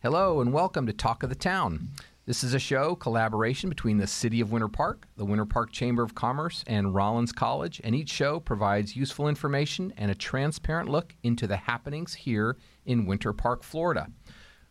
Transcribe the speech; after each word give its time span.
Hello 0.00 0.40
and 0.40 0.52
welcome 0.52 0.86
to 0.86 0.92
Talk 0.92 1.24
of 1.24 1.28
the 1.28 1.34
Town. 1.34 1.88
This 2.24 2.44
is 2.44 2.54
a 2.54 2.60
show 2.60 2.94
collaboration 2.94 3.68
between 3.68 3.98
the 3.98 4.06
City 4.06 4.40
of 4.40 4.52
Winter 4.52 4.68
Park, 4.68 5.08
the 5.16 5.24
Winter 5.24 5.44
Park 5.44 5.72
Chamber 5.72 6.04
of 6.04 6.14
Commerce, 6.14 6.62
and 6.68 6.94
Rollins 6.94 7.32
College, 7.32 7.80
and 7.82 7.96
each 7.96 8.08
show 8.08 8.38
provides 8.38 8.94
useful 8.94 9.26
information 9.26 9.92
and 9.96 10.08
a 10.08 10.14
transparent 10.14 10.88
look 10.88 11.16
into 11.24 11.48
the 11.48 11.56
happenings 11.56 12.14
here 12.14 12.56
in 12.86 13.06
Winter 13.06 13.32
Park, 13.32 13.64
Florida. 13.64 14.06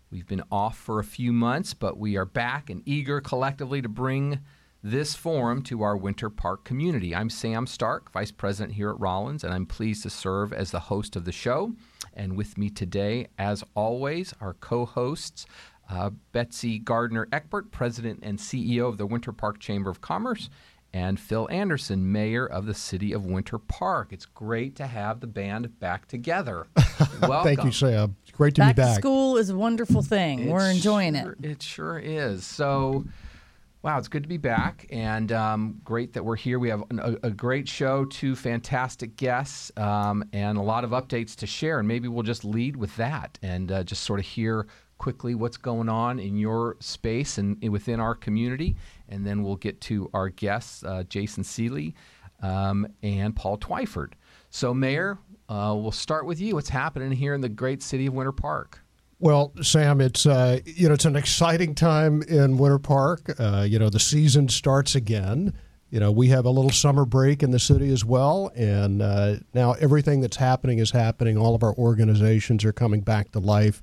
We've 0.09 0.25
been 0.25 0.43
off 0.49 0.77
for 0.77 0.97
a 0.97 1.03
few 1.03 1.33
months, 1.33 1.73
but 1.73 1.97
we 1.97 2.15
are 2.15 2.23
back 2.23 2.69
and 2.69 2.81
eager 2.85 3.19
collectively 3.19 3.81
to 3.81 3.89
bring 3.89 4.39
this 4.81 5.13
forum 5.13 5.61
to 5.63 5.81
our 5.81 5.97
Winter 5.97 6.29
Park 6.29 6.63
community. 6.63 7.13
I'm 7.13 7.29
Sam 7.29 7.67
Stark, 7.67 8.13
Vice 8.13 8.31
President 8.31 8.75
here 8.75 8.91
at 8.91 8.99
Rollins, 9.01 9.43
and 9.43 9.53
I'm 9.53 9.65
pleased 9.65 10.03
to 10.03 10.09
serve 10.09 10.53
as 10.53 10.71
the 10.71 10.79
host 10.79 11.17
of 11.17 11.25
the 11.25 11.33
show. 11.33 11.73
And 12.17 12.35
with 12.35 12.57
me 12.57 12.69
today, 12.71 13.27
as 13.37 13.63
always, 13.75 14.33
our 14.41 14.55
co 14.55 14.85
hosts, 14.85 15.45
uh, 15.89 16.09
Betsy 16.31 16.79
Gardner 16.79 17.27
Eckbert, 17.27 17.71
President 17.71 18.19
and 18.23 18.39
CEO 18.39 18.89
of 18.89 18.97
the 18.97 19.05
Winter 19.05 19.31
Park 19.31 19.59
Chamber 19.59 19.91
of 19.91 20.01
Commerce, 20.01 20.49
and 20.93 21.19
Phil 21.19 21.47
Anderson, 21.51 22.11
Mayor 22.11 22.45
of 22.45 22.65
the 22.65 22.73
City 22.73 23.13
of 23.13 23.25
Winter 23.25 23.59
Park. 23.59 24.11
It's 24.11 24.25
great 24.25 24.75
to 24.77 24.87
have 24.87 25.19
the 25.19 25.27
band 25.27 25.79
back 25.79 26.07
together. 26.07 26.65
Welcome. 27.21 27.43
Thank 27.43 27.63
you, 27.63 27.71
Sam. 27.71 28.15
It's 28.23 28.35
great 28.35 28.55
to 28.55 28.61
back 28.61 28.75
be 28.75 28.81
back. 28.81 28.95
To 28.95 29.01
school 29.01 29.37
is 29.37 29.51
a 29.51 29.55
wonderful 29.55 30.01
thing. 30.01 30.39
It 30.39 30.51
We're 30.51 30.71
enjoying 30.71 31.13
sure, 31.13 31.37
it. 31.39 31.45
It 31.45 31.61
sure 31.61 31.99
is. 31.99 32.45
So, 32.45 33.05
wow, 33.81 33.97
it's 33.97 34.07
good 34.07 34.23
to 34.23 34.29
be 34.29 34.37
back, 34.37 34.87
and 34.89 35.31
um, 35.31 35.79
great 35.83 36.13
that 36.13 36.23
we're 36.23 36.35
here. 36.35 36.59
We 36.59 36.69
have 36.69 36.83
a, 36.91 37.17
a, 37.23 37.31
great 37.31 37.67
show, 37.67 38.05
two 38.05 38.35
fantastic 38.35 39.15
guests, 39.15 39.71
um, 39.77 40.23
and 40.33 40.57
a 40.57 40.61
lot 40.61 40.83
of 40.83 40.91
updates 40.91 41.35
to 41.37 41.47
share. 41.47 41.79
And 41.79 41.87
maybe 41.87 42.07
we'll 42.07 42.23
just 42.23 42.43
lead 42.43 42.75
with 42.75 42.95
that 42.97 43.37
and 43.41 43.71
uh, 43.71 43.83
just 43.83 44.03
sort 44.03 44.19
of 44.19 44.25
hear 44.25 44.67
quickly 44.97 45.35
what's 45.35 45.57
going 45.57 45.89
on 45.89 46.19
in 46.19 46.37
your 46.37 46.75
space 46.79 47.37
and 47.37 47.57
within 47.69 47.99
our 47.99 48.15
community, 48.15 48.75
and 49.09 49.25
then 49.25 49.43
we'll 49.43 49.55
get 49.55 49.79
to 49.81 50.09
our 50.13 50.29
guests, 50.29 50.83
uh, 50.83 51.03
Jason 51.03 51.43
Seeley 51.43 51.95
um, 52.41 52.87
and 53.03 53.35
Paul 53.35 53.57
Twyford. 53.57 54.13
So, 54.49 54.73
Mayor, 54.73 55.19
uh, 55.49 55.75
we'll 55.77 55.91
start 55.91 56.25
with 56.25 56.39
you. 56.39 56.55
What's 56.55 56.69
happening 56.69 57.11
here 57.11 57.33
in 57.33 57.41
the 57.41 57.49
great 57.49 57.83
city 57.83 58.07
of 58.07 58.13
Winter 58.13 58.31
Park? 58.31 58.81
Well, 59.19 59.51
Sam, 59.63 59.99
it's 59.99 60.27
uh, 60.27 60.59
you 60.65 60.87
know 60.87 60.93
it's 60.93 61.05
an 61.05 61.15
exciting 61.15 61.73
time 61.73 62.21
in 62.23 62.57
Winter 62.57 62.77
Park. 62.77 63.39
Uh, 63.39 63.65
you 63.67 63.79
know 63.79 63.89
the 63.89 63.99
season 63.99 64.47
starts 64.47 64.93
again. 64.93 65.53
You 65.89 65.99
know 65.99 66.11
we 66.11 66.27
have 66.27 66.45
a 66.45 66.51
little 66.51 66.69
summer 66.69 67.03
break 67.03 67.41
in 67.41 67.49
the 67.49 67.59
city 67.59 67.91
as 67.91 68.05
well, 68.05 68.51
and 68.55 69.01
uh, 69.01 69.37
now 69.55 69.73
everything 69.73 70.21
that's 70.21 70.37
happening 70.37 70.77
is 70.77 70.91
happening. 70.91 71.35
All 71.35 71.55
of 71.55 71.63
our 71.63 71.73
organizations 71.75 72.63
are 72.63 72.71
coming 72.71 73.01
back 73.01 73.31
to 73.31 73.39
life, 73.39 73.81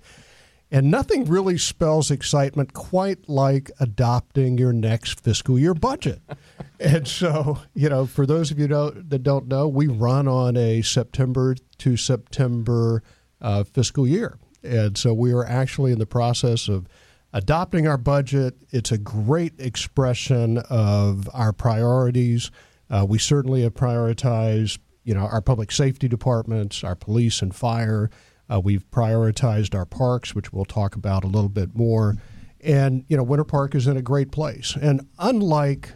and 0.71 0.89
nothing 0.89 1.25
really 1.25 1.59
spells 1.59 2.13
excitement 2.13 2.73
quite 2.73 3.29
like 3.29 3.73
adopting 3.81 4.57
your 4.57 4.73
next 4.73 5.21
fiscal 5.21 5.59
year 5.59 5.75
budget. 5.75 6.23
and 6.79 7.09
so, 7.09 7.59
you 7.75 7.89
know, 7.89 8.07
for 8.07 8.25
those 8.25 8.53
of 8.53 8.61
you 8.61 8.69
don't, 8.69 9.11
that 9.11 9.25
don't 9.25 9.49
know, 9.49 9.67
we 9.67 9.89
run 9.89 10.29
on 10.29 10.57
a 10.57 10.81
September 10.83 11.57
to 11.79 11.97
September 11.97 13.03
uh, 13.41 13.65
fiscal 13.65 14.07
year. 14.07 14.39
And 14.65 14.97
so 14.97 15.13
we 15.13 15.33
are 15.33 15.45
actually 15.45 15.93
in 15.93 15.99
the 15.99 16.07
process 16.07 16.69
of 16.69 16.89
adopting 17.33 17.87
our 17.87 17.99
budget. 17.99 18.55
It's 18.71 18.93
a 18.93 18.99
great 18.99 19.55
expression 19.59 20.59
of 20.71 21.29
our 21.35 21.53
priorities. 21.53 22.51
Uh, 22.89 23.05
we 23.09 23.19
certainly 23.19 23.63
have 23.63 23.75
prioritized, 23.75 24.79
you 25.03 25.15
know, 25.15 25.27
our 25.27 25.41
public 25.43 25.73
safety 25.73 26.09
departments, 26.09 26.85
our 26.85 26.95
police 26.95 27.43
and 27.43 27.55
fire. 27.55 28.11
Uh, 28.49 28.61
we've 28.61 28.89
prioritized 28.91 29.75
our 29.75 29.87
parks, 29.87 30.35
which 30.35 30.53
we'll 30.53 30.65
talk 30.65 30.95
about 30.95 31.25
a 31.25 31.29
little 31.29 31.49
bit 31.49 31.75
more. 31.75 32.17
And, 32.61 33.05
you 33.09 33.17
know, 33.17 33.23
Winter 33.23 33.45
Park 33.45 33.75
is 33.75 33.87
in 33.87 33.97
a 33.97 34.03
great 34.03 34.31
place. 34.33 34.77
And 34.81 35.07
unlike 35.19 35.93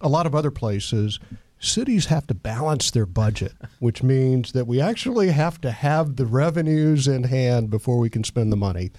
a 0.00 0.08
lot 0.08 0.26
of 0.26 0.34
other 0.34 0.50
places, 0.50 1.18
cities 1.58 2.06
have 2.06 2.26
to 2.26 2.34
balance 2.34 2.90
their 2.90 3.06
budget, 3.06 3.52
which 3.78 4.02
means 4.02 4.52
that 4.52 4.66
we 4.66 4.80
actually 4.80 5.28
have 5.30 5.60
to 5.62 5.70
have 5.70 6.16
the 6.16 6.26
revenues 6.26 7.08
in 7.08 7.24
hand 7.24 7.70
before 7.70 7.98
we 7.98 8.10
can 8.10 8.24
spend 8.24 8.52
the 8.52 8.56
money. 8.56 8.90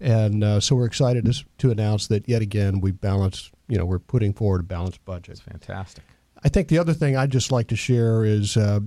And 0.00 0.44
uh, 0.44 0.60
so 0.60 0.76
we're 0.76 0.86
excited 0.86 1.24
to, 1.26 1.44
to 1.58 1.70
announce 1.70 2.06
that 2.08 2.28
yet 2.28 2.42
again 2.42 2.80
we 2.80 2.90
balance. 2.90 3.50
You 3.68 3.78
know, 3.78 3.86
we're 3.86 3.98
putting 3.98 4.32
forward 4.32 4.60
a 4.60 4.64
balanced 4.64 5.04
budget. 5.04 5.28
That's 5.28 5.40
fantastic. 5.40 6.04
I 6.44 6.48
think 6.48 6.68
the 6.68 6.78
other 6.78 6.92
thing 6.92 7.16
I'd 7.16 7.30
just 7.30 7.52
like 7.52 7.68
to 7.68 7.76
share 7.76 8.24
is, 8.24 8.56
uh, 8.56 8.80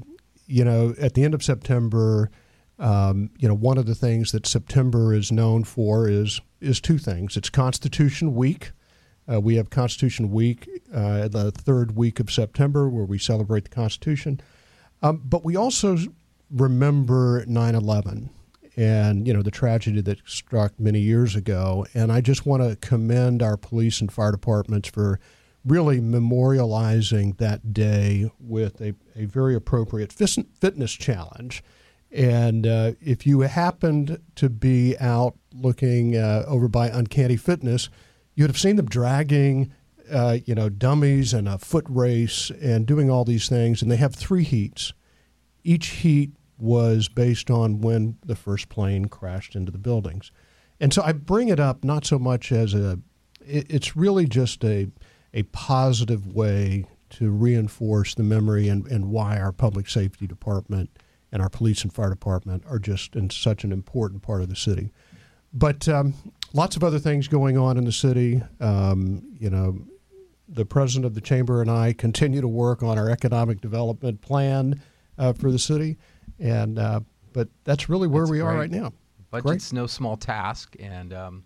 you 0.45 0.63
know, 0.63 0.94
at 1.00 1.13
the 1.13 1.23
end 1.23 1.33
of 1.33 1.41
September, 1.41 2.29
um, 2.77 3.29
you 3.38 3.47
know, 3.47 3.53
one 3.53 3.77
of 3.77 3.85
the 3.85 3.95
things 3.95 4.31
that 4.33 4.45
September 4.45 5.13
is 5.13 5.31
known 5.31 5.63
for 5.63 6.09
is 6.09 6.41
is 6.59 6.81
two 6.81 6.97
things. 6.97 7.38
It's 7.38 7.50
Constitution 7.50 8.35
Week. 8.35 8.71
Uh, 9.31 9.41
we 9.41 9.56
have 9.56 9.69
Constitution 9.69 10.31
Week, 10.31 10.69
uh, 10.94 11.28
the 11.28 11.52
third 11.52 11.96
week 11.96 12.19
of 12.19 12.31
September, 12.31 12.88
where 12.90 13.06
we 13.06 13.18
celebrate 13.18 13.63
the 13.63 13.69
Constitution. 13.69 14.40
Um, 15.02 15.22
but 15.24 15.44
we 15.44 15.56
also 15.56 15.97
remember 16.52 17.44
9 17.47 17.75
11 17.75 18.30
and, 18.78 19.28
you 19.28 19.34
know, 19.34 19.41
the 19.41 19.52
tragedy 19.52 20.02
that 20.02 20.19
struck 20.25 20.80
many 20.80 21.00
years 21.00 21.36
ago. 21.36 21.86
And 21.94 22.12
I 22.12 22.22
just 22.22 22.46
want 22.46 22.62
to 22.63 22.75
commend 22.88 23.41
our 23.41 23.58
police 23.58 24.02
and 24.02 24.12
fire 24.12 24.31
departments 24.31 24.90
for 24.90 25.19
really 25.66 26.00
memorializing 26.00 27.38
that 27.38 27.74
day 27.74 28.30
with 28.40 28.80
a, 28.81 28.94
a 29.16 29.25
very 29.25 29.56
appropriate 29.56 30.13
fitness 30.13 30.92
challenge. 30.94 31.63
And 32.12 32.68
uh, 32.68 32.92
if 33.02 33.25
you 33.25 33.42
happened 33.42 34.22
to 34.36 34.50
be 34.50 34.97
out 35.00 35.36
looking 35.53 36.16
uh, 36.16 36.46
over 36.47 36.68
by 36.68 36.88
Uncanny 36.88 37.36
Fitness, 37.36 37.90
you'd 38.35 38.50
have 38.50 38.59
seen 38.59 38.75
them 38.75 38.88
dragging, 38.88 39.73
uh, 40.12 40.38
you 40.46 40.53
know, 40.53 40.69
dummies 40.69 41.34
and 41.34 41.47
a 41.47 41.57
foot 41.57 41.85
race 41.88 42.51
and 42.62 42.85
doing 42.85 43.09
all 43.09 43.25
these 43.25 43.50
things. 43.50 43.81
And 43.81 43.90
they 43.90 43.97
have 43.97 44.13
three 44.13 44.44
heats. 44.44 44.94
Each 45.63 45.88
heat 45.88 46.31
was 46.57 47.09
based 47.09 47.50
on 47.50 47.81
when 47.81 48.18
the 48.25 48.35
first 48.35 48.69
plane 48.69 49.06
crashed 49.06 49.56
into 49.56 49.72
the 49.72 49.78
buildings. 49.78 50.31
And 50.79 50.94
so 50.94 51.01
I 51.01 51.13
bring 51.13 51.50
it 51.50 51.59
up 51.59 51.84
not 51.84 52.06
so 52.06 52.19
much 52.19 52.51
as 52.51 52.74
a, 52.74 53.00
it's 53.45 53.95
really 53.95 54.25
just 54.25 54.63
a, 54.63 54.88
a 55.34 55.44
positive 55.44 56.34
way 56.34 56.85
to 57.12 57.29
reinforce 57.31 58.16
the 58.16 58.24
memory 58.24 58.68
and, 58.68 58.85
and 58.88 59.09
why 59.09 59.40
our 59.40 59.51
public 59.51 59.90
safety 59.90 60.28
department 60.28 60.90
and 61.31 61.41
our 61.41 61.50
police 61.50 61.84
and 61.84 61.94
fire 61.94 62.09
department 62.09 62.63
are 62.68 62.79
just 62.79 63.16
in 63.16 63.29
such 63.29 63.63
an 63.63 63.72
important 63.72 64.22
part 64.22 64.41
of 64.41 64.50
the 64.50 64.56
city. 64.56 64.91
But 65.53 65.88
um, 65.88 66.13
lots 66.55 66.75
of 66.75 66.83
other 66.83 66.99
things 66.99 67.27
going 67.27 67.57
on 67.57 67.77
in 67.77 67.85
the 67.85 67.91
city. 67.91 68.41
Um, 68.59 69.21
you 69.38 69.49
know, 69.49 69.77
the 70.47 70.66
president 70.66 71.05
of 71.05 71.13
the 71.13 71.21
chamber 71.21 71.61
and 71.61 71.69
I 71.69 71.93
continue 71.93 72.41
to 72.41 72.47
work 72.47 72.81
on 72.81 72.97
our 72.97 73.09
economic 73.09 73.61
development 73.61 74.21
plan 74.21 74.81
uh, 75.17 75.33
for 75.33 75.51
the 75.51 75.59
city, 75.59 75.97
and 76.39 76.79
uh, 76.79 77.01
but 77.33 77.49
that's 77.63 77.89
really 77.89 78.07
where 78.07 78.23
that's 78.23 78.31
we 78.31 78.39
great. 78.39 78.47
are 78.47 78.57
right 78.57 78.71
now. 78.71 78.94
Budget's 79.31 79.71
great. 79.71 79.79
no 79.79 79.88
small 79.88 80.17
task, 80.17 80.75
and 80.79 81.13
um, 81.13 81.44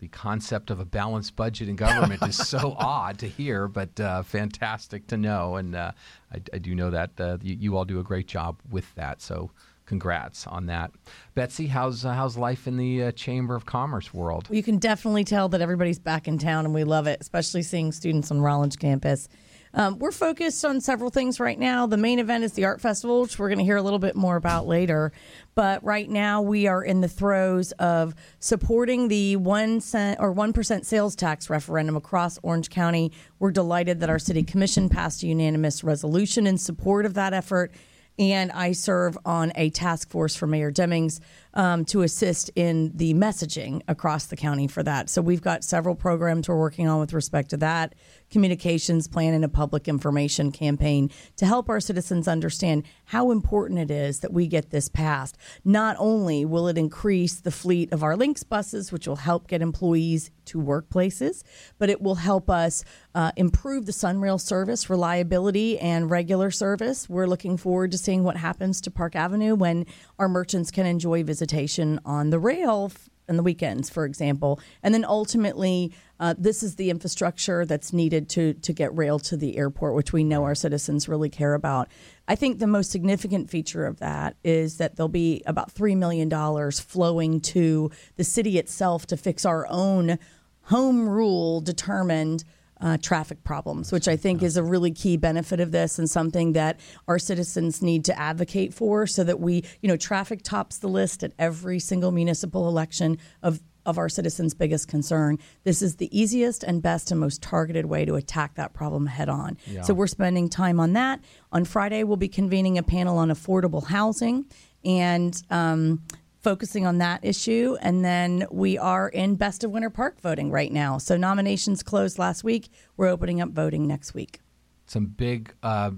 the 0.00 0.08
concept 0.08 0.70
of 0.70 0.80
a 0.80 0.84
balanced 0.84 1.36
budget 1.36 1.68
in 1.68 1.76
government 1.86 2.22
is 2.22 2.36
so 2.36 2.74
odd 2.78 3.18
to 3.18 3.28
hear, 3.28 3.68
but 3.68 3.98
uh, 4.00 4.22
fantastic 4.22 5.06
to 5.08 5.16
know. 5.16 5.56
And 5.56 5.76
uh, 5.76 5.92
I, 6.32 6.40
I, 6.52 6.58
do 6.58 6.74
know 6.74 6.90
that 6.90 7.10
uh, 7.20 7.38
you, 7.42 7.56
you, 7.60 7.76
all 7.76 7.84
do 7.84 8.00
a 8.00 8.02
great 8.02 8.26
job 8.26 8.58
with 8.70 8.92
that. 8.94 9.20
So 9.20 9.50
congrats 9.90 10.46
on 10.46 10.66
that. 10.66 10.92
Betsy, 11.34 11.66
how's 11.66 12.04
uh, 12.04 12.12
how's 12.12 12.36
life 12.36 12.68
in 12.68 12.76
the 12.76 13.02
uh, 13.02 13.10
Chamber 13.10 13.56
of 13.56 13.66
Commerce 13.66 14.14
world? 14.14 14.46
You 14.48 14.62
can 14.62 14.78
definitely 14.78 15.24
tell 15.24 15.48
that 15.48 15.60
everybody's 15.60 15.98
back 15.98 16.28
in 16.28 16.38
town, 16.38 16.64
and 16.64 16.72
we 16.72 16.84
love 16.84 17.08
it, 17.08 17.20
especially 17.20 17.62
seeing 17.62 17.90
students 17.90 18.30
on 18.30 18.40
Rollins 18.40 18.76
campus. 18.76 19.28
Um, 19.74 19.98
we're 19.98 20.12
focused 20.12 20.64
on 20.64 20.80
several 20.80 21.10
things 21.10 21.40
right 21.40 21.58
now. 21.58 21.86
The 21.86 21.96
main 21.96 22.20
event 22.20 22.44
is 22.44 22.52
the 22.52 22.64
art 22.66 22.80
festival, 22.80 23.22
which 23.22 23.36
we're 23.36 23.48
going 23.48 23.58
to 23.58 23.64
hear 23.64 23.76
a 23.76 23.82
little 23.82 23.98
bit 23.98 24.14
more 24.14 24.36
about 24.36 24.68
later. 24.68 25.10
But 25.56 25.82
right 25.82 26.08
now, 26.08 26.40
we 26.40 26.68
are 26.68 26.84
in 26.84 27.00
the 27.00 27.08
throes 27.08 27.72
of 27.72 28.14
supporting 28.38 29.08
the 29.08 29.36
one 29.36 29.80
cent 29.80 30.20
or 30.20 30.30
one 30.30 30.52
percent 30.52 30.86
sales 30.86 31.16
tax 31.16 31.50
referendum 31.50 31.96
across 31.96 32.38
Orange 32.44 32.70
County. 32.70 33.10
We're 33.40 33.50
delighted 33.50 33.98
that 34.00 34.10
our 34.10 34.20
city 34.20 34.44
commission 34.44 34.88
passed 34.88 35.24
a 35.24 35.26
unanimous 35.26 35.82
resolution 35.82 36.46
in 36.46 36.58
support 36.58 37.06
of 37.06 37.14
that 37.14 37.32
effort 37.34 37.72
and 38.18 38.52
I 38.52 38.72
serve 38.72 39.16
on 39.24 39.52
a 39.54 39.70
task 39.70 40.10
force 40.10 40.36
for 40.36 40.46
Mayor 40.46 40.70
Demings 40.70 41.20
um, 41.54 41.84
to 41.86 42.02
assist 42.02 42.50
in 42.54 42.92
the 42.94 43.14
messaging 43.14 43.82
across 43.88 44.26
the 44.26 44.36
county 44.36 44.66
for 44.66 44.82
that. 44.82 45.08
So 45.08 45.22
we've 45.22 45.42
got 45.42 45.64
several 45.64 45.94
programs 45.94 46.48
we're 46.48 46.58
working 46.58 46.88
on 46.88 47.00
with 47.00 47.12
respect 47.12 47.50
to 47.50 47.56
that 47.58 47.94
communications 48.30 49.08
plan 49.08 49.34
and 49.34 49.44
a 49.44 49.48
public 49.48 49.88
information 49.88 50.52
campaign 50.52 51.10
to 51.36 51.46
help 51.46 51.68
our 51.68 51.80
citizens 51.80 52.28
understand 52.28 52.84
how 53.06 53.30
important 53.30 53.78
it 53.78 53.90
is 53.90 54.20
that 54.20 54.32
we 54.32 54.46
get 54.46 54.70
this 54.70 54.88
passed. 54.88 55.36
Not 55.64 55.96
only 55.98 56.44
will 56.44 56.68
it 56.68 56.78
increase 56.78 57.40
the 57.40 57.50
fleet 57.50 57.92
of 57.92 58.02
our 58.02 58.16
Lynx 58.16 58.42
buses, 58.42 58.92
which 58.92 59.06
will 59.08 59.16
help 59.16 59.48
get 59.48 59.62
employees 59.62 60.30
to 60.46 60.58
workplaces, 60.58 61.42
but 61.78 61.90
it 61.90 62.00
will 62.00 62.16
help 62.16 62.50
us 62.50 62.84
uh, 63.14 63.32
improve 63.36 63.86
the 63.86 63.92
Sunrail 63.92 64.40
service 64.40 64.88
reliability 64.88 65.78
and 65.78 66.10
regular 66.10 66.50
service. 66.50 67.08
We're 67.08 67.26
looking 67.26 67.56
forward 67.56 67.90
to 67.92 67.98
seeing 67.98 68.24
what 68.24 68.36
happens 68.36 68.80
to 68.82 68.90
Park 68.90 69.16
Avenue 69.16 69.54
when 69.54 69.86
our 70.18 70.28
merchants 70.28 70.70
can 70.70 70.86
enjoy 70.86 71.22
visitation 71.24 72.00
on 72.04 72.30
the 72.30 72.38
rail 72.38 72.92
and 73.28 73.38
the 73.38 73.42
weekends, 73.42 73.88
for 73.88 74.04
example. 74.04 74.60
And 74.82 74.92
then 74.92 75.04
ultimately, 75.04 75.94
uh, 76.20 76.34
this 76.36 76.62
is 76.62 76.76
the 76.76 76.90
infrastructure 76.90 77.64
that's 77.64 77.92
needed 77.92 78.28
to 78.28 78.52
to 78.54 78.72
get 78.74 78.96
rail 78.96 79.18
to 79.18 79.36
the 79.36 79.56
airport, 79.56 79.94
which 79.94 80.12
we 80.12 80.22
know 80.22 80.44
our 80.44 80.54
citizens 80.54 81.08
really 81.08 81.30
care 81.30 81.54
about. 81.54 81.88
I 82.28 82.36
think 82.36 82.58
the 82.58 82.66
most 82.66 82.90
significant 82.90 83.48
feature 83.48 83.86
of 83.86 83.98
that 84.00 84.36
is 84.44 84.76
that 84.76 84.96
there'll 84.96 85.08
be 85.08 85.42
about 85.46 85.72
three 85.72 85.94
million 85.94 86.28
dollars 86.28 86.78
flowing 86.78 87.40
to 87.40 87.90
the 88.16 88.24
city 88.24 88.58
itself 88.58 89.06
to 89.06 89.16
fix 89.16 89.46
our 89.46 89.66
own 89.70 90.18
home 90.64 91.08
rule 91.08 91.62
determined 91.62 92.44
uh, 92.80 92.96
traffic 92.98 93.42
problems, 93.44 93.92
which 93.92 94.08
I 94.08 94.16
think 94.16 94.42
is 94.42 94.56
a 94.56 94.62
really 94.62 94.90
key 94.90 95.16
benefit 95.16 95.60
of 95.60 95.70
this 95.70 95.98
and 95.98 96.08
something 96.08 96.52
that 96.52 96.80
our 97.08 97.18
citizens 97.18 97.82
need 97.82 98.04
to 98.06 98.18
advocate 98.18 98.72
for 98.72 99.06
so 99.06 99.22
that 99.24 99.38
we, 99.38 99.64
you 99.82 99.88
know, 99.88 99.96
traffic 99.96 100.42
tops 100.42 100.78
the 100.78 100.88
list 100.88 101.22
at 101.22 101.32
every 101.38 101.78
single 101.78 102.10
municipal 102.10 102.68
election 102.68 103.18
of 103.42 103.60
of 103.86 103.98
our 103.98 104.08
citizens' 104.08 104.54
biggest 104.54 104.88
concern. 104.88 105.38
This 105.64 105.82
is 105.82 105.96
the 105.96 106.08
easiest 106.18 106.62
and 106.62 106.82
best 106.82 107.10
and 107.10 107.20
most 107.20 107.42
targeted 107.42 107.86
way 107.86 108.04
to 108.04 108.14
attack 108.14 108.54
that 108.54 108.72
problem 108.72 109.06
head 109.06 109.28
on. 109.28 109.56
Yeah. 109.66 109.82
So 109.82 109.94
we're 109.94 110.06
spending 110.06 110.48
time 110.48 110.80
on 110.80 110.92
that. 110.94 111.20
On 111.52 111.64
Friday, 111.64 112.04
we'll 112.04 112.16
be 112.16 112.28
convening 112.28 112.78
a 112.78 112.82
panel 112.82 113.18
on 113.18 113.28
affordable 113.28 113.86
housing 113.86 114.46
and 114.84 115.42
um, 115.50 116.02
focusing 116.40 116.86
on 116.86 116.98
that 116.98 117.24
issue. 117.24 117.76
And 117.80 118.04
then 118.04 118.46
we 118.50 118.78
are 118.78 119.08
in 119.08 119.36
Best 119.36 119.64
of 119.64 119.70
Winter 119.70 119.90
Park 119.90 120.20
voting 120.20 120.50
right 120.50 120.72
now. 120.72 120.98
So 120.98 121.16
nominations 121.16 121.82
closed 121.82 122.18
last 122.18 122.44
week. 122.44 122.68
We're 122.96 123.08
opening 123.08 123.40
up 123.40 123.50
voting 123.50 123.86
next 123.86 124.14
week. 124.14 124.40
Some 124.86 125.06
big 125.06 125.54
uh, 125.62 125.92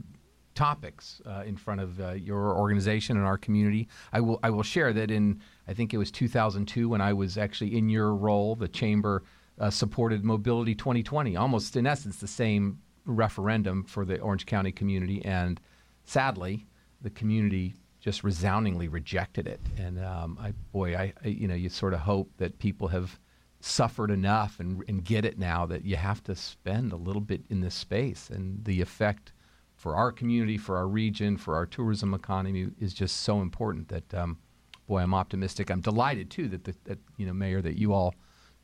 topics 0.55 1.21
uh, 1.27 1.43
in 1.47 1.57
front 1.57 1.81
of 1.81 2.01
uh, 2.01 2.13
your 2.13 2.57
organization 2.57 3.17
and 3.17 3.27
our 3.27 3.39
community. 3.39 3.89
I 4.13 4.21
will 4.21 4.41
I 4.43 4.51
will 4.51 4.63
share 4.63 4.93
that 4.93 5.11
in 5.11 5.41
I 5.69 5.75
think 5.75 5.95
it 5.95 5.99
was 5.99 6.11
2002 6.11 6.89
when 6.89 7.01
I 7.01 7.13
was 7.13 7.39
actually 7.39 7.77
in 7.77 7.89
your 7.89 8.15
role, 8.15 8.55
the 8.55 8.69
chamber 8.69 9.23
uh, 9.59 9.71
supported 9.71 10.25
Mobility 10.25 10.75
2020, 10.75 11.37
almost 11.37 11.77
in 11.77 11.87
essence 11.87 12.17
the 12.17 12.27
same 12.27 12.81
referendum 13.05 13.85
for 13.85 14.05
the 14.05 14.19
Orange 14.21 14.47
County 14.47 14.73
community, 14.73 15.25
and 15.25 15.61
sadly, 16.05 16.67
the 17.01 17.11
community 17.11 17.75
just 18.01 18.25
resoundingly 18.25 18.89
rejected 18.89 19.47
it. 19.47 19.61
And 19.79 20.05
um, 20.05 20.37
I, 20.41 20.53
boy, 20.73 20.97
I, 20.97 21.13
I, 21.25 21.29
you 21.29 21.47
know, 21.47 21.55
you 21.55 21.69
sort 21.69 21.95
of 21.95 22.01
hope 22.01 22.31
that 22.39 22.59
people 22.59 22.89
have 22.89 23.19
suffered 23.61 24.11
enough 24.11 24.59
and, 24.59 24.83
and 24.89 25.05
get 25.05 25.25
it 25.25 25.39
now 25.39 25.67
that 25.67 25.85
you 25.85 25.95
have 25.95 26.23
to 26.25 26.35
spend 26.35 26.93
a 26.93 26.97
little 26.97 27.21
bit 27.21 27.43
in 27.49 27.61
this 27.61 27.77
space. 27.77 28.29
And 28.29 28.65
the 28.65 28.81
effect 28.81 29.33
for 29.83 29.97
our 29.97 30.13
community, 30.13 30.57
for 30.57 30.77
our 30.77 30.87
region, 30.87 31.37
for 31.37 31.57
our 31.57 31.67
tourism 31.67 32.15
economy 32.15 32.69
is 32.79 32.95
just 32.95 33.23
so 33.23 33.41
important 33.41 33.89
that, 33.89 34.15
um, 34.15 34.39
boy, 34.87 35.01
I'm 35.01 35.13
optimistic. 35.13 35.73
I'm 35.73 35.81
delighted 35.81 36.31
too 36.31 36.47
that, 36.51 36.63
the, 36.63 36.77
that 36.85 37.01
you 37.17 37.27
know, 37.27 37.33
Mayor, 37.33 37.61
that 37.61 37.77
you 37.77 37.93
all 37.93 38.15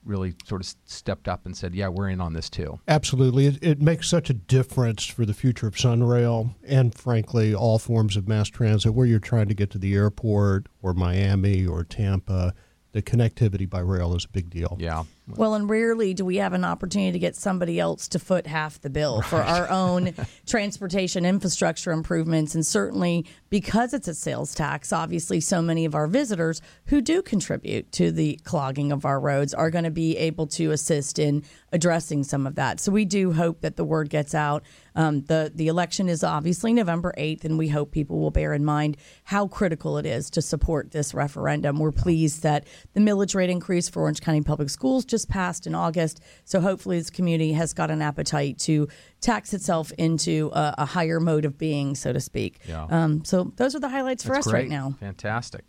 really 0.04 0.36
sort 0.46 0.60
of 0.60 0.72
stepped 0.84 1.26
up 1.26 1.44
and 1.44 1.56
said, 1.56 1.74
"Yeah, 1.74 1.88
we're 1.88 2.08
in 2.10 2.20
on 2.20 2.34
this 2.34 2.48
too." 2.48 2.78
Absolutely, 2.86 3.46
it, 3.46 3.58
it, 3.60 3.82
makes 3.82 4.08
such 4.08 4.30
a 4.30 4.32
difference 4.32 5.06
for 5.06 5.26
the 5.26 5.34
future 5.34 5.66
of 5.66 5.74
Sunrail 5.74 6.54
and, 6.62 6.94
frankly, 6.94 7.52
all 7.52 7.80
forms 7.80 8.16
of 8.16 8.28
mass 8.28 8.48
transit. 8.48 8.94
Where 8.94 9.04
you're 9.04 9.18
trying 9.18 9.48
to 9.48 9.54
get 9.54 9.70
to 9.70 9.78
the 9.78 9.96
airport 9.96 10.68
or 10.82 10.94
Miami 10.94 11.66
or 11.66 11.82
Tampa, 11.82 12.54
the 12.92 13.02
connectivity 13.02 13.68
by 13.68 13.80
rail 13.80 14.14
is 14.14 14.24
a 14.24 14.28
big 14.28 14.50
deal. 14.50 14.76
Yeah. 14.78 15.02
Well, 15.36 15.54
and 15.54 15.68
rarely 15.68 16.14
do 16.14 16.24
we 16.24 16.36
have 16.36 16.52
an 16.52 16.64
opportunity 16.64 17.12
to 17.12 17.18
get 17.18 17.36
somebody 17.36 17.78
else 17.78 18.08
to 18.08 18.18
foot 18.18 18.46
half 18.46 18.80
the 18.80 18.90
bill 18.90 19.20
right. 19.20 19.28
for 19.28 19.42
our 19.42 19.68
own 19.70 20.14
transportation 20.46 21.24
infrastructure 21.24 21.92
improvements. 21.92 22.54
And 22.54 22.64
certainly 22.64 23.26
because 23.50 23.94
it's 23.94 24.08
a 24.08 24.14
sales 24.14 24.54
tax, 24.54 24.92
obviously, 24.92 25.40
so 25.40 25.60
many 25.60 25.84
of 25.84 25.94
our 25.94 26.06
visitors 26.06 26.60
who 26.86 27.00
do 27.00 27.22
contribute 27.22 27.90
to 27.92 28.10
the 28.10 28.36
clogging 28.44 28.92
of 28.92 29.04
our 29.04 29.20
roads 29.20 29.54
are 29.54 29.70
going 29.70 29.84
to 29.84 29.90
be 29.90 30.16
able 30.16 30.46
to 30.46 30.70
assist 30.70 31.18
in 31.18 31.42
addressing 31.72 32.24
some 32.24 32.46
of 32.46 32.54
that. 32.54 32.80
So 32.80 32.92
we 32.92 33.04
do 33.04 33.32
hope 33.32 33.60
that 33.62 33.76
the 33.76 33.84
word 33.84 34.10
gets 34.10 34.34
out. 34.34 34.62
Um, 34.94 35.22
the 35.24 35.52
the 35.54 35.68
election 35.68 36.08
is 36.08 36.24
obviously 36.24 36.72
November 36.72 37.14
eighth, 37.16 37.44
and 37.44 37.56
we 37.56 37.68
hope 37.68 37.92
people 37.92 38.18
will 38.18 38.30
bear 38.30 38.52
in 38.52 38.64
mind 38.64 38.96
how 39.24 39.46
critical 39.46 39.98
it 39.98 40.06
is 40.06 40.28
to 40.30 40.42
support 40.42 40.90
this 40.90 41.14
referendum. 41.14 41.78
We're 41.78 41.92
pleased 41.92 42.42
that 42.42 42.66
the 42.94 43.00
millage 43.00 43.34
rate 43.34 43.50
increase 43.50 43.88
for 43.88 44.02
Orange 44.02 44.20
County 44.20 44.40
Public 44.40 44.70
Schools 44.70 45.04
just 45.04 45.17
passed 45.24 45.66
in 45.66 45.74
August. 45.74 46.20
So 46.44 46.60
hopefully, 46.60 46.98
this 46.98 47.10
community 47.10 47.52
has 47.52 47.72
got 47.72 47.90
an 47.90 48.02
appetite 48.02 48.58
to 48.60 48.88
tax 49.20 49.54
itself 49.54 49.92
into 49.98 50.50
a, 50.52 50.74
a 50.78 50.84
higher 50.84 51.20
mode 51.20 51.44
of 51.44 51.58
being, 51.58 51.94
so 51.94 52.12
to 52.12 52.20
speak. 52.20 52.60
Yeah. 52.68 52.86
Um, 52.88 53.24
so 53.24 53.52
those 53.56 53.74
are 53.74 53.80
the 53.80 53.88
highlights 53.88 54.22
for 54.22 54.32
That's 54.32 54.46
us 54.46 54.52
great. 54.52 54.62
right 54.62 54.70
now. 54.70 54.94
Fantastic. 55.00 55.64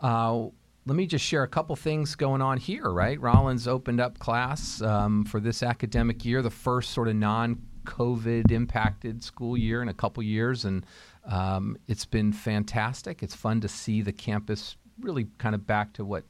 Uh, 0.00 0.46
let 0.84 0.96
me 0.96 1.06
just 1.06 1.24
share 1.24 1.44
a 1.44 1.48
couple 1.48 1.76
things 1.76 2.16
going 2.16 2.42
on 2.42 2.58
here, 2.58 2.90
right? 2.90 3.20
Rollins 3.20 3.68
opened 3.68 4.00
up 4.00 4.18
class 4.18 4.82
um, 4.82 5.24
for 5.24 5.38
this 5.38 5.62
academic 5.62 6.24
year, 6.24 6.42
the 6.42 6.50
first 6.50 6.90
sort 6.90 7.08
of 7.08 7.14
non 7.14 7.62
COVID 7.84 8.50
impacted 8.50 9.22
school 9.22 9.56
year 9.56 9.82
in 9.82 9.88
a 9.88 9.94
couple 9.94 10.22
years. 10.22 10.64
And 10.64 10.84
um, 11.24 11.76
it's 11.86 12.04
been 12.04 12.32
fantastic. 12.32 13.22
It's 13.22 13.34
fun 13.34 13.60
to 13.60 13.68
see 13.68 14.02
the 14.02 14.12
campus 14.12 14.76
really 15.00 15.28
kind 15.38 15.54
of 15.54 15.66
back 15.66 15.92
to 15.94 16.04
what, 16.04 16.24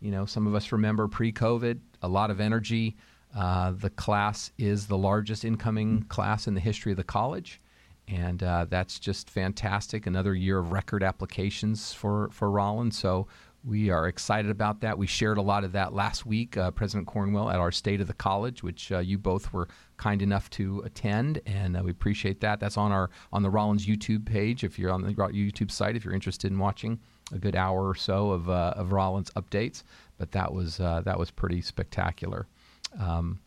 you 0.00 0.10
know, 0.10 0.26
some 0.26 0.46
of 0.46 0.54
us 0.54 0.72
remember 0.72 1.08
pre 1.08 1.32
COVID, 1.32 1.78
a 2.02 2.08
lot 2.08 2.30
of 2.30 2.40
energy. 2.40 2.96
Uh, 3.36 3.72
the 3.72 3.90
class 3.90 4.50
is 4.58 4.86
the 4.86 4.98
largest 4.98 5.44
incoming 5.44 6.02
class 6.04 6.48
in 6.48 6.54
the 6.54 6.60
history 6.60 6.92
of 6.92 6.96
the 6.96 7.04
college. 7.04 7.60
And 8.08 8.42
uh, 8.42 8.66
that's 8.68 8.98
just 8.98 9.30
fantastic. 9.30 10.06
Another 10.06 10.34
year 10.34 10.58
of 10.58 10.72
record 10.72 11.04
applications 11.04 11.92
for, 11.92 12.28
for 12.32 12.50
Rollins. 12.50 12.98
So 12.98 13.28
we 13.62 13.90
are 13.90 14.08
excited 14.08 14.50
about 14.50 14.80
that. 14.80 14.96
We 14.98 15.06
shared 15.06 15.38
a 15.38 15.42
lot 15.42 15.64
of 15.64 15.72
that 15.72 15.92
last 15.92 16.24
week, 16.24 16.56
uh, 16.56 16.70
President 16.70 17.06
Cornwell, 17.06 17.50
at 17.50 17.58
our 17.58 17.70
State 17.70 18.00
of 18.00 18.06
the 18.06 18.14
College, 18.14 18.62
which 18.62 18.90
uh, 18.90 18.98
you 18.98 19.18
both 19.18 19.52
were 19.52 19.68
kind 19.96 20.22
enough 20.22 20.48
to 20.50 20.80
attend, 20.84 21.40
and 21.44 21.76
uh, 21.76 21.82
we 21.84 21.90
appreciate 21.90 22.40
that. 22.40 22.58
That's 22.58 22.78
on 22.78 22.90
our 22.90 23.10
on 23.32 23.42
the 23.42 23.50
Rollins 23.50 23.86
YouTube 23.86 24.24
page. 24.24 24.64
If 24.64 24.78
you're 24.78 24.90
on 24.90 25.02
the 25.02 25.12
YouTube 25.12 25.70
site, 25.70 25.94
if 25.94 26.04
you're 26.04 26.14
interested 26.14 26.50
in 26.50 26.58
watching 26.58 26.98
a 27.32 27.38
good 27.38 27.56
hour 27.56 27.88
or 27.88 27.94
so 27.94 28.30
of 28.30 28.48
uh, 28.48 28.74
of 28.76 28.92
Rollins 28.92 29.30
updates, 29.30 29.82
but 30.18 30.32
that 30.32 30.52
was 30.52 30.80
uh, 30.80 31.02
that 31.04 31.18
was 31.18 31.30
pretty 31.30 31.60
spectacular. 31.62 32.46
Um, 32.98 33.40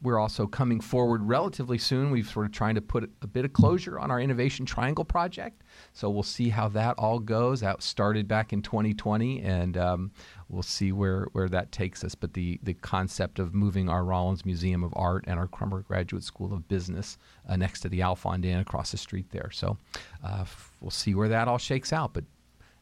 we're 0.00 0.18
also 0.18 0.46
coming 0.46 0.80
forward 0.80 1.24
relatively 1.24 1.78
soon. 1.78 2.10
We've 2.10 2.28
sort 2.28 2.46
of 2.46 2.52
trying 2.52 2.76
to 2.76 2.80
put 2.80 3.10
a 3.20 3.26
bit 3.26 3.44
of 3.44 3.52
closure 3.52 3.98
on 3.98 4.12
our 4.12 4.20
Innovation 4.20 4.64
Triangle 4.64 5.04
project. 5.04 5.62
So 5.92 6.08
we'll 6.08 6.22
see 6.22 6.50
how 6.50 6.68
that 6.68 6.94
all 6.98 7.18
goes. 7.18 7.60
That 7.60 7.82
started 7.82 8.28
back 8.28 8.52
in 8.52 8.62
2020, 8.62 9.40
and 9.40 9.76
um, 9.76 10.12
we'll 10.48 10.62
see 10.62 10.92
where, 10.92 11.26
where 11.32 11.48
that 11.48 11.72
takes 11.72 12.04
us. 12.04 12.14
But 12.14 12.34
the, 12.34 12.60
the 12.62 12.74
concept 12.74 13.40
of 13.40 13.54
moving 13.54 13.88
our 13.88 14.04
Rollins 14.04 14.46
Museum 14.46 14.84
of 14.84 14.92
Art 14.94 15.24
and 15.26 15.38
our 15.38 15.48
Crummer 15.48 15.82
Graduate 15.82 16.22
School 16.22 16.52
of 16.52 16.68
Business 16.68 17.18
uh, 17.48 17.56
next 17.56 17.80
to 17.80 17.88
the 17.88 18.00
Alfond 18.00 18.44
Inn 18.44 18.58
across 18.58 18.92
the 18.92 18.98
street 18.98 19.30
there. 19.30 19.50
So 19.50 19.76
uh, 20.22 20.44
we'll 20.80 20.90
see 20.92 21.16
where 21.16 21.28
that 21.28 21.48
all 21.48 21.58
shakes 21.58 21.92
out. 21.92 22.12
But 22.12 22.24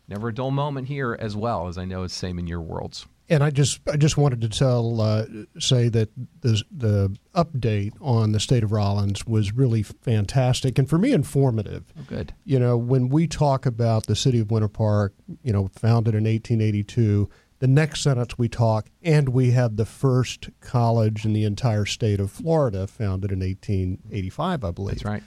never 0.08 0.28
a 0.28 0.34
dull 0.34 0.50
moment 0.50 0.88
here 0.88 1.16
as 1.18 1.36
well, 1.36 1.68
as 1.68 1.78
I 1.78 1.84
know 1.84 2.02
it's 2.02 2.14
same 2.14 2.38
in 2.38 2.46
your 2.46 2.60
worlds. 2.60 3.06
And 3.28 3.42
I 3.42 3.50
just 3.50 3.80
I 3.92 3.96
just 3.96 4.16
wanted 4.16 4.40
to 4.42 4.48
tell 4.48 5.00
uh, 5.00 5.25
say 5.58 5.88
that 5.88 6.10
the 6.42 6.62
the 6.70 7.16
update 7.34 7.92
on 8.00 8.30
the 8.30 8.38
state 8.38 8.62
of 8.62 8.70
Rollins 8.70 9.26
was 9.26 9.52
really 9.52 9.82
fantastic 9.82 10.78
and 10.78 10.88
for 10.88 10.96
me 10.96 11.10
informative. 11.12 11.92
Oh, 11.98 12.04
good. 12.06 12.34
You 12.44 12.60
know, 12.60 12.76
when 12.76 13.08
we 13.08 13.26
talk 13.26 13.66
about 13.66 14.06
the 14.06 14.14
city 14.14 14.38
of 14.38 14.52
Winter 14.52 14.68
Park, 14.68 15.14
you 15.42 15.52
know, 15.52 15.68
founded 15.75 16.14
in 16.14 16.22
1882, 16.22 17.28
the 17.58 17.66
next 17.66 18.02
sentence 18.02 18.38
we 18.38 18.48
talk, 18.48 18.90
and 19.02 19.30
we 19.30 19.50
have 19.52 19.76
the 19.76 19.86
first 19.86 20.50
college 20.60 21.25
in 21.25 21.32
the 21.32 21.44
entire 21.44 21.86
state 21.86 22.20
of 22.20 22.30
Florida, 22.30 22.86
founded 22.86 23.32
in 23.32 23.40
1885, 23.40 24.62
I 24.62 24.70
believe. 24.70 24.96
That's 24.96 25.04
right. 25.04 25.22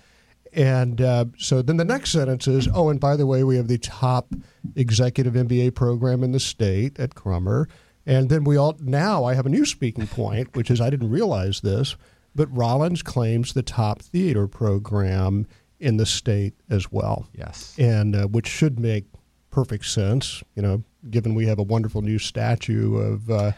And 0.53 1.01
uh, 1.01 1.25
so 1.37 1.61
then 1.61 1.77
the 1.77 1.85
next 1.85 2.11
sentence 2.11 2.47
is, 2.47 2.67
oh, 2.73 2.89
and 2.89 2.99
by 2.99 3.15
the 3.15 3.25
way, 3.25 3.43
we 3.43 3.57
have 3.57 3.67
the 3.67 3.77
top 3.77 4.33
executive 4.75 5.33
MBA 5.33 5.75
program 5.75 6.23
in 6.23 6.31
the 6.31 6.39
state 6.39 6.99
at 6.99 7.15
Crummer. 7.15 7.67
And 8.05 8.29
then 8.29 8.43
we 8.43 8.57
all 8.57 8.75
now 8.79 9.23
I 9.23 9.35
have 9.35 9.45
a 9.45 9.49
new 9.49 9.65
speaking 9.65 10.07
point, 10.07 10.55
which 10.55 10.71
is 10.71 10.81
I 10.81 10.89
didn't 10.89 11.11
realize 11.11 11.61
this, 11.61 11.95
but 12.33 12.47
Rollins 12.55 13.03
claims 13.03 13.53
the 13.53 13.61
top 13.61 14.01
theater 14.01 14.47
program 14.47 15.45
in 15.79 15.97
the 15.97 16.05
state 16.05 16.55
as 16.69 16.91
well. 16.91 17.27
Yes, 17.33 17.75
and 17.77 18.15
uh, 18.15 18.27
which 18.27 18.47
should 18.47 18.79
make 18.79 19.05
perfect 19.51 19.85
sense, 19.85 20.43
you 20.55 20.61
know, 20.61 20.83
given 21.09 21.35
we 21.35 21.45
have 21.45 21.59
a 21.59 21.63
wonderful 21.63 22.01
new 22.01 22.19
statue 22.19 22.97
of 22.97 23.29
uh, 23.29 23.51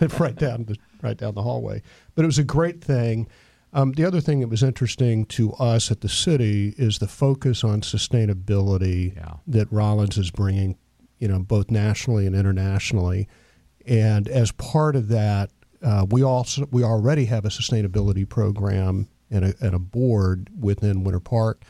right 0.18 0.36
down 0.36 0.64
the 0.64 0.76
right 1.02 1.16
down 1.16 1.34
the 1.34 1.42
hallway. 1.42 1.82
But 2.14 2.24
it 2.24 2.26
was 2.26 2.38
a 2.38 2.44
great 2.44 2.82
thing. 2.82 3.28
Um, 3.74 3.92
the 3.92 4.04
other 4.04 4.20
thing 4.20 4.38
that 4.40 4.48
was 4.48 4.62
interesting 4.62 5.26
to 5.26 5.52
us 5.54 5.90
at 5.90 6.00
the 6.00 6.08
city 6.08 6.74
is 6.78 6.98
the 7.00 7.08
focus 7.08 7.64
on 7.64 7.80
sustainability 7.80 9.16
yeah. 9.16 9.34
that 9.48 9.70
Rollins 9.72 10.16
is 10.16 10.30
bringing, 10.30 10.78
you 11.18 11.26
know, 11.26 11.40
both 11.40 11.70
nationally 11.70 12.24
and 12.26 12.36
internationally. 12.36 13.28
And 13.84 14.28
as 14.28 14.52
part 14.52 14.94
of 14.94 15.08
that, 15.08 15.50
uh, 15.82 16.06
we 16.08 16.22
also 16.22 16.66
we 16.70 16.82
already 16.84 17.24
have 17.26 17.44
a 17.44 17.48
sustainability 17.48 18.26
program 18.28 19.08
and 19.30 19.44
a, 19.46 19.54
and 19.60 19.74
a 19.74 19.78
board 19.78 20.48
within 20.58 21.02
Winter 21.04 21.20
Park. 21.20 21.62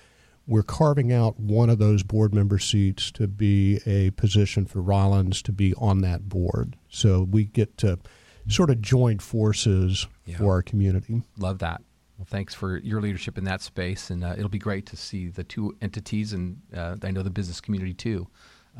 we're 0.47 0.63
carving 0.63 1.11
out 1.11 1.41
one 1.41 1.71
of 1.71 1.79
those 1.79 2.03
board 2.03 2.35
member 2.35 2.59
seats 2.59 3.11
to 3.13 3.27
be 3.27 3.81
a 3.87 4.11
position 4.11 4.67
for 4.67 4.83
Rollins 4.83 5.41
to 5.43 5.53
be 5.53 5.73
on 5.79 6.03
that 6.03 6.29
board. 6.29 6.77
So 6.91 7.23
we 7.23 7.45
get 7.47 7.79
to 7.79 7.99
sort 8.49 8.69
of 8.69 8.83
join 8.83 9.19
forces 9.21 10.07
Yeah. 10.27 10.37
for 10.37 10.51
our 10.53 10.63
community. 10.63 11.23
Love 11.39 11.59
that. 11.61 11.81
Well, 12.25 12.39
thanks 12.39 12.55
for 12.55 12.79
your 12.79 13.03
leadership 13.03 13.37
in 13.37 13.45
that 13.45 13.61
space, 13.61 14.09
and 14.09 14.25
uh, 14.25 14.33
it'll 14.35 14.49
be 14.49 14.59
great 14.59 14.87
to 14.87 14.97
see 14.97 15.29
the 15.29 15.45
two 15.45 15.77
entities, 15.83 16.33
and 16.33 16.57
uh, 16.75 16.97
I 17.03 17.11
know 17.11 17.23
the 17.23 17.29
business 17.29 17.61
community 17.61 17.93
too, 17.93 18.27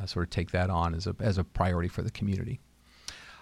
uh, 0.01 0.07
sort 0.07 0.25
of 0.25 0.31
take 0.31 0.51
that 0.53 0.71
on 0.71 0.95
as 0.95 1.07
a 1.07 1.15
as 1.21 1.37
a 1.37 1.45
priority 1.45 1.91
for 1.91 2.01
the 2.01 2.11
community. 2.11 2.59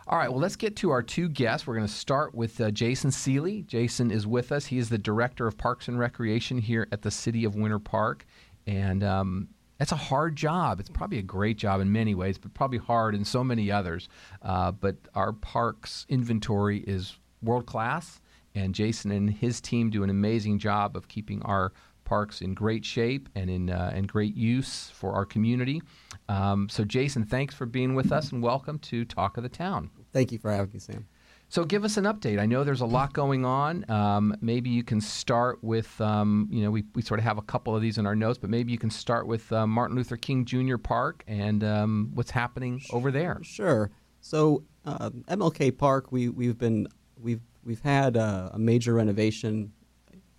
All 0.09 0.19
right, 0.19 0.29
well, 0.29 0.41
let's 0.41 0.57
get 0.57 0.75
to 0.77 0.91
our 0.91 1.05
two 1.05 1.29
guests. 1.29 1.69
We're 1.69 1.77
going 1.77 1.87
to 1.87 1.93
start 1.93 2.35
with 2.35 2.61
uh, 2.61 2.73
Jason 2.73 3.13
Seeley. 3.13 3.63
Jason 3.63 4.11
is 4.11 4.27
with 4.27 4.51
us. 4.51 4.67
He 4.67 4.79
is 4.79 4.89
the 4.89 4.99
director 4.99 5.47
of 5.47 5.57
Parks 5.57 5.87
and 5.87 5.97
Recreation 5.97 6.59
here 6.59 6.89
at 6.91 7.03
the 7.03 7.11
City 7.13 7.45
of 7.45 7.55
Winter 7.55 7.79
Park, 7.79 8.27
and 8.67 9.05
um, 9.05 9.51
that's 9.79 9.93
a 9.93 9.97
hard 9.97 10.35
job. 10.35 10.81
It's 10.81 10.91
probably 10.91 11.19
a 11.19 11.23
great 11.23 11.59
job 11.59 11.81
in 11.81 11.93
many 11.93 12.17
ways, 12.17 12.39
but 12.39 12.55
probably 12.55 12.79
hard 12.79 13.15
in 13.15 13.25
so 13.25 13.45
many 13.45 13.71
others. 13.71 14.09
Uh, 14.43 14.73
but 14.73 14.97
our 15.15 15.33
parks 15.33 16.07
inventory 16.09 16.79
is 16.79 17.17
world 17.41 17.67
class, 17.67 18.21
and 18.55 18.75
Jason 18.75 19.11
and 19.11 19.31
his 19.31 19.61
team 19.61 19.91
do 19.91 20.03
an 20.03 20.11
amazing 20.11 20.59
job 20.59 20.97
of 20.97 21.09
keeping 21.09 21.43
our 21.43 21.73
parks 22.05 22.41
in 22.41 22.55
great 22.55 22.85
shape 22.85 23.29
and 23.35 23.49
in 23.49 23.71
uh, 23.71 23.93
in 23.95 24.05
great 24.05 24.37
use 24.37 24.91
for 24.91 25.13
our 25.13 25.25
community. 25.25 25.81
Um, 26.29 26.69
so, 26.69 26.85
Jason, 26.85 27.25
thanks 27.25 27.55
for 27.55 27.67
being 27.67 27.95
with 27.95 28.13
us, 28.13 28.33
and 28.33 28.43
welcome 28.43 28.79
to 28.81 29.05
Talk 29.05 29.37
of 29.37 29.43
the 29.43 29.49
Town. 29.49 29.91
Thank 30.13 30.33
you 30.33 30.39
for 30.39 30.51
having 30.51 30.73
me, 30.73 30.79
Sam. 30.79 31.07
So, 31.49 31.65
give 31.65 31.85
us 31.85 31.97
an 31.97 32.05
update. 32.05 32.39
I 32.39 32.47
know 32.47 32.65
there's 32.65 32.81
a 32.81 32.87
lot 32.87 33.13
going 33.13 33.45
on. 33.45 33.89
Um, 33.91 34.35
maybe 34.41 34.71
you 34.71 34.83
can 34.83 35.01
start 35.01 35.63
with, 35.63 36.01
um, 36.01 36.49
you 36.51 36.63
know, 36.63 36.71
we, 36.71 36.85
we 36.95 37.03
sort 37.03 37.21
of 37.21 37.25
have 37.25 37.37
a 37.37 37.43
couple 37.43 37.77
of 37.77 37.83
these 37.83 37.99
in 37.99 38.07
our 38.07 38.17
notes, 38.17 38.39
but 38.39 38.49
maybe 38.49 38.73
you 38.73 38.79
can 38.79 38.91
start 38.91 39.27
with 39.27 39.53
uh, 39.53 39.67
Martin 39.67 39.97
Luther 39.97 40.17
King 40.17 40.45
Jr. 40.45 40.79
Park 40.79 41.25
and 41.27 41.63
um, 41.63 42.11
what's 42.15 42.31
happening 42.31 42.81
over 42.91 43.11
there. 43.11 43.39
Sure. 43.43 43.91
So 44.23 44.65
uh, 44.87 45.11
MLK 45.29 45.77
Park, 45.77 46.11
we 46.11 46.29
we've 46.29 46.57
been 46.57 46.89
we've 47.21 47.41
we've 47.65 47.83
had 47.83 48.17
a 48.17 48.55
major 48.59 48.95
renovation 48.95 49.73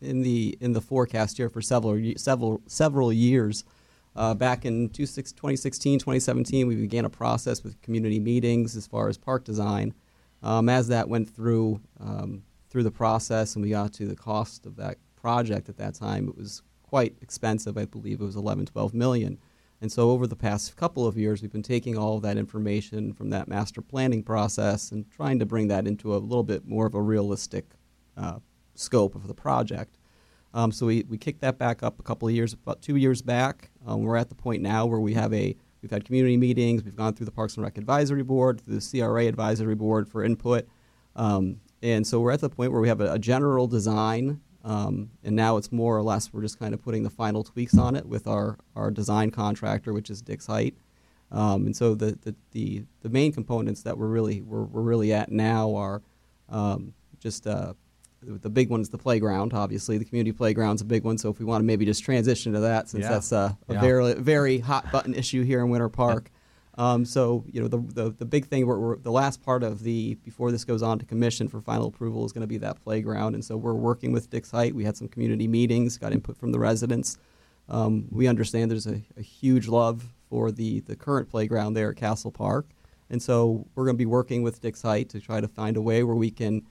in 0.02 0.22
the 0.22 0.58
in 0.60 0.74
the 0.74 0.82
forecast 0.82 1.38
here 1.38 1.50
for 1.50 1.62
several 1.62 2.00
several 2.18 2.62
several 2.68 3.12
years. 3.12 3.64
Uh, 4.16 4.34
back 4.36 4.64
in 4.64 4.90
26 4.90 5.32
2016, 5.32 5.98
2017, 5.98 6.68
we 6.68 6.76
began 6.76 7.04
a 7.04 7.10
process 7.10 7.64
with 7.64 7.82
community 7.82 8.20
meetings 8.20 8.76
as 8.76 8.86
far 8.86 9.10
as 9.10 9.18
park 9.18 9.44
design. 9.44 9.94
Um, 10.44 10.70
as 10.70 10.90
that 10.90 11.10
went 11.10 11.30
through 11.30 11.82
um, 12.00 12.44
through 12.70 12.84
the 12.84 12.92
process 12.92 13.56
and 13.56 13.64
we 13.64 13.72
got 13.72 13.94
to 13.94 14.06
the 14.06 14.16
cost 14.16 14.66
of 14.66 14.76
that 14.76 14.98
project 15.16 15.70
at 15.70 15.78
that 15.78 15.96
time, 15.96 16.28
it 16.28 16.38
was 16.38 16.62
quite 16.84 17.16
expensive. 17.22 17.78
I 17.78 17.86
believe 17.86 18.22
it 18.22 18.26
was 18.26 18.36
11, 18.36 18.68
12 18.68 18.94
million. 18.94 19.40
And 19.84 19.92
so 19.92 20.12
over 20.12 20.28
the 20.28 20.36
past 20.38 20.78
couple 20.78 21.06
of 21.06 21.18
years, 21.18 21.42
we've 21.42 21.52
been 21.52 21.62
taking 21.62 21.98
all 21.98 22.22
that 22.22 22.38
information 22.38 23.12
from 23.12 23.30
that 23.32 23.50
master 23.50 23.82
planning 23.82 24.24
process 24.24 24.94
and 24.94 25.06
trying 25.12 25.40
to 25.40 25.46
bring 25.46 25.68
that 25.68 25.86
into 25.86 26.16
a 26.16 26.20
little 26.20 26.46
bit 26.46 26.66
more 26.66 26.86
of 26.86 26.96
a 26.96 27.02
realistic 27.02 27.66
uh, 28.16 28.40
scope 28.76 29.14
of 29.14 29.28
the 29.28 29.34
project. 29.34 29.98
Um, 30.54 30.72
so 30.72 30.86
we, 30.86 31.04
we 31.10 31.18
kicked 31.18 31.42
that 31.42 31.58
back 31.58 31.84
up 31.84 32.00
a 32.00 32.04
couple 32.04 32.30
of 32.30 32.34
years, 32.34 32.54
about 32.54 32.82
two 32.82 32.96
years 32.96 33.22
back. 33.22 33.72
Um, 33.86 34.04
we're 34.04 34.16
at 34.16 34.30
the 34.30 34.36
point 34.36 34.62
now 34.62 34.86
where 34.86 35.02
we 35.02 35.16
have 35.16 35.34
a 35.34 35.54
we've 35.82 35.92
had 35.92 36.06
community 36.06 36.38
meetings, 36.38 36.82
we've 36.86 36.96
gone 36.96 37.14
through 37.14 37.26
the 37.26 37.34
Parks 37.34 37.56
and 37.56 37.66
Rec 37.66 37.78
Advisory 37.78 38.24
Board, 38.24 38.62
through 38.62 38.80
the 38.80 39.00
CRA 39.02 39.26
Advisory 39.26 39.76
Board 39.76 40.08
for 40.08 40.24
input, 40.24 40.66
um, 41.18 41.60
and 41.82 42.08
so 42.08 42.22
we're 42.22 42.32
at 42.32 42.40
the 42.40 42.50
point 42.50 42.72
where 42.72 42.80
we 42.80 42.88
have 42.88 43.02
a, 43.02 43.12
a 43.12 43.20
general 43.20 43.68
design, 43.68 44.40
um, 44.64 45.10
and 45.24 45.36
now 45.36 45.58
it's 45.58 45.72
more 45.72 45.98
or 45.98 46.04
less 46.04 46.32
we're 46.32 46.42
just 46.42 46.60
kind 46.60 46.74
of 46.74 46.82
putting 46.82 47.04
the 47.04 47.10
final 47.10 47.44
tweaks 47.44 47.78
on 47.78 47.96
it 47.96 48.06
with 48.06 48.28
our 48.28 48.58
our 48.76 48.92
design 48.92 49.30
contractor, 49.32 49.94
which 49.94 50.10
is 50.10 50.22
Dix.Hite. 50.22 50.76
Um, 51.32 51.66
and 51.66 51.76
so 51.76 51.96
the, 51.96 52.18
the, 52.22 52.36
the, 52.52 52.84
the 53.02 53.10
main 53.10 53.32
components 53.32 53.82
that 53.84 53.98
we're 53.98 54.08
really 54.08 54.42
we're, 54.42 54.64
we're 54.66 54.82
really 54.82 55.12
at 55.14 55.32
now 55.32 55.74
are 55.76 56.02
um, 56.50 56.94
just 57.20 57.48
uh, 57.48 57.74
the 58.22 58.34
the 58.38 58.50
big 58.50 58.70
one 58.70 58.82
is 58.82 58.90
the 58.90 58.98
playground. 59.00 59.54
Obviously, 59.54 59.98
the 59.98 60.06
community 60.06 60.32
playground's 60.32 60.82
a 60.82 60.86
big 60.86 61.04
one. 61.04 61.18
So 61.18 61.30
if 61.30 61.40
we 61.40 61.46
want 61.46 61.62
to 61.62 61.66
maybe 61.66 61.86
just 61.86 62.04
transition 62.04 62.54
to 62.54 62.60
that, 62.62 62.88
since 62.90 63.04
Yeah. 63.04 63.10
that's 63.10 63.32
a, 63.32 63.58
a 63.68 63.74
Yeah. 63.74 63.82
very 63.82 64.14
very 64.14 64.60
hot 64.60 64.92
button 64.92 65.14
issue 65.16 65.44
here 65.44 65.60
in 65.62 65.70
Winter 65.70 65.90
Park. 65.90 66.30
Um, 66.76 67.06
so 67.06 67.46
you 67.52 67.62
know 67.62 67.68
the, 67.68 67.78
the 67.78 68.10
the 68.10 68.26
big 68.26 68.48
thing 68.48 68.66
we're, 68.66 68.80
we're, 68.80 68.98
the 68.98 69.12
last 69.12 69.44
part 69.44 69.64
of 69.64 69.84
the 69.84 70.16
before 70.24 70.52
this 70.52 70.66
goes 70.66 70.82
on 70.82 70.98
to 71.00 71.06
commission 71.06 71.48
for 71.48 71.62
final 71.62 71.88
approval 71.88 72.26
is 72.26 72.32
going 72.32 72.42
to 72.42 72.48
be 72.48 72.58
that 72.58 72.84
playground, 72.84 73.36
and 73.36 73.46
so 73.46 73.56
we're 73.58 73.76
working 73.76 74.12
with 74.12 74.30
Dix.Hite. 74.32 74.74
We 74.74 74.84
had 74.84 74.98
some 74.98 75.08
community 75.08 75.48
meetings, 75.48 75.98
got 75.98 76.14
input 76.14 76.36
from 76.36 76.52
the 76.52 76.60
residents. 76.60 77.18
Um, 77.70 78.08
we 78.10 78.28
understand 78.28 78.72
there's 78.72 78.88
a, 78.88 79.02
a 79.18 79.22
huge 79.22 79.68
love 79.68 80.04
for 80.30 80.52
the 80.52 80.80
the 80.82 80.96
current 80.96 81.30
playground 81.30 81.76
there 81.76 81.92
at 81.92 81.98
Castle 81.98 82.32
Park, 82.32 82.66
and 83.10 83.22
so 83.22 83.68
we're 83.76 83.86
going 83.86 83.96
to 83.96 84.00
be 84.00 84.08
working 84.08 84.42
with 84.42 84.60
Dix.Hite 84.60 85.10
to 85.10 85.20
try 85.20 85.42
to 85.42 85.48
find 85.48 85.78
a 85.78 85.82
way 85.82 86.04
where 86.04 86.16
we 86.16 86.32
can 86.32 86.66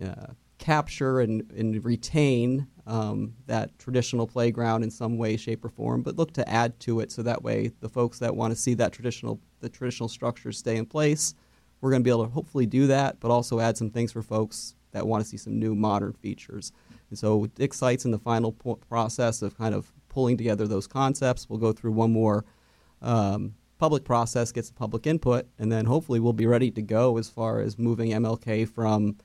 uh, 0.00 0.26
capture 0.58 1.20
and, 1.20 1.50
and 1.50 1.84
retain 1.84 2.68
um, 2.86 3.34
that 3.46 3.76
traditional 3.78 4.26
playground 4.26 4.82
in 4.82 4.90
some 4.90 5.18
way, 5.18 5.36
shape, 5.36 5.64
or 5.64 5.68
form, 5.68 6.02
but 6.02 6.16
look 6.16 6.32
to 6.34 6.48
add 6.48 6.78
to 6.80 7.00
it 7.00 7.10
so 7.10 7.22
that 7.22 7.42
way 7.42 7.72
the 7.80 7.88
folks 7.88 8.18
that 8.20 8.34
want 8.34 8.52
to 8.52 8.56
see 8.56 8.74
that 8.74 8.92
traditional 8.92 9.40
the 9.60 9.68
traditional 9.68 10.08
structures 10.08 10.58
stay 10.58 10.76
in 10.76 10.86
place, 10.86 11.34
we're 11.80 11.90
going 11.90 12.02
to 12.02 12.04
be 12.04 12.10
able 12.10 12.24
to 12.24 12.30
hopefully 12.30 12.66
do 12.66 12.86
that, 12.86 13.18
but 13.20 13.30
also 13.30 13.58
add 13.58 13.76
some 13.76 13.90
things 13.90 14.12
for 14.12 14.22
folks 14.22 14.74
that 14.92 15.06
want 15.06 15.22
to 15.22 15.28
see 15.28 15.36
some 15.36 15.58
new 15.58 15.74
modern 15.74 16.12
features. 16.12 16.72
And 17.10 17.18
so 17.18 17.46
Dix.Hite's 17.54 18.04
in 18.04 18.10
the 18.10 18.18
final 18.18 18.52
po- 18.52 18.76
process 18.88 19.42
of 19.42 19.56
kind 19.56 19.74
of 19.74 19.92
pulling 20.08 20.36
together 20.36 20.66
those 20.66 20.86
concepts. 20.86 21.48
We'll 21.48 21.58
go 21.58 21.72
through 21.72 21.92
one 21.92 22.12
more 22.12 22.44
um, 23.02 23.54
public 23.78 24.04
process, 24.04 24.52
get 24.52 24.64
some 24.64 24.74
public 24.74 25.06
input, 25.06 25.46
and 25.58 25.70
then 25.70 25.84
hopefully 25.84 26.20
we'll 26.20 26.32
be 26.32 26.46
ready 26.46 26.70
to 26.70 26.82
go 26.82 27.18
as 27.18 27.28
far 27.28 27.60
as 27.60 27.78
moving 27.78 28.10
MLK 28.10 28.68
from 28.68 29.16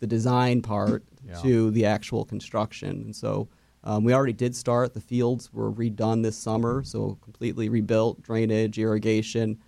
the 0.00 0.06
design 0.06 0.60
part 0.60 1.04
Yeah. 1.26 1.40
to 1.42 1.70
the 1.72 1.86
actual 1.86 2.24
construction. 2.24 2.90
And 2.90 3.16
so 3.16 3.48
um, 3.84 4.04
we 4.04 4.12
already 4.12 4.32
did 4.32 4.54
start. 4.54 4.94
The 4.94 5.00
fields 5.00 5.52
were 5.52 5.72
redone 5.72 6.22
this 6.22 6.36
summer, 6.36 6.82
so 6.82 7.18
completely 7.22 7.68
rebuilt, 7.68 8.22
drainage, 8.22 8.78
irrigation. 8.78 9.58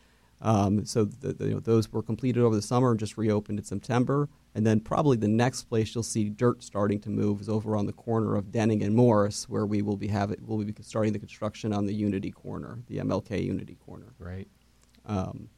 Um, 0.41 0.85
so 0.85 1.05
the, 1.05 1.33
the, 1.33 1.45
you 1.47 1.55
know, 1.55 1.61
those 1.61 1.91
were 1.93 2.03
completed 2.03 2.43
over 2.43 2.55
the 2.55 2.63
summer 2.63 2.91
and 2.91 3.01
just 3.01 3.17
reopened 3.17 3.59
in 3.59 3.65
September. 3.65 4.29
And 4.55 4.67
then 4.67 4.81
probably 4.81 5.17
the 5.17 5.29
next 5.29 5.65
place 5.65 5.95
you'll 5.95 6.03
see 6.03 6.29
dirt 6.29 6.63
starting 6.63 7.01
to 7.01 7.11
move 7.11 7.41
is 7.41 7.49
over 7.49 7.77
on 7.77 7.87
the 7.87 7.93
corner 7.93 8.37
of 8.37 8.51
Denning 8.51 8.83
and 8.83 8.95
Morse, 8.95 9.49
where 9.49 9.67
we 9.67 9.83
will 9.83 9.97
be 9.97 10.09
having 10.09 10.39
we'll 10.45 10.65
be 10.65 10.75
starting 10.83 11.13
the 11.13 11.19
construction 11.19 11.73
on 11.73 11.87
the 11.87 11.95
Unity 11.95 12.31
corner, 12.31 12.79
the 12.87 12.99
MLK 12.99 13.45
Unity 13.45 13.77
corner. 13.85 14.15
Right. 14.19 14.49
Um, 15.07 15.49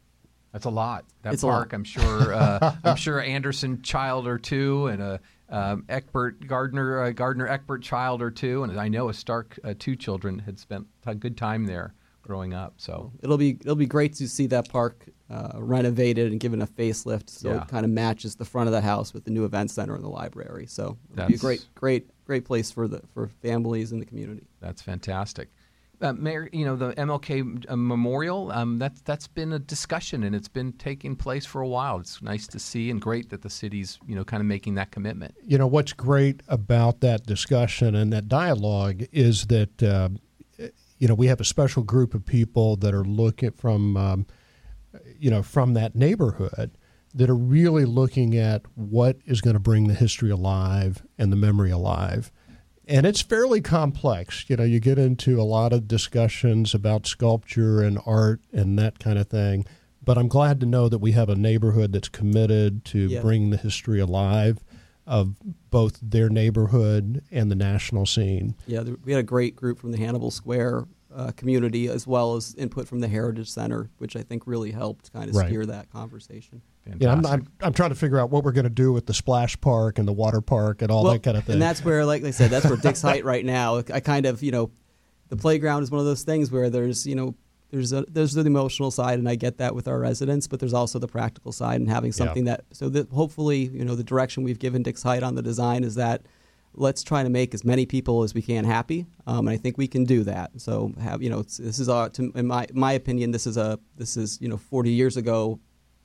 That's 0.52 0.66
a 0.66 0.70
lot. 0.70 1.04
That 1.22 1.42
a 1.42 1.46
lot. 1.46 1.52
park, 1.52 1.72
I'm 1.72 1.84
sure. 1.84 2.34
Uh, 2.34 2.74
I'm 2.84 2.96
sure 2.96 3.20
Anderson 3.20 3.82
child 3.82 4.26
or 4.26 4.38
two, 4.38 4.86
and 4.88 5.00
a 5.00 5.20
um, 5.50 5.84
Eckbert 5.88 6.46
Gardner 6.46 7.02
uh, 7.02 7.10
Gardner 7.10 7.48
Eckbert 7.48 7.82
child 7.82 8.22
or 8.22 8.30
two, 8.30 8.62
and 8.62 8.78
I 8.78 8.88
know 8.88 9.08
a 9.08 9.14
Stark 9.14 9.58
uh, 9.64 9.74
two 9.78 9.96
children 9.96 10.38
had 10.38 10.58
spent 10.58 10.86
a 11.06 11.14
good 11.14 11.36
time 11.36 11.66
there 11.66 11.94
growing 12.22 12.54
up. 12.54 12.74
So 12.76 13.12
it'll 13.22 13.38
be 13.38 13.58
it'll 13.60 13.74
be 13.76 13.86
great 13.86 14.14
to 14.14 14.28
see 14.28 14.46
that 14.48 14.68
park 14.68 15.06
uh, 15.30 15.52
renovated 15.56 16.30
and 16.30 16.40
given 16.40 16.60
a 16.62 16.66
facelift, 16.66 17.30
so 17.30 17.50
Yeah. 17.50 17.62
it 17.62 17.68
kind 17.68 17.84
of 17.84 17.90
matches 17.90 18.36
the 18.36 18.44
front 18.44 18.68
of 18.68 18.72
the 18.72 18.80
house 18.80 19.12
with 19.14 19.24
the 19.24 19.30
new 19.30 19.44
event 19.44 19.70
center 19.70 19.94
and 19.94 20.04
the 20.04 20.08
library. 20.08 20.66
So 20.66 20.98
it'll 21.12 21.26
be 21.28 21.34
a 21.34 21.36
That's- 21.36 21.40
great 21.40 21.66
great 21.74 22.10
great 22.24 22.44
place 22.44 22.70
for 22.70 22.86
the 22.86 23.02
for 23.12 23.26
families 23.28 23.92
in 23.92 23.98
the 23.98 24.06
community. 24.06 24.46
that's 24.60 24.82
fantastic. 24.82 25.48
Uh, 26.00 26.14
Mayor, 26.14 26.48
you 26.52 26.64
know 26.64 26.76
the 26.76 26.92
MLK 26.94 27.66
uh, 27.68 27.76
Memorial. 27.76 28.50
Um, 28.52 28.78
that's 28.78 29.02
that's 29.02 29.26
been 29.26 29.52
a 29.52 29.58
discussion, 29.58 30.22
and 30.22 30.34
it's 30.34 30.48
been 30.48 30.72
taking 30.72 31.14
place 31.14 31.44
for 31.44 31.60
a 31.60 31.68
while. 31.68 32.00
It's 32.00 32.22
nice 32.22 32.46
to 32.48 32.58
see, 32.58 32.90
and 32.90 33.00
great 33.00 33.28
that 33.30 33.42
the 33.42 33.50
city's 33.50 33.98
you 34.06 34.14
know 34.14 34.24
kind 34.24 34.40
of 34.40 34.46
making 34.46 34.76
that 34.76 34.90
commitment. 34.90 35.34
You 35.44 35.58
know 35.58 35.66
what's 35.66 35.92
great 35.92 36.42
about 36.48 37.00
that 37.00 37.26
discussion 37.26 37.94
and 37.94 38.12
that 38.12 38.28
dialogue 38.28 39.02
is 39.12 39.46
that 39.46 39.82
uh, 39.82 40.08
you 40.98 41.08
know 41.08 41.14
we 41.14 41.26
have 41.26 41.40
a 41.40 41.44
special 41.44 41.82
group 41.82 42.14
of 42.14 42.24
people 42.24 42.76
that 42.76 42.94
are 42.94 43.04
looking 43.04 43.50
from 43.50 43.96
um, 43.96 44.26
you 45.18 45.30
know 45.30 45.42
from 45.42 45.74
that 45.74 45.94
neighborhood 45.94 46.78
that 47.14 47.28
are 47.28 47.36
really 47.36 47.84
looking 47.84 48.36
at 48.36 48.62
what 48.74 49.18
is 49.26 49.40
going 49.40 49.54
to 49.54 49.60
bring 49.60 49.88
the 49.88 49.94
history 49.94 50.30
alive 50.30 51.04
and 51.18 51.32
the 51.32 51.36
memory 51.36 51.70
alive. 51.70 52.30
And 52.86 53.06
it's 53.06 53.20
fairly 53.22 53.60
complex. 53.60 54.44
You 54.48 54.56
know, 54.56 54.64
you 54.64 54.80
get 54.80 54.98
into 54.98 55.40
a 55.40 55.44
lot 55.44 55.72
of 55.72 55.86
discussions 55.86 56.74
about 56.74 57.06
sculpture 57.06 57.82
and 57.82 57.98
art 58.04 58.40
and 58.52 58.78
that 58.78 58.98
kind 58.98 59.18
of 59.18 59.28
thing. 59.28 59.64
But 60.02 60.18
I'm 60.18 60.28
glad 60.28 60.60
to 60.60 60.66
know 60.66 60.88
that 60.88 60.98
we 60.98 61.12
have 61.12 61.28
a 61.28 61.36
neighborhood 61.36 61.92
that's 61.92 62.08
committed 62.08 62.84
to 62.86 62.98
Yeah. 63.08 63.20
bring 63.22 63.50
the 63.50 63.56
history 63.58 64.00
alive 64.00 64.64
of 65.06 65.34
both 65.70 65.98
their 66.02 66.28
neighborhood 66.28 67.22
and 67.30 67.50
the 67.50 67.54
national 67.54 68.06
scene. 68.06 68.54
Yeah, 68.66 68.82
we 69.04 69.12
had 69.12 69.20
a 69.20 69.24
great 69.24 69.54
group 69.56 69.78
from 69.78 69.92
the 69.92 69.98
Hannibal 69.98 70.30
Square 70.30 70.86
uh, 71.14 71.32
community 71.32 71.88
as 71.88 72.06
well 72.06 72.36
as 72.36 72.54
input 72.54 72.86
from 72.86 73.00
the 73.00 73.08
Heritage 73.08 73.50
Center, 73.50 73.90
which 73.98 74.14
I 74.16 74.22
think 74.22 74.46
really 74.46 74.70
helped 74.70 75.12
kind 75.12 75.28
of 75.28 75.34
Right. 75.36 75.48
steer 75.48 75.66
that 75.66 75.90
conversation. 75.90 76.62
Fantastic. 76.84 77.02
Yeah, 77.02 77.12
I'm, 77.12 77.26
I'm, 77.26 77.48
I'm 77.60 77.72
trying 77.72 77.90
to 77.90 77.94
figure 77.94 78.18
out 78.18 78.30
what 78.30 78.42
we're 78.42 78.52
going 78.52 78.64
to 78.64 78.70
do 78.70 78.92
with 78.92 79.06
the 79.06 79.14
splash 79.14 79.60
park 79.60 79.98
and 79.98 80.08
the 80.08 80.12
water 80.12 80.40
park 80.40 80.82
and 80.82 80.90
all 80.90 81.04
Well, 81.04 81.12
that 81.12 81.22
kind 81.22 81.36
of 81.36 81.44
thing. 81.44 81.54
And 81.54 81.62
that's 81.62 81.84
where, 81.84 82.04
like 82.04 82.24
I 82.24 82.30
said, 82.30 82.50
that's 82.50 82.66
where 82.66 82.76
Dix.Hite 82.76 83.24
right 83.24 83.44
now. 83.44 83.82
I 83.92 84.00
kind 84.00 84.26
of, 84.26 84.42
you 84.42 84.50
know, 84.50 84.70
the 85.30 85.36
playground 85.36 85.84
is 85.84 85.90
one 85.90 86.00
of 86.00 86.06
those 86.06 86.22
things 86.22 86.50
where 86.50 86.68
there's 86.68 87.06
you 87.06 87.14
know 87.14 87.34
there's 87.70 87.92
a 87.92 88.04
there's 88.08 88.34
the 88.34 88.44
emotional 88.44 88.90
side, 88.90 89.18
and 89.18 89.28
I 89.28 89.36
get 89.36 89.58
that 89.58 89.74
with 89.74 89.88
our 89.88 89.98
residents, 89.98 90.46
but 90.46 90.60
there's 90.60 90.74
also 90.74 90.98
the 90.98 91.06
practical 91.08 91.52
side, 91.52 91.80
and 91.80 91.88
having 91.88 92.12
something 92.12 92.44
that 92.44 92.64
so 92.72 92.88
that 92.90 93.08
hopefully 93.10 93.58
you 93.72 93.84
know 93.84 93.94
the 93.94 94.04
direction 94.04 94.42
we've 94.42 94.58
given 94.58 94.82
Dix.Hite 94.82 95.22
on 95.22 95.36
the 95.36 95.42
design 95.42 95.84
is 95.84 95.94
that 95.94 96.22
let's 96.74 97.02
try 97.02 97.22
to 97.22 97.28
make 97.28 97.54
as 97.54 97.64
many 97.64 97.86
people 97.86 98.22
as 98.22 98.34
we 98.34 98.42
can 98.42 98.64
happy, 98.64 99.06
um, 99.26 99.46
and 99.46 99.50
I 99.50 99.56
think 99.56 99.78
we 99.78 99.86
can 99.86 100.04
do 100.04 100.24
that. 100.24 100.50
So 100.60 100.92
have 101.00 101.22
you 101.22 101.30
know 101.30 101.40
it's, 101.40 101.56
this 101.56 101.78
is 101.78 101.88
our, 101.88 102.08
to, 102.10 102.32
in 102.34 102.46
my 102.46 102.66
my 102.72 102.92
opinion 102.92 103.30
this 103.30 103.46
is 103.46 103.56
a 103.56 103.78
this 103.96 104.16
is 104.16 104.40
you 104.40 104.48
know 104.48 104.56
40 104.56 104.90
years 104.90 105.16
ago, 105.16 105.60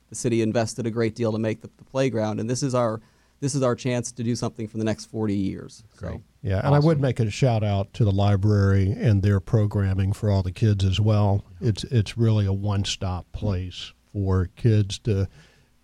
the 0.08 0.14
city 0.14 0.42
invested 0.42 0.86
a 0.86 0.90
great 0.90 1.14
deal 1.14 1.32
to 1.32 1.38
make 1.38 1.60
the, 1.60 1.70
the 1.76 1.84
playground, 1.84 2.40
and 2.40 2.48
this 2.48 2.62
is 2.62 2.74
our 2.74 3.00
this 3.40 3.54
is 3.54 3.62
our 3.62 3.74
chance 3.74 4.12
to 4.12 4.22
do 4.22 4.34
something 4.34 4.66
for 4.66 4.78
the 4.78 4.84
next 4.84 5.06
40 5.06 5.34
years. 5.34 5.84
Great. 5.98 6.14
So, 6.14 6.22
Yeah, 6.42 6.60
and 6.64 6.74
I 6.74 6.78
would 6.78 7.00
make 7.00 7.20
a 7.20 7.30
shout 7.30 7.62
out 7.62 7.92
to 7.94 8.04
the 8.04 8.10
library 8.10 8.92
and 8.92 9.22
their 9.22 9.40
programming 9.40 10.12
for 10.12 10.30
all 10.30 10.42
the 10.42 10.52
kids 10.52 10.84
as 10.84 11.00
well. 11.00 11.44
It's 11.60 11.84
it's 11.84 12.16
really 12.16 12.46
a 12.46 12.52
one 12.52 12.84
stop 12.84 13.26
mm-hmm. 13.26 13.38
place 13.38 13.92
for 14.12 14.48
kids 14.56 14.98
to, 15.00 15.28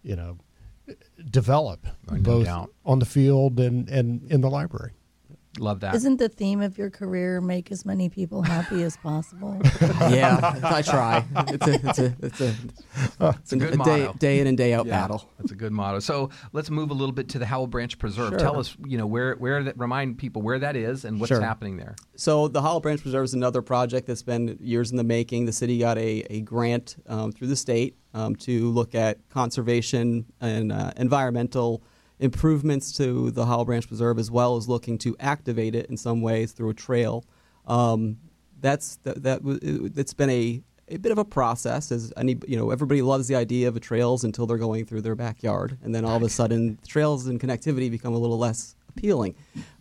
you 0.02 0.16
know, 0.16 0.38
develop 1.30 1.86
No 2.10 2.18
both 2.18 2.46
doubt. 2.46 2.72
on 2.84 2.98
the 2.98 3.04
field 3.04 3.60
and, 3.60 3.88
and 3.88 4.30
in 4.30 4.40
the 4.40 4.50
library. 4.50 4.92
Love 5.58 5.80
that. 5.80 5.94
Isn't 5.94 6.16
the 6.16 6.30
theme 6.30 6.62
of 6.62 6.78
your 6.78 6.88
career 6.88 7.40
make 7.42 7.70
as 7.70 7.84
many 7.84 8.08
people 8.08 8.40
happy 8.40 8.82
as 8.82 8.96
possible? 8.96 9.60
yeah, 9.82 10.58
I 10.64 10.80
try. 10.80 11.24
It's 11.48 11.66
a 11.66 11.88
it's 11.88 11.98
a 11.98 12.16
it's 12.22 12.40
a, 12.40 12.54
it's 13.20 13.52
a 13.52 13.56
good 13.56 13.72
day, 13.72 13.76
motto. 14.06 14.14
day 14.18 14.40
in 14.40 14.46
and 14.46 14.56
day 14.56 14.72
out 14.72 14.86
Yeah, 14.86 14.92
battle. 15.02 15.28
That's 15.38 15.52
a 15.52 15.54
good 15.54 15.72
motto. 15.72 15.98
So 15.98 16.30
let's 16.52 16.70
move 16.70 16.90
a 16.90 16.94
little 16.94 17.12
bit 17.12 17.28
to 17.30 17.38
the 17.38 17.44
Howell 17.44 17.66
Branch 17.66 17.98
Preserve. 17.98 18.30
Sure. 18.30 18.38
Tell 18.38 18.58
us, 18.58 18.74
you 18.86 18.96
know, 18.96 19.06
where 19.06 19.34
where 19.34 19.62
that 19.62 19.78
remind 19.78 20.16
people 20.16 20.40
where 20.40 20.58
that 20.58 20.74
is 20.74 21.04
and 21.04 21.20
what's 21.20 21.28
Sure. 21.28 21.40
happening 21.42 21.76
there. 21.76 21.96
So 22.16 22.48
the 22.48 22.62
Howell 22.62 22.80
Branch 22.80 23.02
Preserve 23.02 23.24
is 23.24 23.34
another 23.34 23.60
project 23.60 24.06
that's 24.06 24.22
been 24.22 24.56
years 24.58 24.90
in 24.90 24.96
the 24.96 25.04
making. 25.04 25.44
The 25.44 25.52
city 25.52 25.78
got 25.78 25.98
a, 25.98 26.24
a 26.30 26.40
grant 26.40 26.96
um, 27.06 27.30
through 27.30 27.48
the 27.48 27.56
state 27.56 27.96
um, 28.14 28.36
to 28.36 28.70
look 28.70 28.94
at 28.94 29.18
conservation 29.28 30.24
and 30.40 30.72
uh, 30.72 30.92
environmental 30.96 31.82
improvements 32.22 32.92
to 32.92 33.30
the 33.32 33.44
Howell 33.44 33.64
Branch 33.64 33.86
Preserve, 33.86 34.18
as 34.18 34.30
well 34.30 34.56
as 34.56 34.68
looking 34.68 34.96
to 34.98 35.16
activate 35.18 35.74
it 35.74 35.86
in 35.86 35.96
some 35.96 36.22
ways 36.22 36.52
through 36.52 36.70
a 36.70 36.74
trail. 36.74 37.24
Um, 37.66 38.18
that's 38.60 38.96
that, 39.02 39.22
that 39.24 39.40
it, 39.44 39.98
it's 39.98 40.14
been 40.14 40.30
a 40.30 40.62
a 40.88 40.96
bit 40.98 41.10
of 41.10 41.18
a 41.18 41.24
process 41.24 41.90
as 41.90 42.12
any 42.16 42.38
you 42.46 42.56
know 42.56 42.70
everybody 42.70 43.02
loves 43.02 43.26
the 43.28 43.34
idea 43.34 43.68
of 43.68 43.78
trails 43.80 44.24
until 44.24 44.46
they're 44.46 44.58
going 44.58 44.84
through 44.84 45.00
their 45.00 45.14
backyard 45.14 45.78
and 45.82 45.94
then 45.94 46.04
all 46.04 46.16
of 46.16 46.22
a 46.22 46.28
sudden 46.28 46.78
trails 46.86 47.26
and 47.26 47.40
connectivity 47.40 47.90
become 47.90 48.14
a 48.14 48.18
little 48.18 48.38
less 48.38 48.76
appealing 48.88 49.34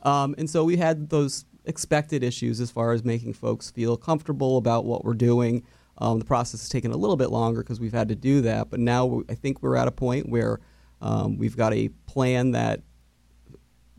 um, 0.04 0.34
and 0.38 0.50
so 0.50 0.64
we 0.64 0.78
had 0.78 1.10
those 1.10 1.46
expected 1.66 2.24
issues 2.24 2.60
as 2.60 2.72
far 2.72 2.92
as 2.92 3.04
making 3.04 3.34
folks 3.34 3.70
feel 3.70 3.98
comfortable 3.98 4.58
about 4.58 4.86
what 4.86 5.04
we're 5.04 5.14
doing 5.14 5.64
um, 5.98 6.18
the 6.18 6.26
process 6.26 6.62
has 6.62 6.70
taken 6.70 6.92
a 6.92 6.98
little 6.98 7.18
bit 7.18 7.30
longer 7.30 7.62
because 7.62 7.80
we've 7.80 7.94
had 7.94 8.08
to 8.08 8.16
do 8.16 8.42
that 8.42 8.70
but 8.70 8.80
now 8.80 9.22
i 9.28 9.34
think 9.34 9.62
we're 9.62 9.76
at 9.76 9.88
a 9.88 9.92
point 9.92 10.30
where 10.30 10.60
um, 11.02 11.38
we've 11.38 11.58
got 11.58 11.74
a 11.74 11.90
plan 12.08 12.52
that 12.52 12.82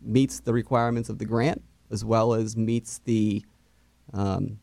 meets 0.00 0.40
the 0.40 0.52
requirements 0.52 1.08
of 1.08 1.18
the 1.18 1.24
grant 1.24 1.62
as 1.90 2.04
well 2.04 2.34
as 2.34 2.56
meets 2.56 2.98
the 3.04 3.44
um, 4.12 4.58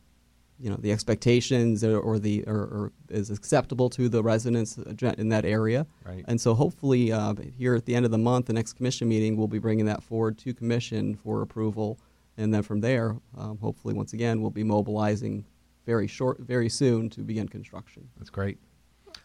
you 0.58 0.68
know 0.68 0.76
the 0.76 0.92
expectations 0.92 1.82
or, 1.82 1.98
or 1.98 2.18
the 2.18 2.44
or, 2.46 2.54
or 2.54 2.92
is 3.08 3.30
acceptable 3.30 3.88
to 3.88 4.08
the 4.08 4.22
residents 4.22 4.76
in 4.76 5.28
that 5.30 5.44
area. 5.44 5.86
Right. 6.04 6.24
And 6.28 6.38
so 6.38 6.54
hopefully 6.54 7.12
uh, 7.12 7.34
here 7.56 7.74
at 7.74 7.86
the 7.86 7.94
end 7.94 8.04
of 8.04 8.10
the 8.10 8.18
month, 8.18 8.46
the 8.46 8.52
next 8.52 8.74
commission 8.74 9.08
meeting, 9.08 9.36
we'll 9.36 9.48
be 9.48 9.58
bringing 9.58 9.86
that 9.86 10.02
forward 10.02 10.36
to 10.38 10.52
commission 10.52 11.14
for 11.14 11.40
approval, 11.40 11.98
and 12.36 12.52
then 12.52 12.62
from 12.62 12.80
there, 12.80 13.16
um, 13.38 13.58
hopefully 13.58 13.94
once 13.94 14.12
again, 14.12 14.42
we'll 14.42 14.50
be 14.50 14.64
mobilizing 14.64 15.44
very 15.86 16.06
short, 16.06 16.38
very 16.40 16.68
soon 16.68 17.08
to 17.10 17.22
begin 17.22 17.48
construction. 17.48 18.06
That's 18.18 18.30
great. 18.30 18.58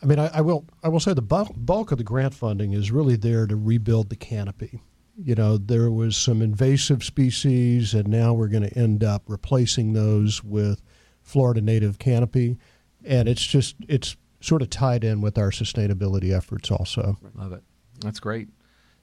I 0.06 0.08
mean, 0.08 0.20
I, 0.20 0.28
I 0.36 0.42
will 0.42 0.66
I 0.84 0.90
will 0.90 1.00
say 1.00 1.14
the 1.16 1.24
bulk, 1.24 1.52
bulk 1.58 1.92
of 1.92 1.98
the 1.98 2.04
grant 2.04 2.36
funding 2.36 2.74
is 2.74 2.92
really 2.92 3.16
there 3.16 3.48
to 3.48 3.56
rebuild 3.56 4.10
the 4.10 4.16
canopy. 4.16 4.84
You 5.18 5.34
know, 5.34 5.58
there 5.58 5.90
was 5.90 6.16
some 6.16 6.44
invasive 6.44 7.04
species, 7.04 7.96
and 7.96 8.08
now 8.08 8.32
we're 8.34 8.50
going 8.50 8.70
to 8.70 8.78
end 8.78 9.04
up 9.04 9.24
replacing 9.28 9.94
those 9.94 10.44
with 10.44 10.84
Florida 11.24 11.60
native 11.60 11.98
canopy, 11.98 12.58
and 13.04 13.28
it's 13.28 13.44
just 13.44 13.78
it's 13.88 14.16
sort 14.42 14.62
of 14.62 14.70
tied 14.70 15.04
in 15.04 15.22
with 15.22 15.40
our 15.40 15.50
sustainability 15.50 16.32
efforts 16.32 16.70
also. 16.70 17.18
Love 17.34 17.54
it. 17.54 17.64
That's 18.02 18.20
great. 18.20 18.50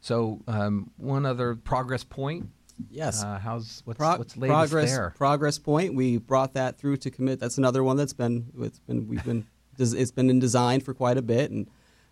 So 0.01 0.41
um, 0.47 0.93
one 0.99 1.27
other 1.27 1.57
progress 1.57 2.05
point. 2.05 2.49
Yes. 2.91 3.25
Uh, 3.25 3.41
how's 3.41 3.83
what's 3.85 3.99
Pro- 3.99 4.19
what's 4.19 4.37
latest 4.37 4.71
progress 4.71 4.91
there? 4.93 5.15
progress 5.17 5.59
point 5.59 5.95
we 5.95 6.19
brought 6.19 6.55
that 6.55 6.79
through 6.79 6.97
to 6.99 7.11
commit 7.11 7.38
that's 7.38 7.59
another 7.59 7.85
one 7.85 7.97
that's 7.97 8.15
been 8.15 8.47
it's 8.61 8.79
been 8.81 9.07
we've 9.07 9.23
been 9.25 9.41
des- 9.43 9.47
it's 9.79 10.11
been 10.11 10.31
in 10.31 10.39
design 10.39 10.81
for 10.81 10.95
quite 10.95 11.19
a 11.19 11.23
bit 11.23 11.51
and 11.51 11.69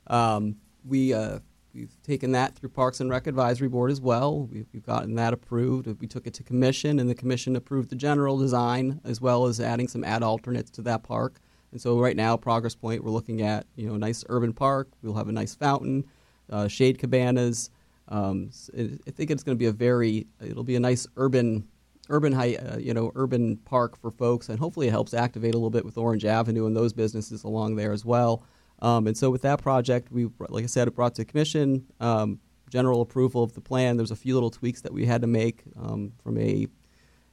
um, 0.06 0.56
we 0.84 1.12
uh, 1.12 1.38
we've 1.74 1.96
taken 2.02 2.32
that 2.32 2.56
through 2.56 2.70
Parks 2.70 3.00
and 3.00 3.10
Rec 3.10 3.26
Advisory 3.26 3.68
Board 3.68 3.90
as 3.90 4.00
well. 4.00 4.46
We've, 4.46 4.66
we've 4.72 4.84
gotten 4.84 5.14
that 5.14 5.32
approved. 5.32 5.86
We 6.00 6.06
took 6.06 6.26
it 6.26 6.34
to 6.34 6.42
commission 6.42 6.98
and 6.98 7.08
the 7.08 7.14
commission 7.14 7.54
approved 7.56 7.90
the 7.90 7.96
general 7.96 8.38
design 8.38 9.00
as 9.04 9.20
well 9.20 9.46
as 9.46 9.60
adding 9.60 9.88
some 9.88 10.04
ad 10.04 10.22
alternates 10.22 10.70
to 10.72 10.82
that 10.82 11.02
park. 11.02 11.40
And 11.72 11.80
so 11.80 12.00
right 12.00 12.16
now 12.16 12.36
progress 12.36 12.74
point 12.74 13.04
we're 13.04 13.10
looking 13.10 13.42
at 13.42 13.66
you 13.76 13.88
know 13.88 13.94
a 13.94 13.98
nice 13.98 14.24
urban 14.28 14.52
park. 14.52 14.88
We'll 15.02 15.14
have 15.14 15.28
a 15.28 15.32
nice 15.32 15.54
fountain 15.54 16.04
uh, 16.50 16.68
shade 16.68 16.98
cabanas. 16.98 17.70
Um, 18.08 18.50
I 18.76 19.10
think 19.12 19.30
it's 19.30 19.44
going 19.44 19.56
to 19.56 19.58
be 19.58 19.66
a 19.66 19.72
very, 19.72 20.26
it'll 20.44 20.64
be 20.64 20.74
a 20.74 20.80
nice 20.80 21.06
urban, 21.16 21.68
urban, 22.10 22.32
high, 22.32 22.56
uh, 22.56 22.76
you 22.76 22.92
know, 22.92 23.10
urban 23.14 23.56
park 23.64 23.96
for 23.96 24.10
folks, 24.10 24.48
and 24.50 24.58
hopefully 24.58 24.88
it 24.88 24.90
helps 24.90 25.14
activate 25.14 25.54
a 25.54 25.56
little 25.56 25.70
bit 25.70 25.84
with 25.84 25.96
Orange 25.96 26.24
Avenue 26.24 26.66
and 26.66 26.76
those 26.76 26.92
businesses 26.92 27.44
along 27.44 27.76
there 27.76 27.92
as 27.92 28.04
well. 28.04 28.44
Um, 28.80 29.06
and 29.06 29.16
so 29.16 29.30
with 29.30 29.42
that 29.42 29.62
project, 29.62 30.10
we, 30.10 30.28
like 30.48 30.64
I 30.64 30.66
said, 30.66 30.88
it 30.88 30.94
brought 30.94 31.14
to 31.14 31.24
commission 31.24 31.86
um, 32.00 32.40
general 32.70 33.00
approval 33.00 33.42
of 33.42 33.54
the 33.54 33.60
plan. 33.60 33.96
There's 33.96 34.10
a 34.10 34.16
few 34.16 34.34
little 34.34 34.50
tweaks 34.50 34.80
that 34.82 34.92
we 34.92 35.06
had 35.06 35.20
to 35.22 35.26
make 35.26 35.62
um, 35.78 36.12
from 36.22 36.38
a, 36.38 36.66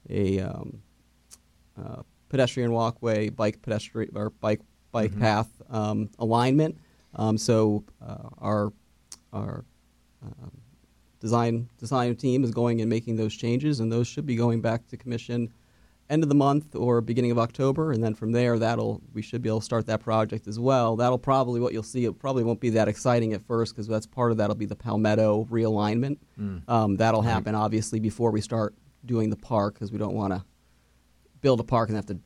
a 0.09 0.39
um, 0.39 0.81
uh, 1.81 2.01
pedestrian 2.29 2.71
walkway, 2.71 3.29
bike 3.29 3.61
pedestrian 3.61 4.11
or 4.15 4.29
bike 4.29 4.61
bike 4.91 5.17
path 5.19 5.49
um, 5.69 6.09
alignment. 6.19 6.77
Um, 7.15 7.37
so 7.37 7.83
uh, 8.05 8.29
our 8.39 8.73
our 9.31 9.63
um, 10.23 10.56
design 11.19 11.69
design 11.77 12.15
team 12.15 12.43
is 12.43 12.51
going 12.51 12.81
and 12.81 12.89
making 12.89 13.15
those 13.15 13.35
changes, 13.35 13.79
and 13.79 13.91
those 13.91 14.07
should 14.07 14.25
be 14.25 14.35
going 14.35 14.61
back 14.61 14.87
to 14.87 14.97
commission 14.97 15.51
end 16.09 16.23
of 16.23 16.29
the 16.29 16.35
month 16.35 16.75
or 16.75 17.01
beginning 17.01 17.31
of 17.31 17.39
October, 17.39 17.91
and 17.91 18.03
then 18.03 18.13
from 18.13 18.31
there, 18.31 18.57
that'll 18.57 19.01
we 19.13 19.21
should 19.21 19.41
be 19.41 19.49
able 19.49 19.59
to 19.59 19.65
start 19.65 19.85
that 19.87 19.99
project 19.99 20.47
as 20.47 20.59
well. 20.59 20.95
That'll 20.95 21.17
probably 21.17 21.59
what 21.59 21.73
you'll 21.73 21.83
see. 21.83 22.05
It 22.05 22.17
probably 22.17 22.43
won't 22.43 22.59
be 22.59 22.69
that 22.71 22.87
exciting 22.87 23.33
at 23.33 23.45
first 23.45 23.75
because 23.75 23.87
that's 23.87 24.05
part 24.05 24.31
of 24.31 24.37
that'll 24.37 24.55
be 24.55 24.65
the 24.65 24.75
Palmetto 24.75 25.45
realignment. 25.51 26.17
Um, 26.69 26.95
that'll 26.97 27.21
happen 27.21 27.55
obviously 27.55 27.99
before 27.99 28.31
we 28.31 28.41
start 28.41 28.75
doing 29.05 29.29
the 29.29 29.35
park 29.35 29.73
because 29.75 29.91
we 29.91 29.97
don't 29.97 30.15
want 30.15 30.33
to 30.33 30.43
build 31.41 31.59
a 31.59 31.63
park 31.63 31.89
and 31.89 31.95
have 31.95 32.05
to 32.07 32.19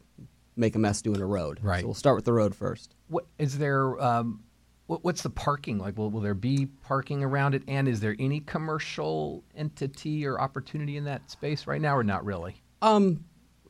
make 0.55 0.75
a 0.75 0.79
mess 0.79 1.01
doing 1.01 1.21
a 1.21 1.25
road. 1.25 1.59
Right. 1.61 1.81
So 1.81 1.87
we'll 1.87 1.93
start 1.95 2.15
with 2.15 2.25
the 2.25 2.33
road 2.33 2.55
first. 2.55 2.95
What 3.07 3.25
is 3.39 3.57
there? 3.57 3.99
Um, 4.01 4.41
what, 4.41 4.50
what's 4.87 5.21
the 5.21 5.29
parking 5.29 5.77
like? 5.77 5.97
Will, 5.97 6.09
will 6.09 6.21
there 6.21 6.33
be 6.33 6.65
parking 6.81 7.23
around 7.23 7.55
it? 7.55 7.63
And 7.67 7.87
is 7.87 7.99
there 7.99 8.15
any 8.19 8.41
commercial 8.41 9.43
entity 9.55 10.25
or 10.25 10.39
opportunity 10.39 10.97
in 10.97 11.03
that 11.05 11.29
space 11.29 11.67
right 11.67 11.81
now, 11.81 11.95
or 11.95 12.03
not 12.03 12.25
really? 12.25 12.61
Um, 12.81 13.23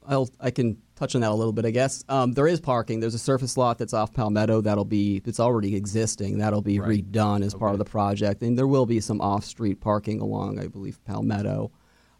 I'll 0.07 0.29
I 0.39 0.49
can 0.51 0.81
touch 0.95 1.13
on 1.15 1.21
that 1.21 1.31
a 1.31 1.35
little 1.35 1.53
bit, 1.53 1.65
I 1.65 1.71
guess. 1.71 2.03
Um, 2.09 2.31
there 2.33 2.47
is 2.47 2.59
parking. 2.59 2.99
There's 2.99 3.13
a 3.13 3.19
surface 3.19 3.55
lot 3.57 3.77
that's 3.77 3.93
off 3.93 4.13
Palmetto 4.13 4.61
that'll 4.61 4.85
be 4.85 5.21
it's 5.25 5.39
already 5.39 5.75
existing. 5.75 6.39
That'll 6.39 6.61
be 6.61 6.79
Right. 6.79 7.03
redone 7.11 7.43
as 7.43 7.53
part 7.53 7.73
of 7.73 7.79
the 7.79 7.85
project, 7.85 8.41
and 8.41 8.57
there 8.57 8.67
will 8.67 8.85
be 8.85 8.99
some 8.99 9.21
off-street 9.21 9.79
parking 9.79 10.21
along, 10.21 10.59
I 10.59 10.67
believe, 10.67 11.03
Palmetto, 11.05 11.71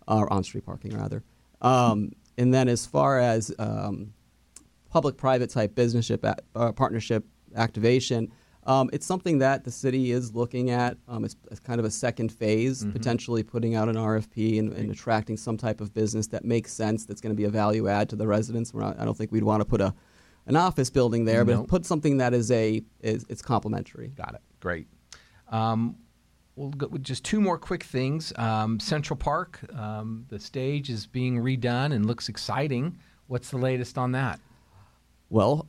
or 0.07 0.31
on-street 0.31 0.65
parking 0.65 0.95
rather. 0.95 1.23
Um, 1.61 2.11
and 2.37 2.53
then 2.53 2.67
as 2.67 2.85
far 2.85 3.19
as 3.19 3.53
um, 3.57 4.13
public-private 4.89 5.49
type 5.49 5.73
business 5.73 6.11
uh, 6.11 6.71
partnership 6.73 7.25
activation. 7.55 8.31
Um, 8.65 8.89
it's 8.93 9.05
something 9.05 9.39
that 9.39 9.63
the 9.63 9.71
city 9.71 10.11
is 10.11 10.35
looking 10.35 10.69
at. 10.69 10.97
Um, 11.07 11.25
it's, 11.25 11.35
it's 11.49 11.59
kind 11.59 11.79
of 11.79 11.85
a 11.85 11.89
second 11.89 12.31
phase, 12.31 12.85
potentially 12.85 13.41
putting 13.41 13.73
out 13.75 13.89
an 13.89 13.95
RFP 13.95 14.59
and, 14.59 14.71
and 14.73 14.91
attracting 14.91 15.35
some 15.37 15.57
type 15.57 15.81
of 15.81 15.93
business 15.93 16.27
that 16.27 16.45
makes 16.45 16.71
sense. 16.71 17.05
That's 17.05 17.21
going 17.21 17.33
to 17.33 17.37
be 17.37 17.45
a 17.45 17.49
value 17.49 17.87
add 17.87 18.09
to 18.09 18.15
the 18.15 18.27
residents. 18.27 18.73
We're 18.73 18.81
not, 18.81 18.99
I 18.99 19.05
don't 19.05 19.17
think 19.17 19.31
we'd 19.31 19.43
want 19.43 19.61
to 19.61 19.65
put 19.65 19.81
a 19.81 19.93
an 20.47 20.55
office 20.55 20.89
building 20.89 21.25
there, 21.25 21.45
but 21.45 21.67
put 21.67 21.85
something 21.85 22.17
that 22.17 22.33
is 22.33 22.51
a 22.51 22.81
is 23.01 23.25
it's 23.29 23.41
complementary. 23.41 24.09
Got 24.09 24.35
it. 24.35 24.41
Great. 24.59 24.87
Um, 25.49 25.97
we'll 26.55 26.69
go 26.69 26.87
with 26.87 27.03
just 27.03 27.23
two 27.23 27.41
more 27.41 27.57
quick 27.57 27.83
things. 27.83 28.33
Um, 28.37 28.79
Central 28.79 29.17
Park, 29.17 29.59
um, 29.75 30.25
the 30.29 30.39
stage 30.39 30.89
is 30.89 31.05
being 31.07 31.37
redone 31.37 31.93
and 31.93 32.05
looks 32.05 32.29
exciting. 32.29 32.97
What's 33.27 33.49
the 33.49 33.57
latest 33.57 33.97
on 33.97 34.11
that? 34.13 34.39
Well, 35.29 35.67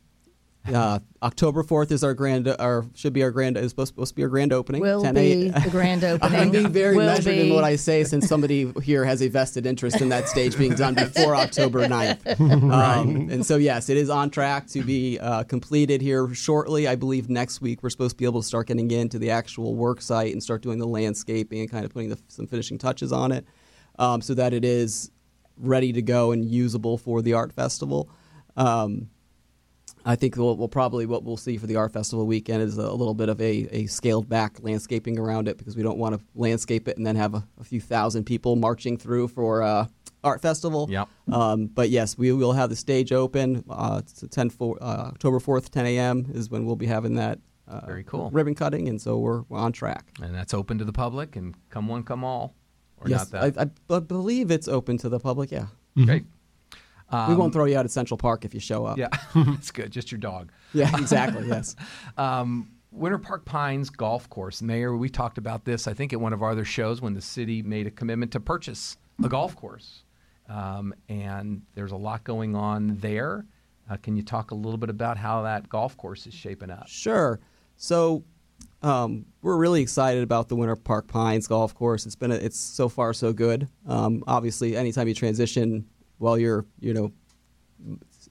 Uh, 0.64 1.00
October 1.22 1.64
fourth 1.64 1.90
is 1.90 2.04
our 2.04 2.14
grand, 2.14 2.46
our 2.46 2.84
should 2.94 3.12
be 3.12 3.22
our 3.22 3.32
grand 3.32 3.56
is 3.56 3.70
supposed, 3.70 3.88
supposed 3.88 4.10
to 4.10 4.14
be 4.14 4.22
our 4.22 4.28
grand 4.28 4.52
opening. 4.52 4.80
Will 4.80 5.02
10 5.02 5.14
be 5.14 5.48
the 5.48 5.70
grand 5.70 6.04
opening. 6.04 6.38
I'm 6.40 6.50
being 6.50 6.72
very 6.72 6.96
Will 6.96 7.06
measured 7.06 7.34
in 7.34 7.52
what 7.52 7.64
I 7.64 7.74
say 7.76 8.04
since 8.04 8.28
somebody 8.28 8.72
here 8.82 9.04
has 9.04 9.22
a 9.22 9.28
vested 9.28 9.66
interest 9.66 10.00
in 10.00 10.08
that 10.10 10.28
stage 10.28 10.56
being 10.56 10.74
done 10.74 10.94
before 10.94 11.34
October 11.36 11.86
9th. 11.86 12.62
Um, 12.72 13.28
and 13.30 13.44
so, 13.44 13.56
yes, 13.56 13.88
it 13.88 13.96
is 13.96 14.08
on 14.08 14.30
track 14.30 14.66
to 14.68 14.82
be 14.82 15.18
uh, 15.18 15.42
completed 15.44 16.00
here 16.00 16.32
shortly. 16.34 16.86
I 16.86 16.94
believe 16.94 17.28
next 17.28 17.60
week 17.60 17.82
we're 17.82 17.90
supposed 17.90 18.12
to 18.12 18.16
be 18.16 18.24
able 18.24 18.40
to 18.40 18.46
start 18.46 18.68
getting 18.68 18.90
into 18.90 19.18
the 19.18 19.30
actual 19.30 19.74
work 19.74 20.00
site 20.00 20.32
and 20.32 20.42
start 20.42 20.62
doing 20.62 20.78
the 20.78 20.86
landscaping 20.86 21.60
and 21.60 21.70
kind 21.70 21.84
of 21.84 21.92
putting 21.92 22.08
the, 22.08 22.18
some 22.28 22.46
finishing 22.46 22.78
touches 22.78 23.12
on 23.12 23.32
it 23.32 23.46
um, 23.98 24.20
so 24.20 24.34
that 24.34 24.52
it 24.52 24.64
is 24.64 25.10
ready 25.56 25.92
to 25.92 26.02
go 26.02 26.32
and 26.32 26.44
usable 26.44 26.98
for 26.98 27.22
the 27.22 27.34
art 27.34 27.52
festival. 27.52 28.08
Um, 28.56 29.08
I 30.04 30.16
think 30.16 30.36
we'll, 30.36 30.56
we'll 30.56 30.68
probably 30.68 31.06
what 31.06 31.24
we'll 31.24 31.36
see 31.36 31.56
for 31.56 31.66
the 31.66 31.76
art 31.76 31.92
festival 31.92 32.26
weekend 32.26 32.62
is 32.62 32.76
a, 32.76 32.92
little 32.92 33.14
bit 33.14 33.28
of 33.28 33.40
a, 33.40 33.68
a 33.70 33.86
scaled 33.86 34.28
back 34.28 34.56
landscaping 34.60 35.18
around 35.18 35.48
it 35.48 35.58
because 35.58 35.76
we 35.76 35.82
don't 35.82 35.98
want 35.98 36.18
to 36.18 36.24
landscape 36.34 36.88
it 36.88 36.96
and 36.96 37.06
then 37.06 37.16
have 37.16 37.34
a, 37.34 37.46
a 37.60 37.64
few 37.64 37.80
thousand 37.80 38.24
people 38.24 38.56
marching 38.56 38.96
through 38.96 39.28
for 39.28 39.62
uh, 39.62 39.86
art 40.24 40.42
festival. 40.42 40.88
Yep. 40.90 41.08
Um, 41.30 41.66
but 41.66 41.90
yes, 41.90 42.18
we 42.18 42.32
will 42.32 42.52
have 42.52 42.70
the 42.70 42.76
stage 42.76 43.12
open. 43.12 43.64
Uh, 43.68 44.00
it's 44.02 44.24
10 44.28 44.50
for, 44.50 44.76
uh, 44.80 45.08
October 45.08 45.38
fourth, 45.40 45.70
10 45.70 45.86
a.m. 45.86 46.26
is 46.34 46.50
when 46.50 46.64
we'll 46.66 46.76
be 46.76 46.86
having 46.86 47.14
that. 47.16 47.38
Uh, 47.68 47.86
Very 47.86 48.04
cool. 48.04 48.28
Ribbon 48.30 48.54
cutting, 48.54 48.88
and 48.88 49.00
so 49.00 49.18
we're, 49.18 49.42
we're 49.48 49.58
on 49.58 49.72
track. 49.72 50.06
And 50.20 50.34
that's 50.34 50.52
open 50.52 50.78
to 50.78 50.84
the 50.84 50.92
public 50.92 51.36
and 51.36 51.54
come 51.70 51.88
one, 51.88 52.02
come 52.02 52.24
all. 52.24 52.54
Or 52.98 53.08
yes, 53.08 53.32
not 53.32 53.54
that. 53.54 53.58
I, 53.58 53.62
I 53.62 54.00
b- 54.00 54.04
believe 54.06 54.50
it's 54.50 54.68
open 54.68 54.98
to 54.98 55.08
the 55.08 55.18
public. 55.20 55.50
Yeah, 55.50 55.66
Great. 55.96 56.24
We 57.28 57.34
won't 57.34 57.52
throw 57.52 57.64
you 57.64 57.76
out 57.76 57.84
at 57.84 57.90
Central 57.90 58.16
Park 58.18 58.44
if 58.44 58.54
you 58.54 58.60
show 58.60 58.86
up. 58.86 58.94
Um, 58.94 58.98
Yeah, 59.00 59.08
that's 59.44 59.70
good. 59.70 59.90
Just 59.90 60.10
your 60.10 60.18
dog. 60.18 60.50
yeah, 60.72 60.90
exactly. 60.98 61.46
yes. 61.46 61.76
Um, 62.16 62.70
Winter 62.90 63.18
Park 63.18 63.46
Pines 63.46 63.88
Golf 63.88 64.28
Course. 64.28 64.60
Mayor, 64.60 64.94
we 64.96 65.08
talked 65.08 65.38
about 65.38 65.64
this, 65.64 65.88
I 65.88 65.94
think, 65.94 66.12
at 66.12 66.20
one 66.20 66.34
of 66.34 66.42
our 66.42 66.50
other 66.50 66.64
shows 66.64 67.00
when 67.00 67.14
the 67.14 67.22
city 67.22 67.62
made 67.62 67.86
a 67.86 67.90
commitment 67.90 68.32
to 68.32 68.40
purchase 68.40 68.98
a 69.24 69.28
golf 69.30 69.56
course. 69.56 70.04
Um, 70.48 70.92
and 71.08 71.62
there's 71.74 71.92
a 71.92 71.96
lot 71.96 72.22
going 72.24 72.54
on 72.54 72.98
there. 72.98 73.46
Uh, 73.90 73.96
can 73.96 74.14
you 74.14 74.22
talk 74.22 74.50
a 74.50 74.54
little 74.54 74.76
bit 74.76 74.90
about 74.90 75.16
how 75.16 75.42
that 75.42 75.70
golf 75.70 75.96
course 75.96 76.26
is 76.26 76.34
shaping 76.34 76.70
up? 76.70 76.86
Sure. 76.86 77.40
So 77.76 78.24
um, 78.82 79.24
we're 79.40 79.56
really 79.56 79.80
excited 79.80 80.22
about 80.22 80.48
the 80.48 80.56
Winter 80.56 80.76
Park 80.76 81.08
Pines 81.08 81.46
golf 81.46 81.74
course. 81.74 82.04
It's 82.04 82.16
been 82.16 82.32
a, 82.32 82.36
it's 82.36 82.58
so 82.58 82.88
far 82.88 83.12
so 83.12 83.32
good. 83.32 83.68
Um, 83.86 84.22
obviously, 84.26 84.76
anytime 84.76 85.08
you 85.08 85.14
transition, 85.14 85.86
while 86.22 86.38
you're 86.38 86.64
you 86.80 86.94
know, 86.94 87.12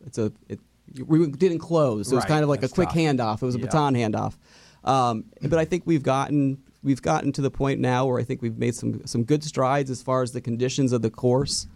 it's, 0.05 0.17
a 0.17 0.31
it, 0.47 0.59
we 1.05 1.27
didn't 1.29 1.59
close. 1.59 2.07
So 2.07 2.13
it 2.13 2.15
was 2.15 2.25
kind 2.25 2.43
of 2.43 2.49
like 2.49 2.63
a 2.63 2.69
quick 2.69 2.89
tough. 2.89 2.97
handoff. 2.97 3.35
It 3.41 3.45
was 3.45 3.55
a 3.55 3.59
Yeah. 3.59 3.65
baton 3.65 3.93
handoff. 3.95 4.37
Um, 4.83 5.25
but 5.41 5.59
I 5.59 5.65
think 5.65 5.83
we've 5.85 6.01
gotten 6.01 6.63
we've 6.83 7.01
gotten 7.01 7.31
to 7.33 7.41
the 7.41 7.51
point 7.51 7.79
now 7.79 8.07
where 8.07 8.19
I 8.19 8.23
think 8.23 8.41
we've 8.41 8.57
made 8.57 8.73
some 8.73 9.05
some 9.05 9.23
good 9.23 9.43
strides 9.43 9.91
as 9.91 10.01
far 10.01 10.23
as 10.23 10.31
the 10.31 10.41
conditions 10.41 10.91
of 10.91 11.01
the 11.01 11.11
course. 11.11 11.67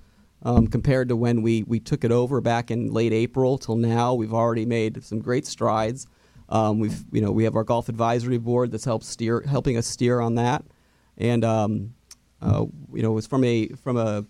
Um, 0.44 0.68
compared 0.68 1.10
to 1.10 1.16
when 1.16 1.42
we, 1.42 1.64
we 1.64 1.80
took 1.80 2.04
it 2.04 2.12
over 2.12 2.40
back 2.40 2.70
in 2.70 2.92
late 2.92 3.14
April 3.14 3.58
till 3.58 3.78
now, 3.78 4.14
we've 4.14 4.34
already 4.34 4.66
made 4.66 5.04
some 5.04 5.20
great 5.20 5.48
strides. 5.48 6.06
Um, 6.50 6.80
we've 6.80 7.04
you 7.12 7.22
know 7.22 7.32
we 7.32 7.46
have 7.46 7.56
our 7.56 7.64
golf 7.64 7.90
advisory 7.90 8.38
board 8.38 8.72
that's 8.72 8.86
helped 8.86 9.06
steer 9.06 9.42
helping 9.42 9.78
us 9.78 9.88
steer 9.88 10.20
on 10.20 10.36
that, 10.36 10.64
and 11.18 11.44
um, 11.44 11.94
uh, 12.42 12.66
you 12.94 13.02
know 13.02 13.18
it's 13.18 13.28
from 13.28 13.44
a 13.44 13.68
from 13.84 13.98
a, 13.98 14.26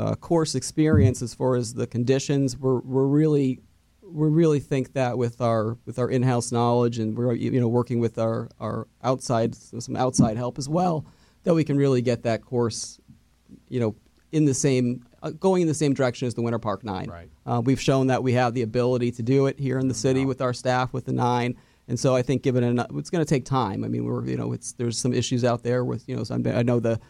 a 0.00 0.16
course 0.16 0.54
experience 0.54 1.22
as 1.22 1.34
far 1.34 1.56
as 1.56 1.74
the 1.74 1.86
conditions. 1.86 2.56
We're 2.56 2.80
we're 2.80 3.06
really 3.06 3.60
we 4.02 4.28
really 4.28 4.60
think 4.60 4.94
that 4.94 5.18
with 5.18 5.40
our 5.40 5.76
with 5.84 5.98
our 5.98 6.10
in-house 6.10 6.50
knowledge 6.50 6.98
and 6.98 7.16
we're 7.16 7.34
you 7.34 7.60
know 7.60 7.68
working 7.68 8.00
with 8.00 8.18
our 8.18 8.48
our 8.58 8.88
outside 9.02 9.54
some 9.54 9.96
outside 9.96 10.36
help 10.36 10.58
as 10.58 10.68
well 10.68 11.06
that 11.44 11.54
we 11.54 11.62
can 11.62 11.76
really 11.76 12.02
get 12.02 12.24
that 12.24 12.44
course 12.44 12.98
you 13.68 13.78
know 13.78 13.94
in 14.32 14.44
the 14.44 14.54
same 14.54 15.04
uh, 15.22 15.30
going 15.30 15.62
in 15.62 15.68
the 15.68 15.74
same 15.74 15.92
direction 15.92 16.26
as 16.26 16.34
the 16.34 16.42
Winter 16.42 16.58
Park 16.58 16.84
Nine. 16.84 17.08
Right. 17.08 17.28
Uh, 17.44 17.60
we've 17.64 17.80
shown 17.80 18.06
that 18.08 18.22
we 18.22 18.32
have 18.32 18.54
the 18.54 18.62
ability 18.62 19.12
to 19.12 19.22
do 19.22 19.46
it 19.46 19.58
here 19.58 19.78
in 19.78 19.88
the 19.88 19.94
city 19.94 20.24
with 20.24 20.40
our 20.40 20.52
staff 20.52 20.92
with 20.92 21.04
the 21.04 21.12
nine. 21.12 21.56
And 21.88 21.98
so 21.98 22.14
I 22.14 22.22
think 22.22 22.42
given 22.42 22.62
enough, 22.62 22.86
it's 22.94 23.10
going 23.10 23.24
to 23.24 23.28
take 23.28 23.44
time. 23.44 23.84
I 23.84 23.88
mean, 23.88 24.04
we're 24.04 24.24
you 24.24 24.36
know 24.36 24.52
it's 24.52 24.72
there's 24.72 24.96
some 24.96 25.12
issues 25.12 25.44
out 25.44 25.62
there 25.62 25.84
with 25.84 26.08
you 26.08 26.16
know 26.16 26.24
some, 26.24 26.46
I 26.46 26.62
know 26.62 26.80
the, 26.80 27.00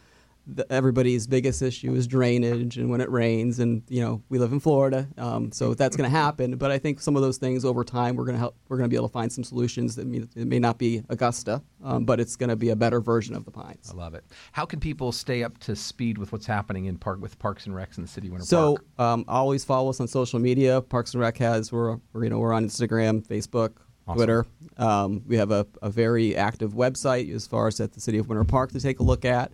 the 0.46 0.70
everybody's 0.72 1.26
biggest 1.26 1.62
issue 1.62 1.94
is 1.94 2.07
drainage 2.07 2.76
and 2.79 2.90
when 2.90 3.00
it 3.00 3.09
rains 3.11 3.59
and 3.61 3.83
you 3.88 4.00
know 4.00 4.22
we 4.29 4.38
live 4.38 4.53
in 4.53 4.61
Florida, 4.61 5.07
um, 5.18 5.53
so 5.53 5.74
that's 5.74 5.96
going 5.96 6.11
to 6.11 6.16
happen. 6.16 6.57
But 6.57 6.70
I 6.70 6.79
think 6.79 7.00
some 7.00 7.14
of 7.16 7.22
those 7.22 7.37
things 7.38 7.64
over 7.64 7.85
time 7.85 8.16
we're 8.16 8.24
going 8.24 8.35
to 8.37 8.40
help 8.40 8.57
we're 8.68 8.76
going 8.79 8.88
to 8.88 8.92
be 8.92 8.96
able 8.96 9.09
to 9.09 9.12
find 9.12 9.31
some 9.33 9.44
solutions 9.44 9.96
that 9.96 10.07
mean 10.07 10.29
it 10.35 10.46
may 10.46 10.59
not 10.59 10.79
be 10.79 11.03
Augusta, 11.09 11.62
um, 11.85 12.05
but 12.05 12.18
it's 12.20 12.37
going 12.37 12.50
to 12.50 12.57
be 12.57 12.70
a 12.70 12.76
better 12.76 13.00
version 13.00 13.35
of 13.37 13.44
the 13.44 13.50
Pines. 13.50 13.90
I 13.92 13.94
love 13.96 14.14
it. 14.14 14.24
How 14.53 14.64
can 14.66 14.81
people 14.81 15.12
stay 15.12 15.44
up 15.44 15.59
to 15.59 15.76
speed 15.76 16.18
with 16.18 16.33
what's 16.33 16.46
happening 16.46 16.87
in 16.87 16.96
park 16.98 17.20
with 17.20 17.38
Parks 17.38 17.66
and 17.66 17.74
Recs 17.74 17.96
in 17.98 18.03
the 18.03 18.09
city 18.09 18.29
of 18.29 18.33
Winter 18.33 18.46
So 18.46 18.76
Park? 18.76 18.87
um, 18.98 19.24
always 19.29 19.64
follow 19.64 19.90
us 19.90 20.00
on 20.00 20.09
social 20.09 20.38
media. 20.38 20.81
Parks 20.81 21.14
and 21.14 21.20
Rec 21.20 21.37
has 21.38 21.70
we're, 21.70 21.98
we're 22.12 22.24
you 22.24 22.31
know 22.31 22.38
we're 22.38 22.53
on 22.53 22.64
Instagram, 22.66 23.26
Facebook, 23.26 23.72
Awesome. 24.09 24.16
Twitter. 24.16 24.46
Um, 24.79 25.22
we 25.26 25.37
have 25.37 25.50
a, 25.50 25.66
a 25.83 25.90
very 25.90 26.35
active 26.35 26.72
website 26.72 27.33
as 27.35 27.46
far 27.46 27.68
as 27.68 27.79
at 27.81 27.92
the 27.92 28.00
City 28.00 28.18
of 28.18 28.29
Winter 28.29 28.44
Park 28.44 28.72
to 28.72 28.81
take 28.81 28.98
a 28.98 29.03
look 29.03 29.24
at. 29.24 29.53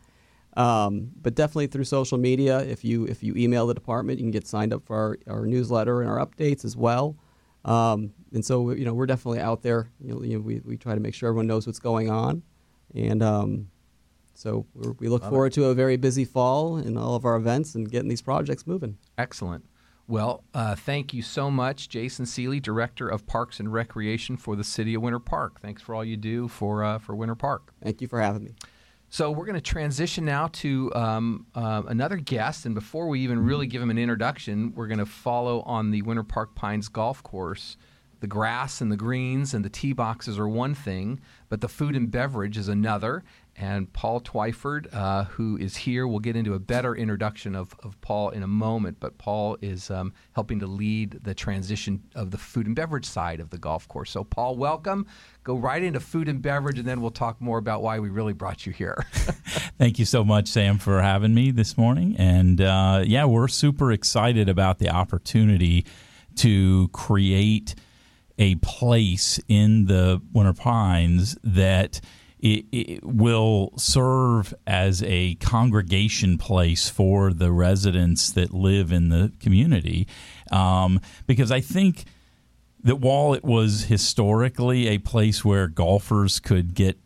Um, 0.57 1.11
but 1.21 1.35
definitely 1.35 1.67
through 1.67 1.85
social 1.85 2.17
media. 2.17 2.61
If 2.61 2.85
you 2.85 3.05
if 3.05 3.23
you 3.23 3.35
email 3.37 3.67
the 3.67 3.75
department, 3.75 4.19
you 4.19 4.25
can 4.25 4.31
get 4.31 4.47
signed 4.47 4.73
up 4.73 4.87
for 4.87 4.97
our, 4.97 5.35
our 5.35 5.47
newsletter 5.47 6.01
and 6.01 6.11
our 6.11 6.25
updates 6.25 6.65
as 6.65 6.77
well. 6.77 7.17
Um, 7.65 8.15
and 8.33 8.45
so 8.45 8.71
you 8.71 8.85
know 8.85 8.95
we're 8.95 9.07
definitely 9.07 9.41
out 9.41 9.63
there. 9.63 9.91
You 10.01 10.15
know, 10.15 10.23
you 10.23 10.37
know, 10.37 10.41
we 10.41 10.61
we 10.65 10.77
try 10.77 10.95
to 10.95 11.01
make 11.01 11.15
sure 11.15 11.29
everyone 11.29 11.47
knows 11.47 11.67
what's 11.67 11.79
going 11.79 12.11
on, 12.11 12.43
and 12.95 13.23
um, 13.23 13.69
so 14.35 14.67
we're, 14.75 14.93
we 14.93 15.09
look 15.09 15.23
Love 15.23 15.31
forward 15.31 15.53
to 15.55 15.67
a 15.67 15.75
very 15.75 15.97
busy 15.97 16.25
fall 16.25 16.79
in 16.79 16.97
all 16.97 17.17
of 17.17 17.25
our 17.25 17.37
events 17.37 17.75
and 17.75 17.91
getting 17.91 18.09
these 18.09 18.23
projects 18.23 18.67
moving. 18.67 18.99
Excellent. 19.19 19.65
Well, 20.09 20.45
uh, 20.55 20.77
thank 20.77 21.13
you 21.13 21.21
so 21.21 21.51
much, 21.51 21.89
Jason 21.89 22.27
Seeley, 22.27 22.61
Director 22.61 23.09
of 23.09 23.27
Parks 23.27 23.59
and 23.59 23.73
Recreation 23.73 24.37
for 24.37 24.55
the 24.55 24.63
City 24.63 24.95
of 24.95 25.03
Winter 25.03 25.19
Park. 25.19 25.61
Thanks 25.61 25.83
for 25.83 25.97
all 25.97 26.05
you 26.05 26.17
do 26.17 26.47
for 26.47 26.85
uh, 26.85 26.99
for 26.99 27.17
Winter 27.17 27.35
Park. 27.35 27.73
Thank 27.83 28.01
you 28.01 28.07
for 28.07 28.21
having 28.21 28.45
me. 28.45 28.55
So 29.17 29.31
we're 29.31 29.47
going 29.47 29.55
to 29.55 29.63
transition 29.63 30.27
now 30.27 30.49
to 30.49 30.95
um, 30.95 31.47
uh, 31.55 31.85
another 31.89 32.19
guest, 32.19 32.67
and 32.67 32.75
before 32.75 33.09
we 33.09 33.21
even 33.21 33.43
really 33.43 33.67
give 33.67 33.81
him 33.81 33.89
an 33.89 33.97
introduction, 33.97 34.75
we're 34.75 34.89
going 34.89 34.99
to 34.99 35.07
follow 35.07 35.63
on 35.63 35.91
the 35.91 36.03
Winter 36.03 36.23
Park 36.23 36.55
Pines 36.55 36.89
golf 36.89 37.23
course. 37.23 37.79
The 38.21 38.27
grass 38.27 38.83
and 38.83 38.93
the 38.93 38.97
greens 38.97 39.55
and 39.55 39.65
the 39.65 39.71
tee 39.71 39.95
boxes 39.95 40.39
are 40.39 40.49
one 40.49 40.75
thing, 40.75 41.21
but 41.49 41.63
the 41.63 41.69
food 41.69 41.97
and 41.97 42.11
beverage 42.11 42.59
is 42.59 42.69
another. 42.69 43.25
And 43.57 43.91
Paul 43.95 44.21
Twyford, 44.21 44.93
uh, 44.93 45.25
who 45.25 45.57
is 45.57 45.77
here, 45.77 46.07
we'll 46.07 46.19
get 46.19 46.37
into 46.37 46.53
a 46.53 46.59
better 46.59 46.95
introduction 46.95 47.55
of, 47.55 47.75
of 47.83 47.99
Paul 48.03 48.31
in 48.31 48.43
a 48.43 48.47
moment. 48.47 48.99
But 49.01 49.17
Paul 49.17 49.57
is 49.63 49.91
um, 49.91 50.13
helping 50.33 50.61
to 50.61 50.67
lead 50.67 51.21
the 51.23 51.35
transition 51.35 52.03
of 52.15 52.31
the 52.31 52.39
food 52.39 52.67
and 52.67 52.77
beverage 52.77 53.07
side 53.07 53.41
of 53.41 53.49
the 53.49 53.59
golf 53.59 53.89
course. 53.89 54.11
So, 54.11 54.25
Paul, 54.25 54.57
welcome. 54.57 55.07
Go 55.47 55.55
right 55.55 55.81
into 55.81 56.01
food 56.01 56.27
and 56.27 56.43
beverage, 56.43 56.77
and 56.77 56.89
then 56.89 57.01
we'll 57.01 57.13
talk 57.13 57.41
more 57.41 57.59
about 57.59 57.81
why 57.81 58.01
we 58.01 58.09
really 58.09 58.33
brought 58.33 58.67
you 58.67 58.73
here. 58.73 59.07
Thank 59.79 60.01
you 60.01 60.05
so 60.05 60.25
much, 60.25 60.49
Sam, 60.49 60.77
for 60.79 61.01
having 61.01 61.35
me 61.35 61.53
this 61.53 61.79
morning. 61.79 62.17
And 62.19 62.61
uh, 62.61 63.05
yeah, 63.07 63.27
we're 63.27 63.47
super 63.47 63.93
excited 63.93 64.49
about 64.49 64.81
the 64.81 64.91
opportunity 64.91 65.87
to 66.39 66.89
create 66.89 67.77
a 68.39 68.57
place 68.57 69.39
in 69.47 69.85
the 69.87 70.21
Winter 70.33 70.53
Pines 70.53 71.39
that 71.45 72.01
it, 72.41 72.65
it 72.73 73.05
will 73.05 73.73
serve 73.77 74.53
as 74.67 75.01
a 75.05 75.37
congregation 75.37 76.39
place 76.39 76.89
for 76.89 77.33
the 77.33 77.53
residents 77.53 78.33
that 78.33 78.53
live 78.53 78.91
in 78.91 79.11
the 79.11 79.33
community. 79.39 80.09
Um, 80.51 81.01
because 81.29 81.53
I 81.53 81.61
think 81.61 82.05
that 82.83 82.97
while 82.97 83.35
it 83.35 83.45
was 83.45 83.85
historically 83.85 84.89
a 84.89 84.99
place 84.99 85.45
where 85.45 85.67
golfers 85.69 86.41
could 86.41 86.75
get 86.75 86.99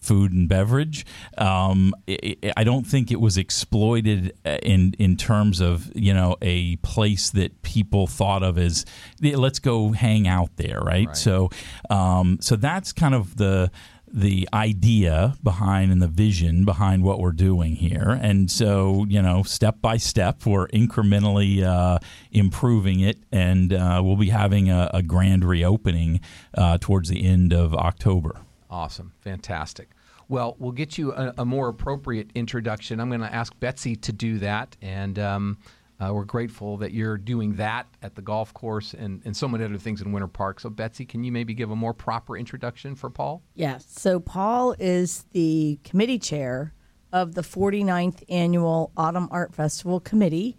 food 0.00 0.32
and 0.32 0.48
beverage. 0.48 1.04
Um, 1.36 1.94
i 2.08 2.36
i 2.42 2.52
I 2.58 2.64
don't 2.64 2.86
think 2.86 3.10
it 3.10 3.20
was 3.20 3.36
exploited 3.36 4.32
in 4.62 4.94
in 4.98 5.16
terms 5.16 5.60
of 5.60 5.92
you 5.94 6.14
know 6.14 6.36
a 6.40 6.76
place 6.76 7.30
that 7.30 7.62
people 7.62 8.06
thought 8.06 8.42
of 8.42 8.58
as 8.58 8.84
let's 9.20 9.58
go 9.58 9.92
hang 9.92 10.26
out 10.26 10.56
there, 10.56 10.80
right? 10.80 11.08
Right. 11.08 11.16
So, 11.16 11.50
um, 11.90 12.38
so 12.40 12.56
that's 12.56 12.92
kind 12.92 13.14
of 13.14 13.36
the 13.36 13.70
the 14.12 14.48
idea 14.52 15.34
behind 15.42 15.92
and 15.92 16.00
the 16.00 16.08
vision 16.08 16.64
behind 16.64 17.02
what 17.02 17.20
we're 17.20 17.32
doing 17.32 17.76
here. 17.76 18.18
And 18.20 18.50
so, 18.50 19.04
you 19.08 19.20
know, 19.20 19.42
step 19.42 19.80
by 19.80 19.96
step, 19.96 20.46
we're 20.46 20.68
incrementally 20.68 21.62
uh, 21.62 21.98
improving 22.32 23.00
it, 23.00 23.18
and 23.32 23.72
uh, 23.72 24.00
we'll 24.04 24.16
be 24.16 24.30
having 24.30 24.70
a, 24.70 24.90
a 24.94 25.02
grand 25.02 25.44
reopening 25.44 26.20
uh, 26.54 26.78
towards 26.80 27.08
the 27.08 27.24
end 27.24 27.52
of 27.52 27.74
October. 27.74 28.40
Awesome. 28.70 29.12
Fantastic. 29.20 29.90
Well, 30.28 30.56
we'll 30.58 30.72
get 30.72 30.98
you 30.98 31.12
a, 31.12 31.32
a 31.38 31.44
more 31.44 31.68
appropriate 31.68 32.30
introduction. 32.34 33.00
I'm 33.00 33.08
going 33.08 33.22
to 33.22 33.34
ask 33.34 33.58
Betsy 33.60 33.96
to 33.96 34.12
do 34.12 34.38
that. 34.40 34.76
And 34.82 35.18
um, 35.18 35.58
Uh, 36.00 36.12
we're 36.14 36.24
grateful 36.24 36.76
that 36.76 36.92
you're 36.92 37.18
doing 37.18 37.54
that 37.54 37.86
at 38.02 38.14
the 38.14 38.22
golf 38.22 38.54
course 38.54 38.94
and, 38.94 39.20
and 39.24 39.36
so 39.36 39.48
many 39.48 39.64
other 39.64 39.78
things 39.78 40.00
in 40.00 40.12
Winter 40.12 40.28
Park. 40.28 40.60
So, 40.60 40.70
Betsy, 40.70 41.04
can 41.04 41.24
you 41.24 41.32
maybe 41.32 41.54
give 41.54 41.70
a 41.72 41.76
more 41.76 41.92
proper 41.92 42.36
introduction 42.36 42.94
for 42.94 43.10
Paul? 43.10 43.42
Yes. 43.54 43.84
So, 43.88 44.20
Paul 44.20 44.76
is 44.78 45.24
the 45.32 45.80
committee 45.82 46.20
chair 46.20 46.72
of 47.12 47.34
the 47.34 47.40
49th 47.40 48.22
Annual 48.28 48.92
Autumn 48.96 49.28
Art 49.32 49.54
Festival 49.54 49.98
Committee. 49.98 50.56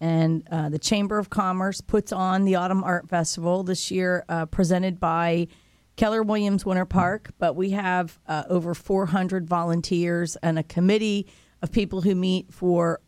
And 0.00 0.48
uh, 0.50 0.70
the 0.70 0.78
Chamber 0.78 1.18
of 1.18 1.30
Commerce 1.30 1.80
puts 1.80 2.10
on 2.10 2.44
the 2.44 2.56
Autumn 2.56 2.82
Art 2.82 3.08
Festival 3.08 3.62
this 3.62 3.90
year, 3.90 4.24
uh, 4.28 4.46
presented 4.46 4.98
by 4.98 5.46
Keller 5.96 6.22
Williams 6.22 6.64
Winter 6.64 6.86
Park. 6.86 7.30
But 7.38 7.54
we 7.54 7.70
have 7.70 8.18
uh, 8.26 8.44
over 8.48 8.74
400 8.74 9.46
volunteers 9.46 10.36
and 10.36 10.58
a 10.58 10.62
committee 10.62 11.28
of 11.62 11.70
people 11.70 12.00
who 12.00 12.14
meet 12.14 12.52
for 12.52 13.00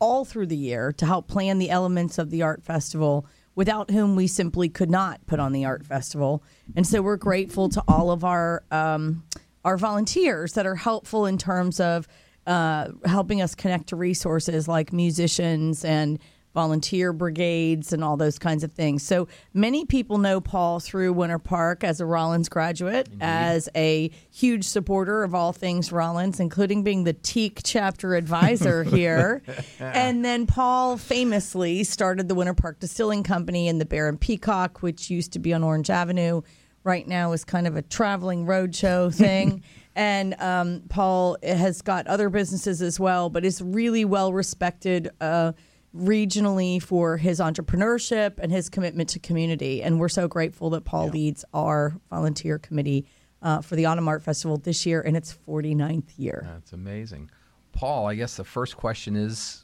all 0.00 0.24
through 0.24 0.46
the 0.46 0.56
year 0.56 0.92
to 0.92 1.06
help 1.06 1.28
plan 1.28 1.58
the 1.58 1.70
elements 1.70 2.18
of 2.18 2.30
the 2.30 2.42
art 2.42 2.62
festival 2.62 3.26
without 3.54 3.90
whom 3.90 4.16
we 4.16 4.26
simply 4.26 4.68
could 4.68 4.90
not 4.90 5.24
put 5.26 5.38
on 5.38 5.52
the 5.52 5.64
art 5.64 5.84
festival. 5.84 6.42
And 6.74 6.86
so 6.86 7.02
we're 7.02 7.16
grateful 7.16 7.68
to 7.70 7.82
all 7.86 8.10
of 8.10 8.24
our 8.24 8.64
um, 8.70 9.24
our 9.64 9.78
volunteers 9.78 10.52
that 10.54 10.66
are 10.66 10.74
helpful 10.74 11.24
in 11.24 11.38
terms 11.38 11.80
of 11.80 12.06
uh, 12.46 12.88
helping 13.06 13.40
us 13.40 13.54
connect 13.54 13.88
to 13.88 13.96
resources 13.96 14.68
like 14.68 14.92
musicians 14.92 15.84
and 15.84 16.18
volunteer 16.54 17.12
brigades 17.12 17.92
and 17.92 18.02
all 18.04 18.16
those 18.16 18.38
kinds 18.38 18.62
of 18.64 18.72
things. 18.72 19.02
So 19.02 19.26
many 19.52 19.84
people 19.84 20.18
know 20.18 20.40
Paul 20.40 20.78
through 20.80 21.12
Winter 21.12 21.38
Park 21.40 21.82
as 21.84 22.00
a 22.00 22.06
Rollins 22.06 22.48
graduate, 22.48 23.08
Indeed. 23.08 23.18
as 23.22 23.68
a 23.74 24.10
huge 24.30 24.64
supporter 24.64 25.24
of 25.24 25.34
all 25.34 25.52
things 25.52 25.90
Rollins, 25.92 26.38
including 26.40 26.84
being 26.84 27.04
the 27.04 27.12
TKE 27.14 27.60
chapter 27.64 28.14
advisor 28.14 28.84
here. 28.84 29.42
and 29.80 30.24
then 30.24 30.46
Paul 30.46 30.96
famously 30.96 31.82
started 31.84 32.28
the 32.28 32.34
Winter 32.36 32.54
Park 32.54 32.78
Distilling 32.78 33.24
Company 33.24 33.68
in 33.68 33.78
the 33.78 33.84
Bear 33.84 34.08
and 34.08 34.20
Peacock, 34.20 34.80
which 34.82 35.10
used 35.10 35.32
to 35.32 35.38
be 35.40 35.52
on 35.52 35.64
Orange 35.64 35.90
Avenue. 35.90 36.42
Right 36.84 37.08
now 37.08 37.32
is 37.32 37.44
kind 37.44 37.66
of 37.66 37.76
a 37.76 37.82
traveling 37.82 38.46
roadshow 38.46 39.12
thing. 39.16 39.62
and 39.96 40.34
um, 40.40 40.82
Paul 40.88 41.36
has 41.42 41.82
got 41.82 42.06
other 42.06 42.28
businesses 42.30 42.80
as 42.80 43.00
well, 43.00 43.28
but 43.30 43.44
is 43.44 43.60
really 43.60 44.04
well 44.04 44.32
respected. 44.32 45.10
Uh, 45.20 45.52
regionally 45.94 46.82
for 46.82 47.16
his 47.16 47.40
entrepreneurship 47.40 48.38
and 48.38 48.50
his 48.50 48.68
commitment 48.68 49.08
to 49.10 49.18
community. 49.18 49.82
And 49.82 50.00
we're 50.00 50.08
so 50.08 50.26
grateful 50.28 50.70
that 50.70 50.84
Paul 50.84 51.06
yeah. 51.06 51.12
leads 51.12 51.44
our 51.54 51.94
volunteer 52.10 52.58
committee 52.58 53.06
uh, 53.42 53.60
for 53.60 53.76
the 53.76 53.86
Autumn 53.86 54.08
Art 54.08 54.22
Festival 54.22 54.56
this 54.56 54.84
year 54.86 55.00
in 55.00 55.14
its 55.14 55.36
49th 55.46 56.12
year. 56.16 56.46
That's 56.50 56.72
amazing. 56.72 57.30
Paul, 57.72 58.06
I 58.06 58.14
guess 58.14 58.36
the 58.36 58.44
first 58.44 58.76
question 58.76 59.16
is 59.16 59.63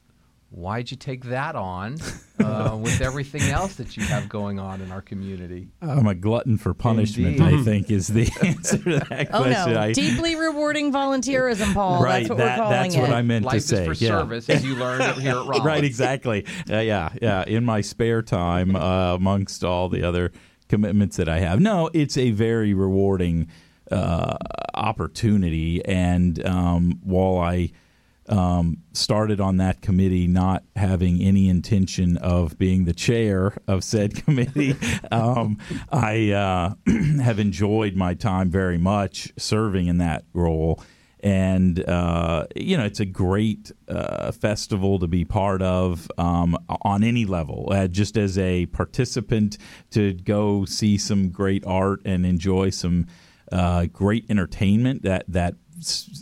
why'd 0.50 0.90
you 0.90 0.96
take 0.96 1.24
that 1.24 1.54
on 1.54 1.96
uh, 2.40 2.76
with 2.80 3.00
everything 3.00 3.42
else 3.42 3.76
that 3.76 3.96
you 3.96 4.02
have 4.04 4.28
going 4.28 4.58
on 4.58 4.80
in 4.80 4.90
our 4.90 5.00
community? 5.00 5.68
I'm 5.80 6.06
a 6.06 6.14
glutton 6.14 6.58
for 6.58 6.74
punishment, 6.74 7.38
Indeed. 7.38 7.60
I 7.60 7.62
think, 7.62 7.90
is 7.90 8.08
the 8.08 8.30
answer 8.42 8.78
to 8.78 8.98
that 8.98 9.28
oh, 9.32 9.42
question. 9.42 9.72
no. 9.72 9.80
I, 9.80 9.92
Deeply 9.92 10.36
rewarding 10.36 10.92
volunteerism, 10.92 11.72
Paul. 11.72 12.02
Right, 12.02 12.20
that's 12.20 12.28
what 12.30 12.38
that, 12.38 12.58
we're 12.58 12.64
calling 12.64 12.82
that's 12.82 12.94
it. 12.96 13.00
what 13.00 13.12
I 13.12 13.22
meant 13.22 13.44
Life 13.44 13.54
to 13.54 13.60
say. 13.60 13.86
Life 13.86 13.92
Is 13.92 13.98
for 13.98 14.04
yeah. 14.04 14.10
service, 14.10 14.50
as 14.50 14.64
you 14.64 14.74
learned 14.74 15.20
here 15.20 15.32
at 15.32 15.36
Rollins. 15.46 15.64
right, 15.64 15.84
exactly. 15.84 16.46
Uh, 16.68 16.78
yeah, 16.78 17.10
yeah. 17.22 17.44
In 17.46 17.64
my 17.64 17.80
spare 17.80 18.22
time, 18.22 18.74
uh, 18.74 19.14
amongst 19.14 19.64
all 19.64 19.88
the 19.88 20.02
other 20.02 20.32
commitments 20.68 21.16
that 21.16 21.28
I 21.28 21.40
have. 21.40 21.60
No, 21.60 21.90
it's 21.92 22.16
a 22.16 22.30
very 22.30 22.74
rewarding 22.74 23.48
uh, 23.90 24.36
opportunity. 24.74 25.84
And 25.84 26.44
um, 26.44 27.00
while 27.02 27.38
I– 27.38 27.70
um, 28.30 28.78
started 28.92 29.40
on 29.40 29.56
that 29.58 29.82
committee 29.82 30.26
not 30.26 30.62
having 30.76 31.20
any 31.20 31.48
intention 31.48 32.16
of 32.18 32.56
being 32.58 32.84
the 32.84 32.92
chair 32.92 33.56
of 33.66 33.84
said 33.84 34.14
committee. 34.24 34.76
um, 35.10 35.58
I 35.90 36.30
uh, 36.30 36.74
have 37.22 37.38
enjoyed 37.38 37.96
my 37.96 38.14
time 38.14 38.50
very 38.50 38.78
much 38.78 39.32
serving 39.36 39.88
in 39.88 39.98
that 39.98 40.24
role. 40.32 40.80
And, 41.22 41.86
uh, 41.86 42.46
you 42.56 42.78
know, 42.78 42.84
it's 42.84 43.00
a 43.00 43.04
great 43.04 43.72
uh, 43.88 44.32
festival 44.32 44.98
to 45.00 45.06
be 45.06 45.24
part 45.26 45.60
of 45.60 46.10
um, 46.16 46.56
on 46.82 47.04
any 47.04 47.26
level. 47.26 47.68
Uh, 47.70 47.88
just 47.88 48.16
as 48.16 48.38
a 48.38 48.66
participant, 48.66 49.58
to 49.90 50.14
go 50.14 50.64
see 50.64 50.96
some 50.96 51.28
great 51.28 51.66
art 51.66 52.00
and 52.06 52.24
enjoy 52.24 52.70
some 52.70 53.06
uh, 53.52 53.86
great 53.92 54.24
entertainment 54.30 55.02
that, 55.02 55.24
that 55.28 55.56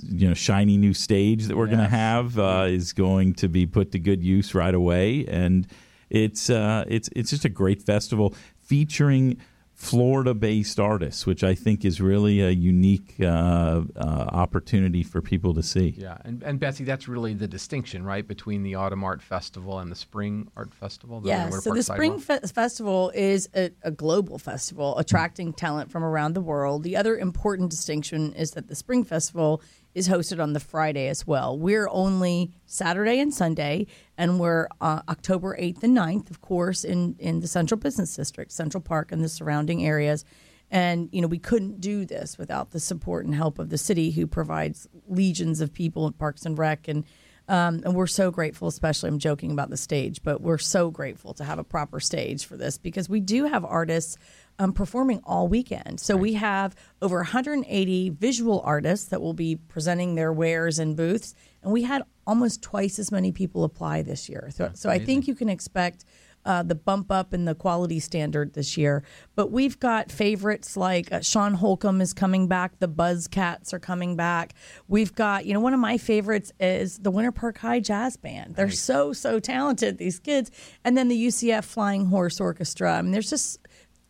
you 0.04 0.28
know 0.28 0.34
shiny 0.34 0.76
new 0.76 0.94
stage 0.94 1.46
that 1.46 1.56
we're 1.56 1.66
yes. 1.66 1.76
going 1.76 1.84
to 1.84 1.96
have 1.96 2.38
uh, 2.38 2.66
is 2.68 2.92
going 2.92 3.34
to 3.34 3.48
be 3.48 3.66
put 3.66 3.92
to 3.92 3.98
good 3.98 4.22
use 4.22 4.54
right 4.54 4.74
away, 4.74 5.26
and 5.26 5.66
it's 6.10 6.50
uh, 6.50 6.84
it's 6.88 7.08
it's 7.14 7.30
just 7.30 7.44
a 7.44 7.48
great 7.48 7.82
festival 7.82 8.34
featuring 8.60 9.38
Florida 9.78 10.34
based 10.34 10.80
artists, 10.80 11.24
which 11.24 11.44
I 11.44 11.54
think 11.54 11.84
is 11.84 12.00
really 12.00 12.40
a 12.40 12.50
unique 12.50 13.14
uh, 13.20 13.24
uh, 13.24 13.82
opportunity 13.96 15.04
for 15.04 15.22
people 15.22 15.54
to 15.54 15.62
see. 15.62 15.94
Yeah, 15.96 16.18
and, 16.24 16.42
and 16.42 16.58
Betsy, 16.58 16.82
that's 16.82 17.06
really 17.06 17.32
the 17.32 17.46
distinction, 17.46 18.02
right, 18.02 18.26
between 18.26 18.64
the 18.64 18.74
Autumn 18.74 19.04
Art 19.04 19.22
Festival 19.22 19.78
and 19.78 19.88
the 19.88 19.94
Spring 19.94 20.50
Art 20.56 20.74
Festival? 20.74 21.22
Yeah, 21.24 21.50
so 21.50 21.72
the 21.72 21.84
Spring 21.84 22.18
Fe- 22.18 22.40
Festival 22.40 23.12
is 23.14 23.48
a, 23.54 23.70
a, 23.84 23.92
global 23.92 24.36
festival 24.38 24.98
attracting 24.98 25.52
talent 25.52 25.92
from 25.92 26.02
around 26.02 26.34
the 26.34 26.40
world. 26.40 26.82
The 26.82 26.96
other 26.96 27.16
important 27.16 27.70
distinction 27.70 28.32
is 28.32 28.50
that 28.50 28.66
the 28.66 28.74
Spring 28.74 29.04
Festival 29.04 29.62
is 29.98 30.08
hosted 30.08 30.40
on 30.40 30.52
the 30.52 30.60
Friday 30.60 31.08
as 31.08 31.26
well. 31.26 31.58
We're 31.58 31.88
only 31.90 32.52
Saturday 32.66 33.18
and 33.18 33.34
Sunday, 33.34 33.88
and 34.16 34.38
we're 34.38 34.68
uh, 34.80 35.02
October 35.08 35.56
8th 35.60 35.82
and 35.82 35.96
9th, 35.96 36.30
of 36.30 36.40
course, 36.40 36.84
in, 36.84 37.16
in 37.18 37.40
the 37.40 37.48
Central 37.48 37.78
Business 37.78 38.14
District, 38.14 38.52
Central 38.52 38.80
Park, 38.80 39.10
and 39.10 39.24
the 39.24 39.28
surrounding 39.28 39.84
areas. 39.84 40.24
And, 40.70 41.08
you 41.10 41.20
know, 41.20 41.26
we 41.26 41.40
couldn't 41.40 41.80
do 41.80 42.04
this 42.04 42.38
without 42.38 42.70
the 42.70 42.78
support 42.78 43.24
and 43.24 43.34
help 43.34 43.58
of 43.58 43.70
the 43.70 43.78
city, 43.78 44.12
who 44.12 44.28
provides 44.28 44.86
legions 45.08 45.60
of 45.60 45.72
people 45.72 46.06
at 46.06 46.16
Parks 46.16 46.46
and 46.46 46.56
Rec. 46.56 46.86
And, 46.86 47.04
um, 47.48 47.80
and 47.84 47.94
we're 47.96 48.06
so 48.06 48.30
grateful, 48.30 48.68
especially, 48.68 49.08
I'm 49.08 49.18
joking 49.18 49.50
about 49.50 49.70
the 49.70 49.76
stage, 49.76 50.22
but 50.22 50.40
we're 50.40 50.58
so 50.58 50.92
grateful 50.92 51.34
to 51.34 51.44
have 51.44 51.58
a 51.58 51.64
proper 51.64 51.98
stage 51.98 52.44
for 52.44 52.56
this 52.56 52.78
because 52.78 53.08
we 53.08 53.18
do 53.18 53.46
have 53.46 53.64
artists 53.64 54.16
um, 54.58 54.72
performing 54.72 55.20
all 55.24 55.48
weekend. 55.48 56.00
So 56.00 56.14
right. 56.14 56.22
we 56.22 56.32
have 56.34 56.74
over 57.00 57.18
180 57.18 58.10
visual 58.10 58.60
artists 58.64 59.06
that 59.08 59.20
will 59.20 59.34
be 59.34 59.56
presenting 59.56 60.14
their 60.14 60.32
wares 60.32 60.78
in 60.78 60.94
booths, 60.94 61.34
and 61.62 61.72
we 61.72 61.82
had 61.82 62.02
almost 62.26 62.62
twice 62.62 62.98
as 62.98 63.10
many 63.10 63.32
people 63.32 63.64
apply 63.64 64.02
this 64.02 64.28
year. 64.28 64.50
So, 64.52 64.70
so 64.74 64.90
I 64.90 64.98
think 64.98 65.26
you 65.26 65.34
can 65.34 65.48
expect. 65.48 66.04
Uh, 66.44 66.62
the 66.62 66.74
bump 66.74 67.10
up 67.12 67.34
in 67.34 67.44
the 67.44 67.54
quality 67.54 67.98
standard 68.00 68.54
this 68.54 68.78
year. 68.78 69.02
But 69.34 69.50
we've 69.50 69.78
got 69.78 70.10
favorites 70.10 70.78
like 70.78 71.12
uh, 71.12 71.20
Sean 71.20 71.52
Holcomb 71.52 72.00
is 72.00 72.14
coming 72.14 72.46
back. 72.46 72.78
The 72.78 72.88
Buzzcats 72.88 73.74
are 73.74 73.78
coming 73.78 74.16
back. 74.16 74.54
We've 74.86 75.14
got, 75.14 75.44
you 75.44 75.52
know, 75.52 75.60
one 75.60 75.74
of 75.74 75.80
my 75.80 75.98
favorites 75.98 76.50
is 76.58 77.00
the 77.00 77.10
Winter 77.10 77.32
Park 77.32 77.58
High 77.58 77.80
Jazz 77.80 78.16
Band. 78.16 78.54
They're 78.54 78.66
nice. 78.66 78.80
so, 78.80 79.12
so 79.12 79.40
talented, 79.40 79.98
these 79.98 80.20
kids. 80.20 80.50
And 80.84 80.96
then 80.96 81.08
the 81.08 81.26
UCF 81.26 81.64
Flying 81.64 82.06
Horse 82.06 82.40
Orchestra. 82.40 82.94
I 82.94 83.02
mean, 83.02 83.10
there's 83.10 83.28
just 83.28 83.58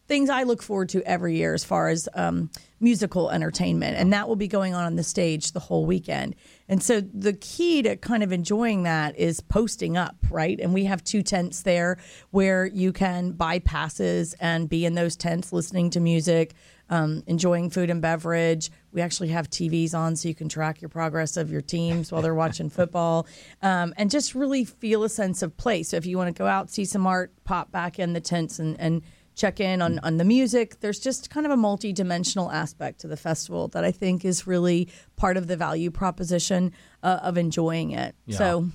things 0.08 0.30
I 0.30 0.44
look 0.44 0.62
forward 0.62 0.88
to 0.90 1.02
every 1.02 1.36
year 1.36 1.52
as 1.52 1.64
far 1.64 1.88
as 1.88 2.08
um, 2.14 2.50
musical 2.80 3.30
entertainment, 3.30 3.96
and 3.96 4.12
that 4.12 4.26
will 4.26 4.36
be 4.36 4.48
going 4.48 4.74
on 4.74 4.84
on 4.84 4.96
the 4.96 5.02
stage 5.02 5.52
the 5.52 5.60
whole 5.60 5.84
weekend. 5.84 6.34
And 6.66 6.82
so 6.82 7.00
the 7.00 7.34
key 7.34 7.82
to 7.82 7.96
kind 7.96 8.22
of 8.22 8.32
enjoying 8.32 8.84
that 8.84 9.18
is 9.18 9.40
posting 9.40 9.96
up, 9.96 10.16
right? 10.30 10.58
And 10.58 10.72
we 10.72 10.84
have 10.84 11.04
two 11.04 11.22
tents 11.22 11.62
there 11.62 11.98
where 12.30 12.66
you 12.66 12.92
can 12.92 13.32
buy 13.32 13.58
passes 13.58 14.34
and 14.40 14.68
be 14.68 14.86
in 14.86 14.94
those 14.94 15.14
tents 15.14 15.52
listening 15.52 15.90
to 15.90 16.00
music. 16.00 16.54
Um, 16.90 17.22
enjoying 17.26 17.68
food 17.68 17.90
and 17.90 18.00
beverage. 18.00 18.70
We 18.92 19.02
actually 19.02 19.28
have 19.28 19.50
TVs 19.50 19.92
on 19.94 20.16
so 20.16 20.26
you 20.26 20.34
can 20.34 20.48
track 20.48 20.80
your 20.80 20.88
progress 20.88 21.36
of 21.36 21.50
your 21.50 21.60
teams 21.60 22.10
while 22.10 22.22
they're 22.22 22.34
watching 22.34 22.70
football 22.70 23.26
um, 23.60 23.92
and 23.98 24.10
just 24.10 24.34
really 24.34 24.64
feel 24.64 25.04
a 25.04 25.10
sense 25.10 25.42
of 25.42 25.54
place. 25.58 25.90
So 25.90 25.98
if 25.98 26.06
you 26.06 26.16
want 26.16 26.34
to 26.34 26.38
go 26.38 26.46
out, 26.46 26.70
see 26.70 26.86
some 26.86 27.06
art, 27.06 27.30
pop 27.44 27.70
back 27.70 27.98
in 27.98 28.14
the 28.14 28.22
tents 28.22 28.58
and, 28.58 28.80
and 28.80 29.02
check 29.38 29.60
in 29.60 29.80
on, 29.80 29.98
on 30.00 30.16
the 30.18 30.24
music. 30.24 30.80
There's 30.80 30.98
just 30.98 31.30
kind 31.30 31.46
of 31.46 31.52
a 31.52 31.56
multi 31.56 31.92
dimensional 31.92 32.50
aspect 32.50 33.00
to 33.00 33.08
the 33.08 33.16
festival 33.16 33.68
that 33.68 33.84
I 33.84 33.92
think 33.92 34.24
is 34.24 34.46
really 34.46 34.88
part 35.16 35.36
of 35.36 35.46
the 35.46 35.56
value 35.56 35.90
proposition 35.90 36.72
uh, 37.02 37.20
of 37.22 37.38
enjoying 37.38 37.92
it. 37.92 38.14
Yeah. 38.26 38.36
So, 38.36 38.68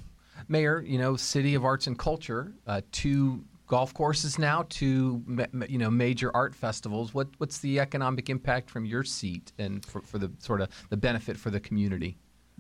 Mayor, 0.48 0.82
you 0.82 0.98
know, 0.98 1.16
City 1.16 1.54
of 1.54 1.66
Arts 1.66 1.86
and 1.88 2.00
Culture, 2.00 2.54
uh, 2.66 2.82
two 2.92 3.44
golf 3.68 3.94
courses 3.94 4.40
now, 4.40 4.66
two 4.70 5.24
you 5.68 5.78
know 5.78 5.92
major 5.92 6.32
art 6.34 6.56
festivals. 6.56 7.14
What 7.14 7.28
what's 7.38 7.60
the 7.60 7.80
economic 7.80 8.30
impact 8.30 8.70
from 8.70 8.86
your 8.86 9.04
seat 9.04 9.52
and 9.60 9.86
for, 9.86 10.02
for 10.02 10.18
the 10.18 10.32
sort 10.40 10.62
of 10.62 10.70
the 10.90 10.98
benefit 10.98 11.38
for 11.38 11.50
the 11.50 11.60
community? 11.60 12.18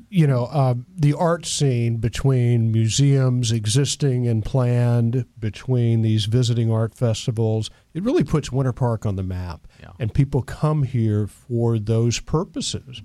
You 0.10 0.28
know, 0.28 0.46
uh, 0.46 0.76
the 0.96 1.14
art 1.14 1.46
scene 1.46 1.98
between 1.98 2.72
museums 2.72 3.52
existing 3.52 4.28
and 4.28 4.44
planned, 4.44 5.26
between 5.40 6.02
these 6.02 6.26
visiting 6.26 6.72
art 6.72 6.94
festivals, 6.94 7.70
it 7.94 8.04
really 8.04 8.24
puts 8.24 8.52
Winter 8.52 8.74
Park 8.74 9.06
on 9.06 9.16
the 9.16 9.24
map. 9.24 9.68
Yeah. 9.80 9.92
And 10.00 10.14
people 10.14 10.42
come 10.42 10.84
here 10.84 11.28
for 11.28 11.80
those 11.80 12.20
purposes. 12.20 13.02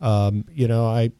Um, 0.00 0.44
you 0.52 0.68
know, 0.68 0.86
I, 0.86 1.12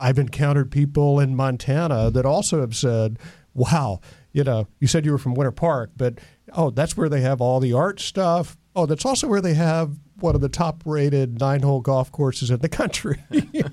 I've 0.00 0.18
encountered 0.18 0.70
people 0.70 1.20
in 1.20 1.36
Montana 1.36 2.10
that 2.10 2.26
also 2.26 2.60
have 2.60 2.74
said, 2.74 3.18
wow, 3.54 4.00
you 4.32 4.44
know, 4.44 4.66
you 4.80 4.88
said 4.88 5.04
you 5.04 5.12
were 5.12 5.18
from 5.18 5.34
Winter 5.34 5.52
Park, 5.52 5.90
but 5.96 6.18
oh, 6.54 6.70
that's 6.70 6.96
where 6.96 7.08
they 7.08 7.20
have 7.20 7.40
all 7.40 7.60
the 7.60 7.72
art 7.72 8.00
stuff. 8.00 8.56
Oh, 8.74 8.86
that's 8.86 9.04
also 9.04 9.28
where 9.28 9.40
they 9.40 9.54
have 9.54 9.98
one 10.22 10.34
of 10.34 10.40
the 10.40 10.48
top 10.48 10.82
rated 10.84 11.40
nine 11.40 11.62
hole 11.62 11.80
golf 11.80 12.12
courses 12.12 12.50
in 12.50 12.60
the 12.60 12.68
country. 12.68 13.22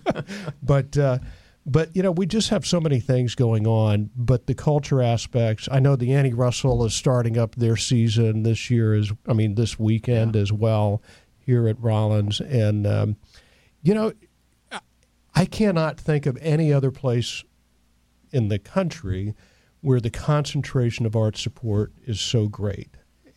but, 0.64 0.98
uh, 0.98 1.20
but 1.66 1.96
you 1.96 2.02
know, 2.02 2.12
we 2.12 2.26
just 2.26 2.50
have 2.50 2.66
so 2.66 2.80
many 2.80 3.00
things 3.00 3.36
going 3.36 3.68
on. 3.68 4.10
But 4.16 4.48
the 4.48 4.56
culture 4.56 5.02
aspects, 5.02 5.70
I 5.72 5.80
know 5.80 5.96
the 5.96 6.14
Annie 6.14 6.34
Russell 6.34 6.84
is 6.86 6.94
starting 6.94 7.38
up 7.38 7.56
their 7.56 7.78
season 7.78 8.44
this 8.44 8.70
year, 8.70 8.94
as 8.94 9.12
I 9.28 9.34
mean, 9.34 9.56
this 9.56 9.78
weekend 9.78 10.36
yeah. 10.36 10.42
as 10.42 10.52
well 10.52 11.02
here 11.50 11.68
at 11.68 11.80
Rollins, 11.80 12.40
and 12.42 12.86
um, 12.86 13.16
you 13.82 13.94
know, 13.94 14.14
I 15.34 15.46
cannot 15.46 16.00
think 16.00 16.26
of 16.26 16.38
any 16.42 16.72
other 16.72 16.92
place 16.92 17.44
in 18.32 18.50
the 18.50 18.60
country 18.60 19.34
where 19.82 20.00
the 20.00 20.10
concentration 20.10 21.06
of 21.06 21.16
art 21.16 21.38
support 21.38 21.92
is 22.06 22.20
so 22.20 22.48
great. 22.48 22.90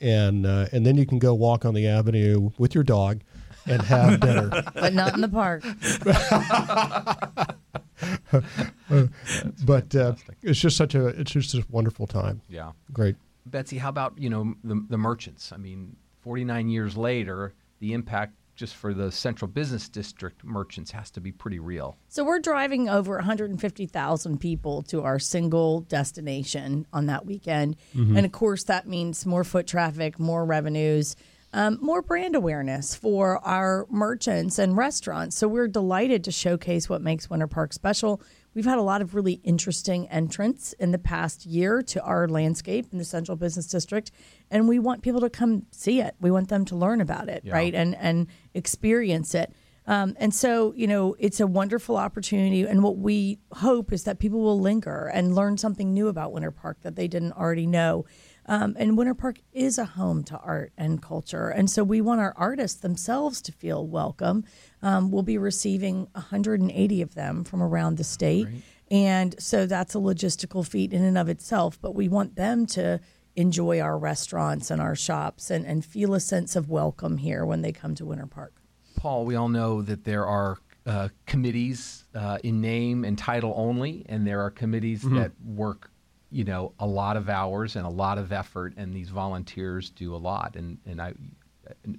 And 0.02 0.44
uh, 0.44 0.66
and 0.72 0.84
then 0.84 0.96
you 0.96 1.06
can 1.06 1.18
go 1.18 1.32
walk 1.32 1.64
on 1.64 1.74
the 1.74 1.86
avenue 1.86 2.50
with 2.58 2.74
your 2.74 2.84
dog 2.84 3.22
and 3.66 3.82
have 3.82 4.20
dinner. 4.20 4.50
but 4.74 4.92
not 4.92 5.14
in 5.14 5.20
the 5.20 5.28
park. 5.28 5.62
but 9.64 9.94
uh, 9.94 10.14
it's 10.42 10.58
just 10.58 10.76
such 10.76 10.94
a 10.94 11.06
it's 11.06 11.30
just 11.30 11.54
a 11.54 11.64
wonderful 11.70 12.06
time. 12.06 12.40
Yeah. 12.48 12.72
Great. 12.92 13.16
Betsy, 13.46 13.78
how 13.78 13.88
about, 13.88 14.18
you 14.18 14.30
know, 14.30 14.54
the, 14.62 14.84
the 14.88 14.98
merchants? 14.98 15.52
I 15.52 15.56
mean, 15.56 15.96
49 16.20 16.68
years 16.68 16.96
later, 16.96 17.54
the 17.80 17.92
impact 17.92 18.34
just 18.54 18.74
for 18.74 18.92
the 18.94 19.10
central 19.10 19.48
business 19.48 19.88
district 19.88 20.44
merchants 20.44 20.90
has 20.90 21.10
to 21.12 21.20
be 21.20 21.32
pretty 21.32 21.58
real. 21.58 21.96
So 22.08 22.24
we're 22.24 22.38
driving 22.38 22.88
over 22.88 23.16
150,000 23.16 24.38
people 24.38 24.82
to 24.84 25.02
our 25.02 25.18
single 25.18 25.80
destination 25.80 26.86
on 26.92 27.06
that 27.06 27.26
weekend. 27.26 27.76
Mm-hmm. 27.94 28.16
And 28.16 28.26
of 28.26 28.32
course, 28.32 28.64
that 28.64 28.86
means 28.86 29.24
more 29.26 29.44
foot 29.44 29.66
traffic, 29.66 30.18
more 30.18 30.44
revenues. 30.44 31.16
Um, 31.54 31.76
more 31.82 32.00
brand 32.00 32.34
awareness 32.34 32.94
for 32.94 33.36
our 33.44 33.86
merchants 33.90 34.58
and 34.58 34.74
restaurants. 34.74 35.36
So 35.36 35.48
we're 35.48 35.68
delighted 35.68 36.24
to 36.24 36.32
showcase 36.32 36.88
what 36.88 37.02
makes 37.02 37.28
Winter 37.28 37.46
Park 37.46 37.74
special. 37.74 38.22
We've 38.54 38.64
had 38.64 38.78
a 38.78 38.82
lot 38.82 39.00
of 39.00 39.14
really 39.14 39.40
interesting 39.44 40.08
entrants 40.08 40.72
in 40.74 40.92
the 40.92 40.98
past 40.98 41.46
year 41.46 41.82
to 41.82 42.02
our 42.02 42.28
landscape 42.28 42.86
in 42.92 42.98
the 42.98 43.04
Central 43.04 43.36
Business 43.36 43.66
District, 43.66 44.10
and 44.50 44.68
we 44.68 44.78
want 44.78 45.02
people 45.02 45.20
to 45.20 45.30
come 45.30 45.66
see 45.70 46.00
it. 46.00 46.14
We 46.20 46.30
want 46.30 46.48
them 46.48 46.64
to 46.66 46.76
learn 46.76 47.00
about 47.00 47.28
it, 47.28 47.42
yeah. 47.44 47.54
right, 47.54 47.74
and 47.74 47.94
and 47.96 48.26
experience 48.54 49.34
it. 49.34 49.52
Um, 49.86 50.14
and 50.18 50.32
so, 50.32 50.72
you 50.76 50.86
know, 50.86 51.16
it's 51.18 51.40
a 51.40 51.46
wonderful 51.46 51.96
opportunity. 51.96 52.62
And 52.62 52.82
what 52.82 52.98
we 52.98 53.38
hope 53.52 53.92
is 53.92 54.04
that 54.04 54.18
people 54.18 54.40
will 54.40 54.60
linger 54.60 55.10
and 55.12 55.34
learn 55.34 55.58
something 55.58 55.92
new 55.92 56.08
about 56.08 56.32
Winter 56.32 56.52
Park 56.52 56.78
that 56.82 56.94
they 56.94 57.08
didn't 57.08 57.32
already 57.32 57.66
know. 57.66 58.04
Um, 58.46 58.74
and 58.78 58.98
Winter 58.98 59.14
Park 59.14 59.38
is 59.52 59.78
a 59.78 59.84
home 59.84 60.24
to 60.24 60.38
art 60.38 60.72
and 60.76 61.00
culture. 61.00 61.48
And 61.48 61.70
so 61.70 61.84
we 61.84 62.00
want 62.00 62.20
our 62.20 62.34
artists 62.36 62.80
themselves 62.80 63.40
to 63.42 63.52
feel 63.52 63.86
welcome. 63.86 64.44
Um, 64.82 65.10
we'll 65.10 65.22
be 65.22 65.38
receiving 65.38 66.08
180 66.12 67.02
of 67.02 67.14
them 67.14 67.44
from 67.44 67.62
around 67.62 67.98
the 67.98 68.04
state. 68.04 68.46
Great. 68.46 68.62
And 68.90 69.40
so 69.40 69.66
that's 69.66 69.94
a 69.94 69.98
logistical 69.98 70.66
feat 70.66 70.92
in 70.92 71.02
and 71.04 71.16
of 71.16 71.28
itself. 71.28 71.80
But 71.80 71.94
we 71.94 72.08
want 72.08 72.36
them 72.36 72.66
to 72.66 73.00
enjoy 73.36 73.80
our 73.80 73.96
restaurants 73.96 74.70
and 74.70 74.80
our 74.80 74.94
shops 74.94 75.50
and, 75.50 75.64
and 75.64 75.84
feel 75.84 76.14
a 76.14 76.20
sense 76.20 76.56
of 76.56 76.68
welcome 76.68 77.16
here 77.16 77.46
when 77.46 77.62
they 77.62 77.72
come 77.72 77.94
to 77.94 78.04
Winter 78.04 78.26
Park. 78.26 78.54
Paul, 78.96 79.24
we 79.24 79.34
all 79.34 79.48
know 79.48 79.82
that 79.82 80.04
there 80.04 80.26
are 80.26 80.58
uh, 80.84 81.08
committees 81.26 82.04
uh, 82.14 82.38
in 82.42 82.60
name 82.60 83.04
and 83.04 83.16
title 83.16 83.54
only, 83.56 84.04
and 84.08 84.26
there 84.26 84.40
are 84.40 84.50
committees 84.50 85.02
mm-hmm. 85.02 85.16
that 85.16 85.32
work 85.44 85.91
you 86.32 86.44
know 86.44 86.72
a 86.78 86.86
lot 86.86 87.16
of 87.16 87.28
hours 87.28 87.76
and 87.76 87.86
a 87.86 87.90
lot 87.90 88.18
of 88.18 88.32
effort 88.32 88.72
and 88.76 88.94
these 88.94 89.10
volunteers 89.10 89.90
do 89.90 90.14
a 90.14 90.16
lot. 90.16 90.56
And 90.56 90.78
and 90.86 91.00
I 91.00 91.12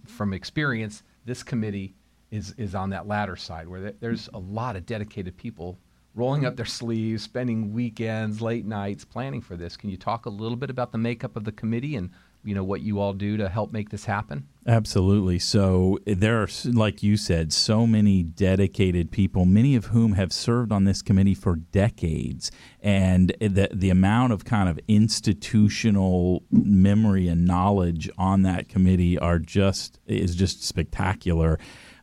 from 0.06 0.34
experience 0.34 1.04
this 1.26 1.43
committee 1.43 1.93
is 2.32 2.54
is 2.58 2.76
on 2.76 2.89
that 2.89 3.08
latter 3.08 3.36
side 3.36 3.67
where 3.67 3.91
there's 3.91 4.30
a 4.34 4.39
lot 4.39 4.76
of 4.76 4.86
dedicated 4.86 5.38
people 5.38 5.78
rolling 6.15 6.46
up 6.46 6.56
their 6.56 6.65
sleeves 6.65 7.24
spending 7.24 7.74
weekends 7.74 8.41
late 8.41 8.65
nights 8.65 9.06
planning 9.06 9.41
for 9.41 9.56
this. 9.56 9.78
Can 9.78 9.89
you 9.89 9.98
talk 9.98 10.26
a 10.26 10.30
little 10.30 10.58
bit 10.58 10.69
about 10.69 10.91
the 10.91 10.98
makeup 10.98 11.36
of 11.36 11.43
the 11.43 11.52
committee 11.52 11.96
and 11.96 12.10
you 12.44 12.54
know 12.56 12.64
what 12.64 12.82
you 12.82 13.00
all 13.00 13.14
do 13.14 13.38
to 13.38 13.50
help 13.50 13.72
make 13.72 13.90
this 13.90 14.06
happen? 14.06 14.48
Absolutely. 14.66 15.40
So 15.40 16.00
there 16.06 16.42
are 16.42 16.48
like 16.66 17.04
you 17.04 17.18
said 17.18 17.52
so 17.52 17.86
many 17.86 18.24
dedicated 18.24 19.12
people 19.12 19.46
many 19.46 19.76
of 19.76 19.86
whom 19.88 20.14
have 20.14 20.32
served 20.32 20.72
on 20.72 20.86
this 20.86 21.02
committee 21.02 21.34
for 21.34 21.56
decades. 21.56 22.52
And 22.82 23.36
the 23.40 23.70
the 23.74 23.90
amount 23.90 24.34
of 24.34 24.46
kind 24.46 24.70
of 24.70 24.80
institutional 24.88 26.44
memory 26.52 27.28
and 27.28 27.46
knowledge 27.46 28.10
on 28.18 28.44
that 28.44 28.70
committee 28.70 29.18
are 29.18 29.40
just 29.40 30.00
is 30.06 30.36
just 30.36 30.64
spectacular. 30.64 31.60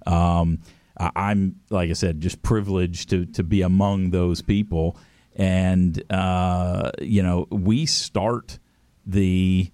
Um, 0.07 0.61
I'm 0.97 1.57
like 1.71 1.91
I 1.91 1.95
said 1.95 2.21
just 2.21 2.43
privileged 2.43 3.11
to 3.11 3.27
to 3.27 3.43
be 3.43 3.63
among 3.63 4.11
those 4.11 4.43
people. 4.43 4.99
And 5.37 6.03
uh, 6.13 6.91
you 7.01 7.23
know 7.23 7.47
we 7.51 7.87
start 7.87 8.59
the 9.07 9.71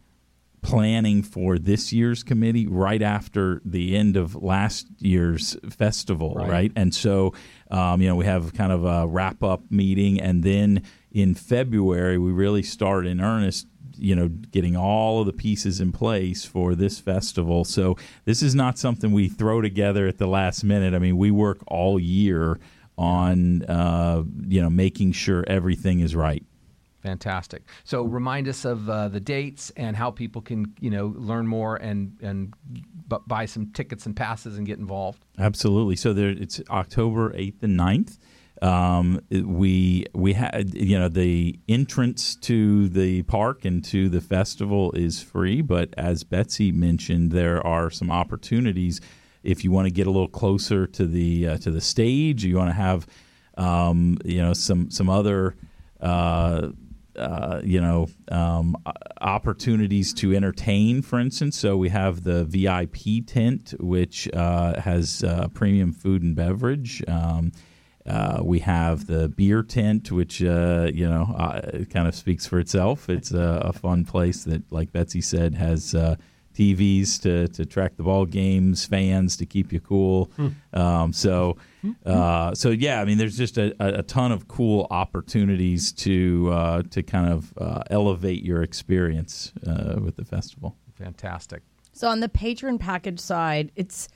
planning 0.67 1.23
for 1.23 1.59
this 1.59 1.93
year's 1.93 2.23
committee 2.23 2.67
right 2.67 3.03
after 3.03 3.63
the 3.65 3.97
end 3.97 4.17
of 4.17 4.35
last 4.35 4.89
year's 4.99 5.57
festival, 5.71 6.35
right? 6.35 6.51
right? 6.51 6.73
And 6.75 6.95
so, 6.95 7.35
um, 7.71 8.03
you 8.03 8.09
know, 8.09 8.17
we 8.17 8.25
have 8.25 8.53
kind 8.53 8.73
of 8.73 8.85
a 8.85 9.07
wrap 9.07 9.43
up 9.43 9.63
meeting, 9.71 10.21
and 10.21 10.43
then 10.43 10.83
in 11.13 11.35
February 11.35 12.19
we 12.19 12.33
really 12.33 12.63
start 12.63 13.07
in 13.07 13.21
earnest. 13.21 13.69
You 13.99 14.15
know, 14.15 14.29
getting 14.29 14.77
all 14.77 15.21
of 15.21 15.27
the 15.27 15.33
pieces 15.33 15.81
in 15.81 15.91
place 15.91 16.45
for 16.45 16.75
this 16.75 16.99
festival. 16.99 17.65
So 17.65 17.97
this 18.27 18.43
is 18.43 18.55
not 18.55 18.79
something 18.79 19.11
we 19.11 19.27
throw 19.31 19.63
together 19.63 20.07
at 20.07 20.19
the 20.19 20.27
last 20.27 20.65
minute. 20.65 20.93
I 20.93 20.99
mean, 20.99 21.17
we 21.17 21.31
work 21.31 21.61
all 21.67 21.99
year 21.99 22.59
on 22.99 23.63
uh, 23.65 24.23
you 24.47 24.61
know 24.61 24.69
making 24.69 25.13
sure 25.13 25.45
everything 25.47 26.01
is 26.01 26.15
right. 26.15 26.45
Fantastic. 27.07 27.63
So 27.85 28.03
remind 28.03 28.49
us 28.49 28.65
of 28.65 28.91
uh, 28.91 29.07
the 29.09 29.21
dates 29.21 29.71
and 29.77 29.97
how 29.97 30.11
people 30.11 30.43
can, 30.43 30.75
you 30.81 30.91
know, 30.91 31.15
learn 31.17 31.47
more 31.47 31.77
and 31.77 32.17
and 32.21 32.53
b- 33.09 33.17
buy 33.29 33.47
some 33.47 33.71
tickets 33.73 34.07
and 34.07 34.17
passes 34.17 34.59
and 34.59 34.67
get 34.67 34.81
involved. 34.81 35.25
Absolutely. 35.39 35.95
So 35.95 36.13
there, 36.13 36.31
it's 36.31 36.61
October 36.69 37.33
eighth 37.37 37.63
and 37.63 37.79
9th. 37.79 38.19
Um, 38.61 39.21
we 39.31 40.07
we 40.15 40.33
had 40.33 40.75
you 40.75 40.99
know 40.99 41.09
the 41.09 41.59
entrance 41.69 42.35
to 42.37 42.89
the 42.89 43.23
park 43.25 43.65
and 43.65 43.85
to 43.85 44.09
the 44.09 44.21
festival 44.21 44.91
is 44.93 45.23
free, 45.23 45.61
but 45.61 45.95
as 45.97 46.25
Betsy 46.25 46.73
mentioned, 46.73 47.33
there 47.33 47.65
are 47.65 47.91
some 47.91 48.11
opportunities 48.11 49.01
if 49.45 49.63
you 49.63 49.71
want 49.71 49.87
to 49.87 49.93
get 49.93 50.07
a 50.07 50.11
little 50.11 50.27
closer 50.29 50.87
to 50.87 51.07
the 51.07 51.49
uh, 51.49 51.59
to 51.59 51.71
the 51.71 51.83
stage. 51.83 52.45
You 52.45 52.57
want 52.57 52.71
to 52.71 52.75
have 52.75 53.07
um, 53.59 54.19
you 54.25 54.41
know 54.41 54.55
some 54.55 54.91
some 54.91 55.11
other 55.11 55.55
uh, 56.01 56.69
uh, 57.17 57.61
you 57.65 57.81
know, 57.81 58.09
um, 58.31 58.77
opportunities 59.21 60.13
to 60.15 60.35
entertain, 60.35 61.03
for 61.03 61.19
instance. 61.19 61.59
So 61.59 61.77
we 61.77 61.89
have 61.89 62.25
the 62.25 62.45
VIP 62.45 63.27
tent, 63.27 63.75
which 63.81 64.29
uh, 64.35 64.81
has 64.81 65.25
uh, 65.25 65.49
premium 65.49 65.93
food 65.93 66.23
and 66.23 66.37
beverage. 66.37 67.03
Um, 67.09 67.53
uh, 68.07 68.41
we 68.43 68.61
have 68.61 69.07
the 69.07 69.29
beer 69.29 69.63
tent, 69.63 70.13
which 70.13 70.43
uh, 70.43 70.91
you 70.95 71.09
know 71.09 71.27
kind 71.91 72.07
of 72.07 72.15
speaks 72.15 72.47
for 72.47 72.59
itself. 72.61 73.09
It's 73.09 73.33
a, 73.33 73.63
a, 73.65 73.73
fun 73.73 74.05
place 74.05 74.45
that, 74.45 74.63
like 74.71 74.93
Betsy 74.93 75.21
said, 75.21 75.57
has 75.57 75.93
TVs 76.57 77.21
to, 77.23 77.49
to 77.49 77.67
track 77.67 77.97
the 77.97 78.03
ball 78.03 78.25
games, 78.25 78.87
fans 78.87 79.37
to 79.37 79.47
keep 79.47 79.73
you 79.73 79.81
cool. 79.81 80.31
Hmm. 80.37 80.49
Um, 80.73 81.13
so, 81.13 81.57
uh, 82.05 82.55
so 82.55 82.71
yeah, 82.71 83.01
I 83.01 83.05
mean, 83.05 83.19
there's 83.19 83.37
just 83.37 83.59
a, 83.59 83.75
a 83.79 84.03
ton 84.03 84.33
of 84.33 84.49
cool 84.49 84.87
opportunities 84.91 85.93
to 85.93 86.51
uh, 86.53 86.83
to 86.91 87.03
kind 87.03 87.33
of 87.33 87.53
uh, 87.59 87.83
elevate 87.91 88.43
your 88.43 88.63
experience 88.63 89.53
uh, 89.67 89.97
with 90.01 90.17
the 90.17 90.25
festival. 90.25 90.77
Fantastic. 90.95 91.63
So 91.93 92.09
on 92.09 92.21
the 92.21 92.29
patron 92.29 92.79
package 92.79 93.21
side, 93.21 93.71
it's 93.77 94.09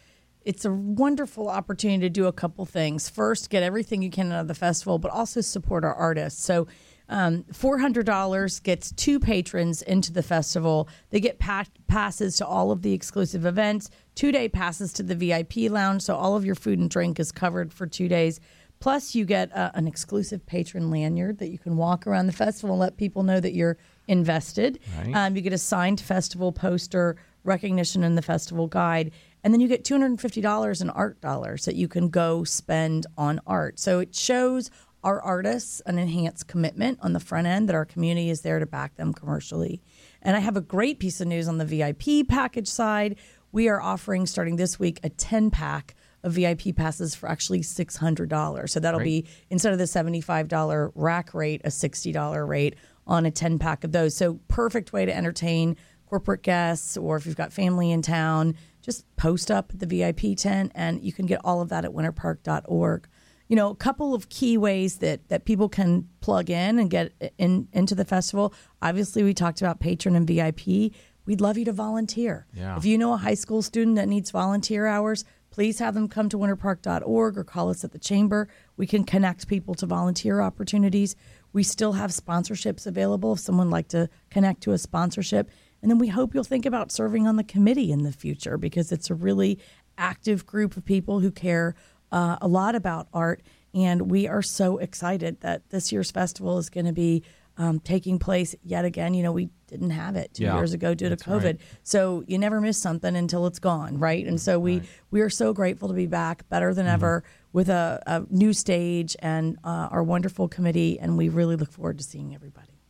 it's 0.42 0.64
a 0.64 0.72
wonderful 0.72 1.48
opportunity 1.48 2.00
to 2.00 2.08
do 2.08 2.26
a 2.26 2.32
couple 2.32 2.64
things. 2.64 3.08
First, 3.08 3.50
get 3.50 3.62
everything 3.62 4.00
you 4.00 4.10
can 4.10 4.32
out 4.32 4.40
of 4.40 4.48
the 4.48 4.54
festival, 4.54 4.98
but 4.98 5.10
also 5.10 5.42
support 5.42 5.84
our 5.84 5.94
artists. 5.94 6.42
So 6.42 6.66
um, 7.10 7.42
$400 7.52 8.62
gets 8.62 8.92
two 8.92 9.20
patrons 9.20 9.82
into 9.82 10.12
the 10.12 10.22
festival. 10.22 10.88
They 11.10 11.20
get 11.20 11.38
pa- 11.38 11.66
passes 11.88 12.36
to 12.36 12.46
all 12.46 12.70
of 12.70 12.82
the 12.82 12.92
exclusive 12.92 13.44
events, 13.44 13.90
two 14.14 14.32
day 14.32 14.48
passes 14.48 14.92
to 14.94 15.02
the 15.02 15.14
VIP 15.14 15.70
lounge. 15.70 16.02
So 16.02 16.14
all 16.16 16.36
of 16.36 16.44
your 16.46 16.54
food 16.54 16.78
and 16.78 16.88
drink 16.88 17.20
is 17.20 17.32
covered 17.32 17.72
for 17.72 17.86
two 17.86 18.08
days. 18.08 18.40
Plus, 18.78 19.14
you 19.14 19.26
get 19.26 19.54
uh, 19.54 19.70
an 19.74 19.86
exclusive 19.86 20.46
patron 20.46 20.90
lanyard 20.90 21.38
that 21.38 21.50
you 21.50 21.58
can 21.58 21.76
walk 21.76 22.06
around 22.06 22.26
the 22.26 22.32
festival 22.32 22.70
and 22.74 22.80
let 22.80 22.96
people 22.96 23.22
know 23.22 23.38
that 23.38 23.52
you're 23.52 23.76
invested. 24.08 24.78
Right. 25.04 25.14
Um, 25.14 25.36
you 25.36 25.42
get 25.42 25.52
a 25.52 25.58
signed 25.58 26.00
festival 26.00 26.50
poster, 26.50 27.16
recognition 27.44 28.02
in 28.02 28.14
the 28.14 28.22
festival 28.22 28.66
guide, 28.68 29.10
and 29.44 29.52
then 29.52 29.60
you 29.60 29.68
get 29.68 29.84
$250 29.84 30.80
in 30.80 30.90
art 30.90 31.20
dollars 31.20 31.64
that 31.66 31.74
you 31.74 31.88
can 31.88 32.08
go 32.08 32.44
spend 32.44 33.06
on 33.18 33.40
art. 33.46 33.78
So 33.78 34.00
it 34.00 34.14
shows 34.14 34.70
our 35.02 35.20
artists 35.20 35.80
an 35.86 35.98
enhanced 35.98 36.46
commitment 36.46 36.98
on 37.02 37.12
the 37.12 37.20
front 37.20 37.46
end 37.46 37.68
that 37.68 37.74
our 37.76 37.84
community 37.84 38.30
is 38.30 38.42
there 38.42 38.58
to 38.58 38.66
back 38.66 38.96
them 38.96 39.12
commercially. 39.12 39.82
And 40.22 40.36
I 40.36 40.40
have 40.40 40.56
a 40.56 40.60
great 40.60 40.98
piece 40.98 41.20
of 41.20 41.28
news 41.28 41.48
on 41.48 41.58
the 41.58 41.64
VIP 41.64 42.28
package 42.28 42.68
side. 42.68 43.16
We 43.52 43.68
are 43.68 43.80
offering 43.80 44.26
starting 44.26 44.56
this 44.56 44.78
week 44.78 45.00
a 45.02 45.08
10 45.08 45.50
pack 45.50 45.94
of 46.22 46.32
VIP 46.34 46.76
passes 46.76 47.14
for 47.14 47.28
actually 47.28 47.60
$600. 47.60 48.68
So 48.68 48.80
that'll 48.80 49.00
Great. 49.00 49.24
be 49.24 49.30
instead 49.48 49.72
of 49.72 49.78
the 49.78 49.84
$75 49.84 50.92
rack 50.94 51.32
rate, 51.32 51.62
a 51.64 51.68
$60 51.68 52.46
rate 52.46 52.76
on 53.06 53.26
a 53.26 53.30
10 53.30 53.58
pack 53.58 53.84
of 53.84 53.92
those. 53.92 54.14
So 54.14 54.34
perfect 54.48 54.92
way 54.92 55.06
to 55.06 55.16
entertain 55.16 55.76
corporate 56.06 56.42
guests 56.42 56.96
or 56.96 57.16
if 57.16 57.24
you've 57.24 57.36
got 57.36 57.52
family 57.52 57.90
in 57.90 58.02
town, 58.02 58.56
just 58.82 59.04
post 59.16 59.50
up 59.50 59.70
at 59.72 59.78
the 59.78 59.86
VIP 59.86 60.36
tent 60.36 60.72
and 60.74 61.02
you 61.02 61.12
can 61.12 61.26
get 61.26 61.40
all 61.44 61.60
of 61.60 61.68
that 61.70 61.84
at 61.84 61.92
winterpark.org. 61.92 63.08
You 63.50 63.56
know, 63.56 63.70
a 63.70 63.74
couple 63.74 64.14
of 64.14 64.28
key 64.28 64.56
ways 64.56 64.98
that 64.98 65.28
that 65.28 65.44
people 65.44 65.68
can 65.68 66.08
plug 66.20 66.50
in 66.50 66.78
and 66.78 66.88
get 66.88 67.12
in 67.36 67.66
into 67.72 67.96
the 67.96 68.04
festival. 68.04 68.54
Obviously, 68.80 69.24
we 69.24 69.34
talked 69.34 69.60
about 69.60 69.80
patron 69.80 70.14
and 70.14 70.24
VIP. 70.24 70.92
We'd 71.26 71.40
love 71.40 71.58
you 71.58 71.64
to 71.64 71.72
volunteer. 71.72 72.46
Yeah. 72.54 72.76
If 72.76 72.84
you 72.84 72.96
know 72.96 73.12
a 73.12 73.16
high 73.16 73.34
school 73.34 73.60
student 73.60 73.96
that 73.96 74.08
needs 74.08 74.30
volunteer 74.30 74.86
hours, 74.86 75.24
please 75.50 75.80
have 75.80 75.94
them 75.94 76.08
come 76.08 76.28
to 76.28 76.38
winterpark.org 76.38 77.36
or 77.36 77.44
call 77.44 77.70
us 77.70 77.82
at 77.82 77.90
the 77.90 77.98
chamber. 77.98 78.48
We 78.76 78.86
can 78.86 79.02
connect 79.02 79.48
people 79.48 79.74
to 79.74 79.86
volunteer 79.86 80.40
opportunities. 80.40 81.16
We 81.52 81.64
still 81.64 81.94
have 81.94 82.10
sponsorships 82.10 82.86
available 82.86 83.32
if 83.32 83.40
someone 83.40 83.68
like 83.68 83.88
to 83.88 84.08
connect 84.30 84.62
to 84.62 84.72
a 84.72 84.78
sponsorship. 84.78 85.50
And 85.82 85.90
then 85.90 85.98
we 85.98 86.08
hope 86.08 86.34
you'll 86.34 86.44
think 86.44 86.66
about 86.66 86.92
serving 86.92 87.26
on 87.26 87.36
the 87.36 87.44
committee 87.44 87.90
in 87.90 88.04
the 88.04 88.12
future 88.12 88.56
because 88.56 88.92
it's 88.92 89.10
a 89.10 89.14
really 89.14 89.58
active 89.98 90.46
group 90.46 90.76
of 90.76 90.84
people 90.84 91.20
who 91.20 91.30
care 91.30 91.74
uh, 92.12 92.36
a 92.40 92.48
lot 92.48 92.74
about 92.74 93.08
art. 93.12 93.42
And 93.72 94.10
we 94.10 94.26
are 94.26 94.42
so 94.42 94.78
excited 94.78 95.40
that 95.42 95.70
this 95.70 95.92
year's 95.92 96.10
festival 96.10 96.58
is 96.58 96.70
going 96.70 96.86
to 96.86 96.92
be 96.92 97.22
um, 97.56 97.78
taking 97.78 98.18
place 98.18 98.54
yet 98.64 98.84
again. 98.84 99.12
You 99.14 99.22
know, 99.22 99.32
we 99.32 99.50
didn't 99.66 99.90
have 99.90 100.16
it 100.16 100.34
two 100.34 100.44
Yeah, 100.44 100.56
years 100.56 100.72
ago 100.72 100.94
due 100.94 101.08
to 101.08 101.10
that's 101.10 101.28
right. 101.28 101.56
COVID. 101.56 101.58
So 101.82 102.24
you 102.26 102.38
never 102.38 102.60
miss 102.60 102.78
something 102.78 103.14
until 103.14 103.46
it's 103.46 103.58
gone, 103.58 103.98
right? 103.98 104.26
And 104.26 104.40
so 104.40 104.58
we 104.58 104.82
we 105.10 105.20
are 105.20 105.28
so 105.30 105.52
grateful 105.52 105.86
to 105.88 105.94
be 105.94 106.06
back, 106.06 106.48
better 106.48 106.72
than 106.74 106.86
ever, 106.86 107.22
with 107.52 107.68
a, 107.68 108.02
a 108.06 108.24
new 108.30 108.52
stage 108.54 109.14
and 109.20 109.58
uh, 109.62 109.88
our 109.90 110.02
wonderful 110.02 110.48
committee, 110.48 110.98
and 110.98 111.18
we 111.18 111.28
really 111.28 111.54
look 111.56 111.70
forward 111.70 111.98
to 111.98 112.04
seeing 112.04 112.34
everybody. 112.34 112.80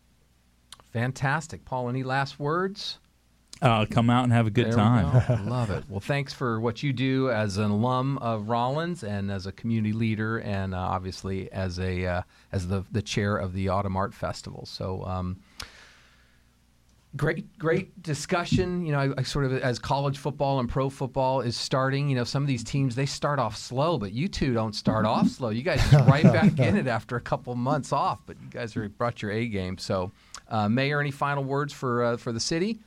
Fantastic. 0.93 1.65
Paul, 1.65 1.89
any 1.89 2.03
last 2.03 2.39
words? 2.39 3.00
Uh, 3.63 3.85
come 3.85 4.09
out 4.09 4.25
and 4.25 4.33
have 4.33 4.47
a 4.47 4.51
good 4.51 4.67
There 4.67 4.73
time. 4.73 5.47
Love 5.49 5.71
it. 5.71 5.85
Well, 5.89 6.01
thanks 6.01 6.33
for 6.33 6.61
what 6.61 6.83
you 6.83 6.93
do 6.93 7.31
as 7.31 7.59
an 7.59 7.71
alum 7.71 8.17
of 8.19 8.49
Rollins 8.49 9.05
and 9.05 9.31
as 9.31 9.47
a 9.47 9.53
community 9.53 9.93
leader, 9.93 10.39
and 10.39 10.75
uh, 10.75 10.79
obviously 10.79 11.53
as 11.53 11.79
a 11.79 12.07
uh, 12.07 12.23
as 12.53 12.69
the 12.69 12.85
the 12.91 13.03
chair 13.03 13.37
of 13.37 13.53
the 13.53 13.69
Autumn 13.69 13.97
Art 13.97 14.15
Festival. 14.15 14.67
So. 14.67 15.05
Um, 15.05 15.41
Great, 17.17 17.59
great 17.59 18.01
discussion. 18.05 18.87
You 18.87 18.93
know, 18.93 19.01
I, 19.01 19.11
I 19.19 19.23
sort 19.25 19.45
of 19.45 19.53
as 19.55 19.81
college 19.81 20.19
football 20.19 20.61
and 20.61 20.69
pro 20.69 20.89
football 20.89 21.41
is 21.41 21.57
starting. 21.57 22.09
You 22.09 22.15
know, 22.15 22.23
some 22.23 22.41
of 22.41 22.47
these 22.47 22.63
teams 22.63 22.95
they 22.95 23.05
start 23.05 23.41
off 23.41 23.57
slow, 23.57 23.99
but 23.99 24.13
you 24.13 24.29
two 24.29 24.55
don't 24.55 24.77
start 24.77 25.05
off 25.05 25.27
slow. 25.27 25.49
You 25.49 25.63
guys 25.63 25.81
just 25.91 26.09
right 26.09 26.23
back 26.23 26.61
in 26.61 26.77
it 26.77 26.87
after 26.87 27.17
a 27.17 27.21
couple 27.21 27.53
months 27.57 27.93
off. 27.93 28.21
But 28.27 28.37
you 28.41 28.47
guys 28.49 28.77
are 28.77 28.89
brought 28.89 29.23
your 29.23 29.33
A 29.33 29.49
game. 29.49 29.77
So, 29.77 30.13
uh, 30.47 30.69
Mayor, 30.69 31.01
any 31.01 31.11
final 31.11 31.43
words 31.43 31.73
for 31.73 32.05
uh, 32.05 32.17
for 32.17 32.31
the 32.31 32.39
city? 32.39 32.79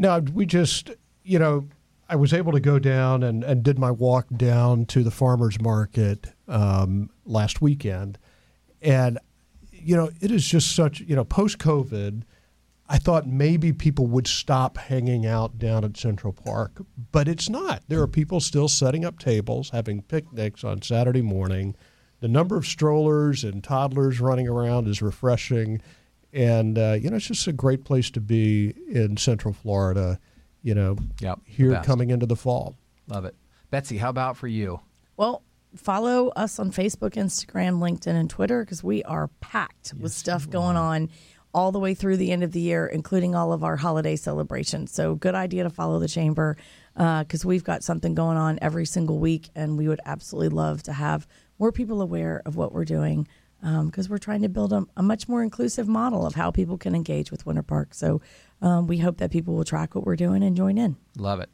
No, 0.00 0.18
we 0.32 0.46
just, 0.46 0.92
you 1.24 1.38
know, 1.38 1.68
I 2.08 2.16
was 2.16 2.32
able 2.32 2.52
to 2.52 2.60
go 2.60 2.78
down 2.78 3.22
and, 3.22 3.44
and 3.44 3.62
did 3.62 3.78
my 3.78 3.90
walk 3.90 4.28
down 4.34 4.86
to 4.86 5.02
the 5.02 5.10
farmers 5.10 5.60
market 5.60 6.32
um, 6.48 7.10
last 7.26 7.60
weekend. 7.60 8.16
And, 8.80 9.18
you 9.70 9.94
know, 9.94 10.10
it 10.22 10.30
is 10.30 10.48
just 10.48 10.74
such, 10.74 11.00
you 11.00 11.14
know, 11.14 11.24
post 11.24 11.58
COVID, 11.58 12.22
I 12.88 12.96
thought 12.96 13.26
maybe 13.26 13.74
people 13.74 14.06
would 14.06 14.26
stop 14.26 14.78
hanging 14.78 15.26
out 15.26 15.58
down 15.58 15.84
at 15.84 15.98
Central 15.98 16.32
Park, 16.32 16.80
but 17.12 17.28
it's 17.28 17.50
not. 17.50 17.82
There 17.88 18.00
are 18.00 18.08
people 18.08 18.40
still 18.40 18.68
setting 18.68 19.04
up 19.04 19.18
tables, 19.18 19.68
having 19.68 20.00
picnics 20.00 20.64
on 20.64 20.80
Saturday 20.80 21.20
morning. 21.20 21.76
The 22.20 22.28
number 22.28 22.56
of 22.56 22.64
strollers 22.64 23.44
and 23.44 23.62
toddlers 23.62 24.18
running 24.18 24.48
around 24.48 24.88
is 24.88 25.02
refreshing. 25.02 25.82
And, 26.32 26.78
uh, 26.78 26.96
you 27.00 27.10
know, 27.10 27.16
it's 27.16 27.26
just 27.26 27.46
a 27.46 27.52
great 27.52 27.84
place 27.84 28.10
to 28.12 28.20
be 28.20 28.74
in 28.88 29.16
Central 29.16 29.52
Florida, 29.52 30.18
you 30.62 30.74
know, 30.74 30.96
Yep, 31.20 31.40
here 31.44 31.80
coming 31.84 32.10
into 32.10 32.26
the 32.26 32.36
fall. 32.36 32.76
Love 33.08 33.24
it. 33.24 33.34
Betsy, 33.70 33.98
how 33.98 34.10
about 34.10 34.36
for 34.36 34.46
you? 34.46 34.80
Well, 35.16 35.42
follow 35.76 36.28
us 36.30 36.58
on 36.58 36.70
Facebook, 36.70 37.12
Instagram, 37.12 37.78
LinkedIn, 37.78 38.14
and 38.14 38.30
Twitter 38.30 38.64
because 38.64 38.82
we 38.82 39.02
are 39.04 39.28
packed 39.40 39.92
with 39.98 40.12
stuff 40.12 40.48
going 40.48 40.76
on 40.76 41.08
all 41.52 41.72
the 41.72 41.80
way 41.80 41.94
through 41.94 42.16
the 42.16 42.30
end 42.30 42.44
of 42.44 42.52
the 42.52 42.60
year, 42.60 42.86
including 42.86 43.34
all 43.34 43.52
of 43.52 43.64
our 43.64 43.76
holiday 43.76 44.14
celebrations. 44.16 44.92
So, 44.92 45.16
good 45.16 45.34
idea 45.34 45.64
to 45.64 45.70
follow 45.70 45.98
the 45.98 46.08
chamber 46.08 46.56
because 46.94 47.44
we've 47.44 47.64
got 47.64 47.82
something 47.82 48.14
going 48.14 48.36
on 48.36 48.58
every 48.62 48.86
single 48.86 49.18
week, 49.18 49.50
and 49.54 49.76
we 49.76 49.88
would 49.88 50.00
absolutely 50.04 50.50
love 50.50 50.82
to 50.84 50.92
have 50.92 51.26
more 51.58 51.72
people 51.72 52.02
aware 52.02 52.42
of 52.46 52.56
what 52.56 52.72
we're 52.72 52.84
doing 52.84 53.26
because 53.60 54.08
we're 54.08 54.18
trying 54.18 54.42
to 54.42 54.48
build 54.48 54.72
a, 54.72 54.86
a 54.96 55.02
much 55.02 55.28
more 55.28 55.42
inclusive 55.42 55.86
model 55.86 56.26
of 56.26 56.34
how 56.34 56.50
people 56.50 56.78
can 56.78 56.94
engage 56.94 57.30
with 57.30 57.46
Winter 57.46 57.62
Park. 57.62 57.94
So, 57.94 58.20
um, 58.62 58.86
we 58.86 58.98
hope 58.98 59.18
that 59.18 59.30
people 59.30 59.54
will 59.54 59.64
track 59.64 59.94
what 59.94 60.04
we're 60.04 60.16
doing 60.16 60.42
and 60.42 60.56
join 60.56 60.78
in. 60.78 60.96
Love 61.16 61.40
it. 61.40 61.50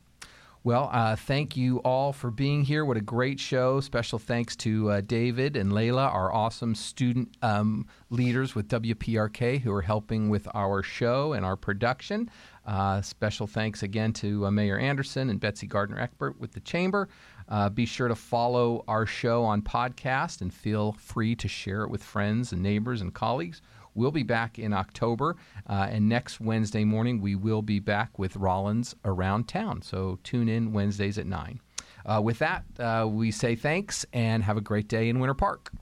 Well, 0.66 0.90
uh, 0.92 1.14
thank 1.14 1.56
you 1.56 1.78
all 1.84 2.12
for 2.12 2.28
being 2.28 2.64
here. 2.64 2.84
What 2.84 2.96
a 2.96 3.00
great 3.00 3.38
show. 3.38 3.78
Special 3.78 4.18
thanks 4.18 4.56
to 4.56 4.90
uh, 4.90 5.00
David 5.00 5.56
and 5.56 5.70
Layla, 5.70 6.12
our 6.12 6.34
awesome 6.34 6.74
student 6.74 7.36
um, 7.40 7.86
leaders 8.10 8.56
with 8.56 8.66
WPRK 8.66 9.60
who 9.60 9.72
are 9.72 9.82
helping 9.82 10.28
with 10.28 10.48
our 10.54 10.82
show 10.82 11.34
and 11.34 11.46
our 11.46 11.54
production. 11.54 12.28
Uh, 12.66 13.00
special 13.00 13.46
thanks 13.46 13.84
again 13.84 14.12
to 14.14 14.44
uh, 14.44 14.50
Mayor 14.50 14.76
Anderson 14.76 15.30
and 15.30 15.38
Betsy 15.38 15.68
Gardner 15.68 15.98
Eckbert 16.04 16.36
with 16.40 16.50
the 16.50 16.60
Chamber. 16.60 17.08
Uh, 17.48 17.68
be 17.68 17.86
sure 17.86 18.08
to 18.08 18.14
follow 18.14 18.84
our 18.88 19.06
show 19.06 19.44
on 19.44 19.62
podcast 19.62 20.40
and 20.40 20.52
feel 20.52 20.92
free 20.92 21.34
to 21.36 21.48
share 21.48 21.82
it 21.84 21.90
with 21.90 22.02
friends 22.02 22.52
and 22.52 22.62
neighbors 22.62 23.00
and 23.00 23.14
colleagues. 23.14 23.62
We'll 23.94 24.10
be 24.10 24.24
back 24.24 24.58
in 24.58 24.74
October, 24.74 25.36
uh, 25.66 25.88
and 25.90 26.08
next 26.08 26.38
Wednesday 26.38 26.84
morning 26.84 27.20
we 27.20 27.34
will 27.34 27.62
be 27.62 27.78
back 27.78 28.18
with 28.18 28.36
Rollins 28.36 28.94
Around 29.04 29.48
Town. 29.48 29.80
So 29.80 30.18
tune 30.22 30.48
in 30.48 30.72
Wednesdays 30.72 31.16
at 31.16 31.26
9. 31.26 31.60
Uh, 32.04 32.20
with 32.22 32.38
that, 32.40 32.64
uh, 32.78 33.06
we 33.08 33.30
say 33.30 33.56
thanks 33.56 34.04
and 34.12 34.44
have 34.44 34.56
a 34.56 34.60
great 34.60 34.88
day 34.88 35.08
in 35.08 35.18
Winter 35.18 35.34
Park. 35.34 35.72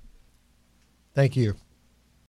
Thank 1.15 1.37
you. 1.37 1.55